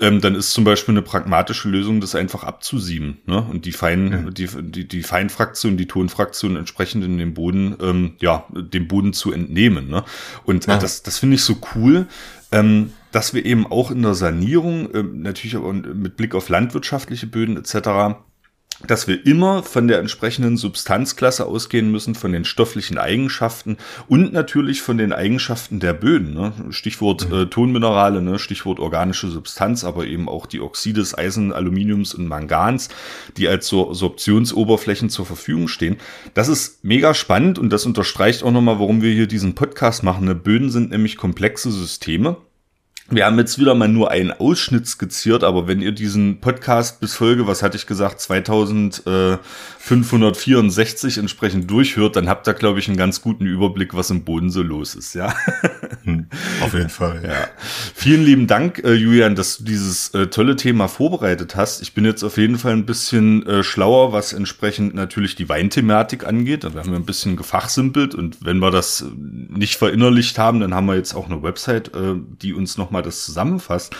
Ähm, 0.00 0.20
dann 0.20 0.34
ist 0.34 0.50
zum 0.50 0.64
Beispiel 0.64 0.92
eine 0.92 1.00
pragmatische 1.00 1.70
Lösung, 1.70 2.02
das 2.02 2.14
einfach 2.14 2.44
abzusieben, 2.44 3.22
ne? 3.24 3.40
Und 3.40 3.64
die 3.64 3.72
Fein, 3.72 4.12
ja. 4.12 4.30
die, 4.30 4.48
die, 4.70 4.86
die 4.86 5.02
Feinfraktion, 5.02 5.78
die 5.78 5.86
Tonfraktion 5.86 6.56
entsprechend 6.56 7.04
in 7.06 7.16
den 7.16 7.32
Boden, 7.32 7.74
ähm, 7.80 8.16
ja, 8.20 8.44
dem 8.50 8.86
Boden 8.86 9.14
zu 9.14 9.32
entnehmen, 9.32 9.88
ne? 9.88 10.04
Und 10.44 10.66
ja. 10.66 10.76
das, 10.76 11.04
das 11.04 11.20
finde 11.20 11.36
ich 11.36 11.42
so 11.42 11.56
cool. 11.74 12.06
Ähm, 12.52 12.92
dass 13.14 13.32
wir 13.32 13.44
eben 13.46 13.64
auch 13.64 13.92
in 13.92 14.02
der 14.02 14.14
Sanierung, 14.14 14.90
äh, 14.92 15.04
natürlich 15.04 15.56
auch 15.56 15.72
mit 15.72 16.16
Blick 16.16 16.34
auf 16.34 16.48
landwirtschaftliche 16.48 17.28
Böden 17.28 17.56
etc., 17.56 18.16
dass 18.88 19.06
wir 19.06 19.24
immer 19.24 19.62
von 19.62 19.86
der 19.86 20.00
entsprechenden 20.00 20.56
Substanzklasse 20.56 21.46
ausgehen 21.46 21.92
müssen, 21.92 22.16
von 22.16 22.32
den 22.32 22.44
stofflichen 22.44 22.98
Eigenschaften 22.98 23.76
und 24.08 24.32
natürlich 24.32 24.82
von 24.82 24.98
den 24.98 25.12
Eigenschaften 25.12 25.78
der 25.78 25.92
Böden. 25.92 26.34
Ne? 26.34 26.52
Stichwort 26.70 27.28
mhm. 27.28 27.34
äh, 27.36 27.46
Tonminerale, 27.46 28.20
ne? 28.20 28.40
Stichwort 28.40 28.80
organische 28.80 29.28
Substanz, 29.28 29.84
aber 29.84 30.06
eben 30.06 30.28
auch 30.28 30.46
die 30.46 30.60
Oxide 30.60 30.98
des 30.98 31.16
Eisen, 31.16 31.52
Aluminiums 31.52 32.14
und 32.14 32.26
Mangans, 32.26 32.88
die 33.36 33.46
als 33.46 33.68
so 33.68 33.94
Sorptionsoberflächen 33.94 35.08
zur 35.08 35.24
Verfügung 35.24 35.68
stehen. 35.68 35.98
Das 36.34 36.48
ist 36.48 36.82
mega 36.82 37.14
spannend 37.14 37.60
und 37.60 37.70
das 37.70 37.86
unterstreicht 37.86 38.42
auch 38.42 38.50
nochmal, 38.50 38.80
warum 38.80 39.02
wir 39.02 39.12
hier 39.12 39.28
diesen 39.28 39.54
Podcast 39.54 40.02
machen. 40.02 40.24
Ne? 40.24 40.34
Böden 40.34 40.72
sind 40.72 40.90
nämlich 40.90 41.16
komplexe 41.16 41.70
Systeme 41.70 42.38
wir 43.10 43.26
haben 43.26 43.38
jetzt 43.38 43.58
wieder 43.58 43.74
mal 43.74 43.88
nur 43.88 44.10
einen 44.10 44.32
Ausschnitt 44.32 44.86
skizziert, 44.86 45.44
aber 45.44 45.68
wenn 45.68 45.82
ihr 45.82 45.92
diesen 45.92 46.40
Podcast 46.40 47.00
bis 47.00 47.14
Folge, 47.14 47.46
was 47.46 47.62
hatte 47.62 47.76
ich 47.76 47.86
gesagt, 47.86 48.18
2564 48.20 51.18
entsprechend 51.18 51.70
durchhört, 51.70 52.16
dann 52.16 52.30
habt 52.30 52.48
ihr, 52.48 52.54
glaube 52.54 52.78
ich, 52.78 52.88
einen 52.88 52.96
ganz 52.96 53.20
guten 53.20 53.44
Überblick, 53.44 53.94
was 53.94 54.08
im 54.08 54.24
Boden 54.24 54.48
so 54.50 54.62
los 54.62 54.94
ist, 54.94 55.14
ja. 55.14 55.34
Auf 56.62 56.74
jeden 56.74 56.88
Fall. 56.88 57.22
Ja. 57.24 57.48
Vielen 57.94 58.24
lieben 58.24 58.46
Dank, 58.46 58.82
äh, 58.84 58.94
Julian, 58.94 59.34
dass 59.34 59.58
du 59.58 59.64
dieses 59.64 60.12
äh, 60.14 60.26
tolle 60.28 60.56
Thema 60.56 60.88
vorbereitet 60.88 61.56
hast. 61.56 61.82
Ich 61.82 61.94
bin 61.94 62.04
jetzt 62.04 62.22
auf 62.22 62.36
jeden 62.36 62.58
Fall 62.58 62.72
ein 62.72 62.86
bisschen 62.86 63.46
äh, 63.46 63.62
schlauer, 63.62 64.12
was 64.12 64.32
entsprechend 64.32 64.94
natürlich 64.94 65.34
die 65.34 65.48
Weinthematik 65.48 66.26
angeht. 66.26 66.64
Da 66.64 66.72
haben 66.74 66.90
wir 66.90 66.98
ein 66.98 67.06
bisschen 67.06 67.36
gefachsimpelt 67.36 68.14
und 68.14 68.44
wenn 68.44 68.58
wir 68.58 68.70
das 68.70 69.04
nicht 69.16 69.76
verinnerlicht 69.76 70.38
haben, 70.38 70.60
dann 70.60 70.74
haben 70.74 70.86
wir 70.86 70.96
jetzt 70.96 71.14
auch 71.14 71.26
eine 71.26 71.42
Website, 71.42 71.94
äh, 71.94 72.14
die 72.42 72.54
uns 72.54 72.78
noch 72.78 72.90
mal 72.90 73.02
das 73.02 73.24
zusammenfasst. 73.24 73.94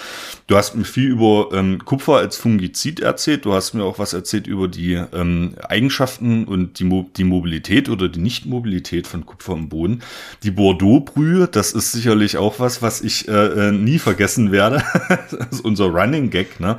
Du 0.46 0.56
hast 0.56 0.74
mir 0.74 0.84
viel 0.84 1.08
über 1.08 1.48
ähm, 1.52 1.84
Kupfer 1.84 2.16
als 2.16 2.36
Fungizid 2.36 3.00
erzählt. 3.00 3.44
Du 3.44 3.52
hast 3.52 3.74
mir 3.74 3.84
auch 3.84 3.98
was 3.98 4.12
erzählt 4.12 4.46
über 4.46 4.68
die 4.68 4.94
ähm, 4.94 5.54
Eigenschaften 5.68 6.44
und 6.44 6.78
die, 6.78 6.84
Mo 6.84 7.10
die 7.16 7.24
Mobilität 7.24 7.88
oder 7.88 8.08
die 8.08 8.20
Nichtmobilität 8.20 9.06
von 9.06 9.26
Kupfer 9.26 9.54
im 9.54 9.68
Boden. 9.68 10.02
Die 10.42 10.50
Bordeaux-Brühe, 10.50 11.48
das 11.48 11.72
ist 11.72 11.83
sicherlich 11.92 12.36
auch 12.36 12.58
was, 12.60 12.82
was 12.82 13.00
ich 13.00 13.28
äh, 13.28 13.32
äh 13.68 13.72
nie 13.72 13.98
vergessen 13.98 14.52
werde. 14.52 14.82
das 15.30 15.50
ist 15.50 15.64
unser 15.64 15.86
Running 15.86 16.30
Gag. 16.30 16.60
Ne? 16.60 16.78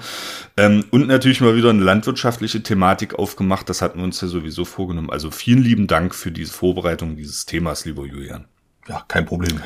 Ähm, 0.58 0.86
und 0.92 1.08
natürlich 1.08 1.42
mal 1.42 1.56
wieder 1.56 1.70
eine 1.70 1.84
landwirtschaftliche 1.84 2.64
Thematik 2.64 3.16
aufgemacht. 3.16 3.70
Das 3.70 3.82
hatten 3.82 4.00
wir 4.00 4.06
uns 4.06 4.22
ja 4.22 4.28
sowieso 4.28 4.66
vorgenommen. 4.66 5.10
Also 5.10 5.32
vielen 5.32 5.64
lieben 5.64 5.88
Dank 5.88 6.16
für 6.16 6.32
diese 6.32 6.54
Vorbereitung 6.54 7.16
dieses 7.16 7.46
Themas, 7.46 7.86
lieber 7.86 8.06
Julian. 8.06 8.46
Ja, 8.88 9.04
kein 9.08 9.26
Problem. 9.26 9.62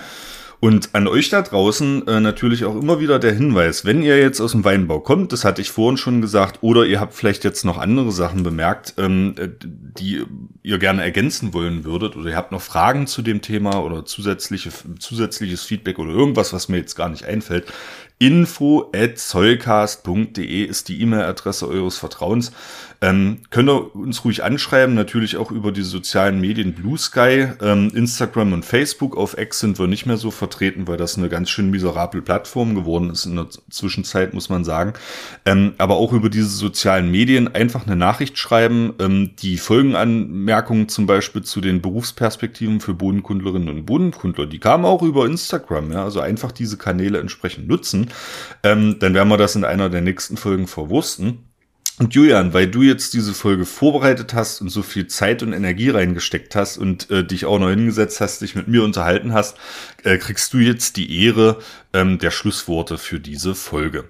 Und 0.62 0.90
an 0.94 1.08
euch 1.08 1.30
da 1.30 1.42
draußen 1.42 2.06
äh, 2.06 2.20
natürlich 2.20 2.66
auch 2.66 2.76
immer 2.76 3.00
wieder 3.00 3.18
der 3.18 3.34
Hinweis, 3.34 3.86
wenn 3.86 4.02
ihr 4.02 4.20
jetzt 4.20 4.42
aus 4.42 4.52
dem 4.52 4.66
Weinbau 4.66 5.00
kommt, 5.00 5.32
das 5.32 5.46
hatte 5.46 5.62
ich 5.62 5.72
vorhin 5.72 5.96
schon 5.96 6.20
gesagt, 6.20 6.60
oder 6.62 6.86
ihr 6.86 7.00
habt 7.00 7.14
vielleicht 7.14 7.46
jetzt 7.46 7.64
noch 7.64 7.78
andere 7.78 8.12
Sachen 8.12 8.44
bemerkt, 8.44 8.96
ähm, 8.98 9.36
äh, 9.38 9.48
die 9.62 10.26
ihr 10.62 10.78
gerne 10.78 11.02
ergänzen 11.02 11.54
wollen 11.54 11.86
würdet, 11.86 12.18
oder 12.18 12.30
ihr 12.30 12.36
habt 12.36 12.52
noch 12.52 12.62
Fragen 12.62 13.08
zu 13.08 13.22
dem 13.22 13.42
Thema 13.42 13.82
oder 13.82 14.04
zusätzliche, 14.04 14.70
zusätzliches 15.00 15.64
Feedback 15.64 15.98
oder 15.98 16.12
irgendwas, 16.12 16.52
was 16.52 16.68
mir 16.68 16.78
jetzt 16.78 16.96
gar 16.96 17.08
nicht 17.08 17.24
einfällt, 17.24 17.72
info 18.18 18.92
at 18.94 19.18
zollcast.de 19.18 20.66
ist 20.66 20.90
die 20.90 21.02
E-Mail-Adresse 21.02 21.70
eures 21.70 21.98
Vertrauens. 21.98 22.52
Ähm, 23.02 23.40
könnt 23.50 23.70
ihr 23.70 23.96
uns 23.96 24.26
ruhig 24.26 24.44
anschreiben, 24.44 24.94
natürlich 24.94 25.38
auch 25.38 25.52
über 25.52 25.72
die 25.72 25.84
sozialen 25.84 26.42
Medien 26.42 26.74
Blue 26.74 26.98
Sky, 26.98 27.48
ähm, 27.62 27.92
Instagram 27.96 28.52
und 28.52 28.66
Facebook. 28.66 29.16
Auf 29.16 29.38
X 29.38 29.60
sind 29.60 29.80
wir 29.80 29.88
nicht 29.88 30.06
mehr 30.06 30.18
so 30.18 30.32
vertreten, 30.32 30.88
weil 30.88 30.98
das 30.98 31.18
eine 31.18 31.30
ganz 31.30 31.50
schön 31.50 31.70
miserable 31.70 32.22
Plattform 32.22 32.76
geworden 32.76 33.10
ist 33.10 33.26
in 33.26 33.38
der 33.38 33.48
Zwischenzeit, 33.70 34.34
muss 34.34 34.50
man 34.50 34.66
sagen. 34.66 34.94
Ähm, 35.46 35.74
aber 35.78 35.96
auch 35.96 36.12
über 36.12 36.30
diese 36.30 36.50
sozialen 36.50 37.10
Medien 37.10 37.54
einfach 37.56 37.88
eine 37.88 37.96
Nachricht 37.96 38.38
schreiben. 38.38 38.94
Ähm, 39.00 39.32
die 39.40 39.58
Folgenanmerkungen 39.58 40.90
zum 40.90 41.06
Beispiel 41.06 41.44
zu 41.44 41.62
den 41.62 41.82
Berufsperspektiven 41.82 42.82
für 42.82 42.94
Bodenkundlerinnen 42.94 43.70
und 43.70 43.86
Bodenkundler, 43.86 44.46
die 44.46 44.60
kamen 44.60 44.84
auch 44.84 45.04
über 45.04 45.26
Instagram. 45.26 45.94
Ja? 45.94 46.04
Also 46.04 46.20
einfach 46.20 46.52
diese 46.52 46.78
Kanäle 46.78 47.20
entsprechend 47.20 47.70
nutzen. 47.70 48.10
Ähm, 48.64 48.98
dann 49.00 49.14
werden 49.14 49.30
wir 49.30 49.38
das 49.38 49.56
in 49.56 49.64
einer 49.64 49.90
der 49.90 50.02
nächsten 50.02 50.36
Folgen 50.36 50.68
verwursten. 50.68 51.49
Und 52.00 52.16
Julian, 52.16 52.54
weil 52.54 52.68
du 52.68 52.82
jetzt 52.82 53.14
diese 53.14 53.34
Folge 53.34 53.66
vorbereitet 53.66 54.34
hast 54.34 54.62
und 54.62 54.70
so 54.70 54.84
viel 54.84 55.08
Zeit 55.08 55.44
und 55.44 55.52
Energie 55.52 55.90
reingesteckt 55.90 56.56
hast 56.56 56.78
und 56.78 57.12
äh, 57.12 57.26
dich 57.26 57.46
auch 57.46 57.60
noch 57.60 57.70
hingesetzt 57.70 58.22
hast, 58.22 58.42
dich 58.42 58.56
mit 58.56 58.70
mir 58.70 58.86
unterhalten 58.86 59.34
hast, 59.34 59.58
äh, 60.04 60.18
kriegst 60.18 60.54
du 60.54 60.60
jetzt 60.60 60.96
die 60.96 61.26
Ehre 61.26 61.60
ähm, 61.92 62.18
der 62.18 62.32
Schlussworte 62.32 62.98
für 62.98 63.20
diese 63.20 63.54
Folge. 63.54 64.10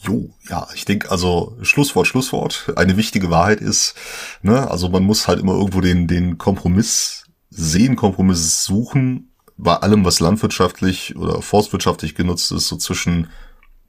Jo, 0.00 0.30
ja, 0.48 0.66
ich 0.74 0.86
denke, 0.86 1.10
also 1.10 1.58
Schlusswort, 1.60 2.06
Schlusswort. 2.06 2.72
Eine 2.74 2.96
wichtige 2.96 3.28
Wahrheit 3.28 3.60
ist, 3.60 3.94
ne, 4.40 4.70
also 4.70 4.88
man 4.88 5.04
muss 5.04 5.28
halt 5.28 5.40
immer 5.40 5.52
irgendwo 5.52 5.82
den, 5.82 6.08
den 6.08 6.38
Kompromiss 6.38 7.26
sehen, 7.50 7.96
Kompromiss 7.96 8.64
suchen, 8.64 9.30
bei 9.58 9.76
allem, 9.76 10.06
was 10.06 10.20
landwirtschaftlich 10.20 11.16
oder 11.16 11.42
forstwirtschaftlich 11.42 12.14
genutzt 12.14 12.50
ist, 12.50 12.68
so 12.68 12.76
zwischen 12.76 13.28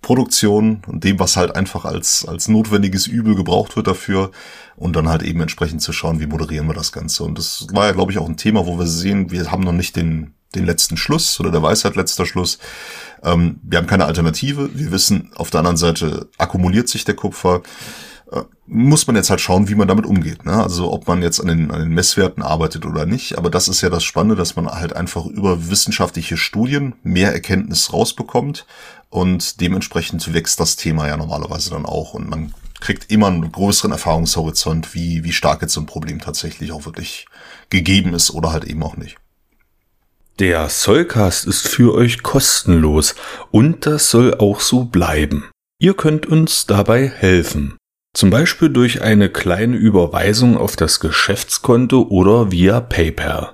Produktion 0.04 0.84
und 0.86 1.04
dem, 1.04 1.18
was 1.18 1.36
halt 1.36 1.56
einfach 1.56 1.86
als, 1.86 2.26
als 2.28 2.48
notwendiges 2.48 3.08
Übel 3.08 3.34
gebraucht 3.36 3.76
wird 3.76 3.88
dafür 3.88 4.30
und 4.76 4.96
dann 4.96 5.10
halt 5.10 5.24
eben 5.24 5.42
entsprechend 5.42 5.82
zu 5.82 5.94
schauen, 5.94 6.20
wie 6.20 6.28
moderieren 6.28 6.68
wir 6.68 6.76
das 6.76 6.92
Ganze. 6.92 7.24
Und 7.24 7.40
das 7.40 7.66
war 7.72 7.88
ja, 7.88 7.94
glaube 7.94 8.12
ich, 8.12 8.20
auch 8.20 8.30
ein 8.30 8.38
Thema, 8.38 8.68
wo 8.68 8.78
wir 8.78 8.86
sehen, 8.86 9.32
wir 9.32 9.52
haben 9.52 9.64
noch 9.64 9.72
nicht 9.72 9.96
den, 9.96 10.36
den 10.54 10.66
letzten 10.66 10.98
Schluss 10.98 11.40
oder 11.40 11.50
der 11.50 11.64
Weisheit 11.64 11.96
letzter 11.96 12.28
Schluss. 12.28 12.60
Ähm, 13.24 13.60
wir 13.64 13.80
haben 13.80 13.88
keine 13.88 14.06
Alternative. 14.06 14.70
Wir 14.74 14.92
wissen, 14.92 15.32
auf 15.36 15.50
der 15.50 15.60
anderen 15.60 15.78
Seite 15.78 16.28
akkumuliert 16.38 16.90
sich 16.90 17.06
der 17.06 17.16
Kupfer. 17.16 17.64
Äh, 18.32 18.42
muss 18.66 19.08
man 19.08 19.16
jetzt 19.16 19.30
halt 19.30 19.42
schauen, 19.42 19.70
wie 19.70 19.76
man 19.76 19.88
damit 19.88 20.06
umgeht. 20.06 20.46
Ne? 20.46 20.62
Also 20.62 20.92
ob 20.92 21.08
man 21.08 21.22
jetzt 21.22 21.40
an 21.40 21.48
den, 21.48 21.72
an 21.72 21.80
den 21.80 21.94
Messwerten 21.94 22.44
arbeitet 22.44 22.86
oder 22.86 23.06
nicht. 23.06 23.38
Aber 23.38 23.50
das 23.50 23.68
ist 23.68 23.82
ja 23.82 23.90
das 23.90 24.04
Spannende, 24.04 24.36
dass 24.36 24.56
man 24.56 24.68
halt 24.68 24.96
einfach 24.96 25.26
über 25.26 25.70
wissenschaftliche 25.70 26.36
Studien 26.36 26.96
mehr 27.04 27.32
Erkenntnis 27.32 27.94
rausbekommt 27.94 28.66
und 29.14 29.62
dementsprechend 29.62 30.34
wächst 30.34 30.60
das 30.60 30.76
Thema 30.76 31.08
ja 31.08 31.18
normalerweise 31.18 31.70
dann 31.70 31.86
auch 31.86 32.16
und 32.16 32.28
man 32.28 32.52
kriegt 32.82 33.12
immer 33.12 33.28
einen 33.28 33.52
größeren 33.52 33.92
Erfahrungshorizont, 33.92 34.96
wie, 34.96 35.24
wie 35.24 35.32
stark 35.32 35.62
jetzt 35.62 35.74
so 35.74 35.82
ein 35.82 35.86
Problem 35.86 36.20
tatsächlich 36.20 36.72
auch 36.72 36.86
wirklich 36.86 37.28
gegeben 37.70 38.16
ist 38.16 38.32
oder 38.32 38.52
halt 38.52 38.64
eben 38.64 38.82
auch 38.82 38.98
nicht. 38.98 39.18
Der 40.40 40.68
Sollcast 40.68 41.46
ist 41.46 41.68
für 41.68 41.94
euch 41.94 42.24
kostenlos 42.24 43.14
und 43.52 43.86
das 43.86 44.10
soll 44.10 44.34
auch 44.34 44.60
so 44.60 44.86
bleiben. 44.86 45.48
Ihr 45.80 45.94
könnt 45.94 46.26
uns 46.26 46.66
dabei 46.66 47.08
helfen. 47.08 47.78
Zum 48.16 48.32
Beispiel 48.32 48.70
durch 48.70 49.04
eine 49.04 49.30
kleine 49.30 49.78
Überweisung 49.78 50.58
auf 50.58 50.76
das 50.76 51.00
Geschäftskonto 51.00 52.08
oder 52.10 52.52
via 52.52 52.82
PayPal. 52.82 53.54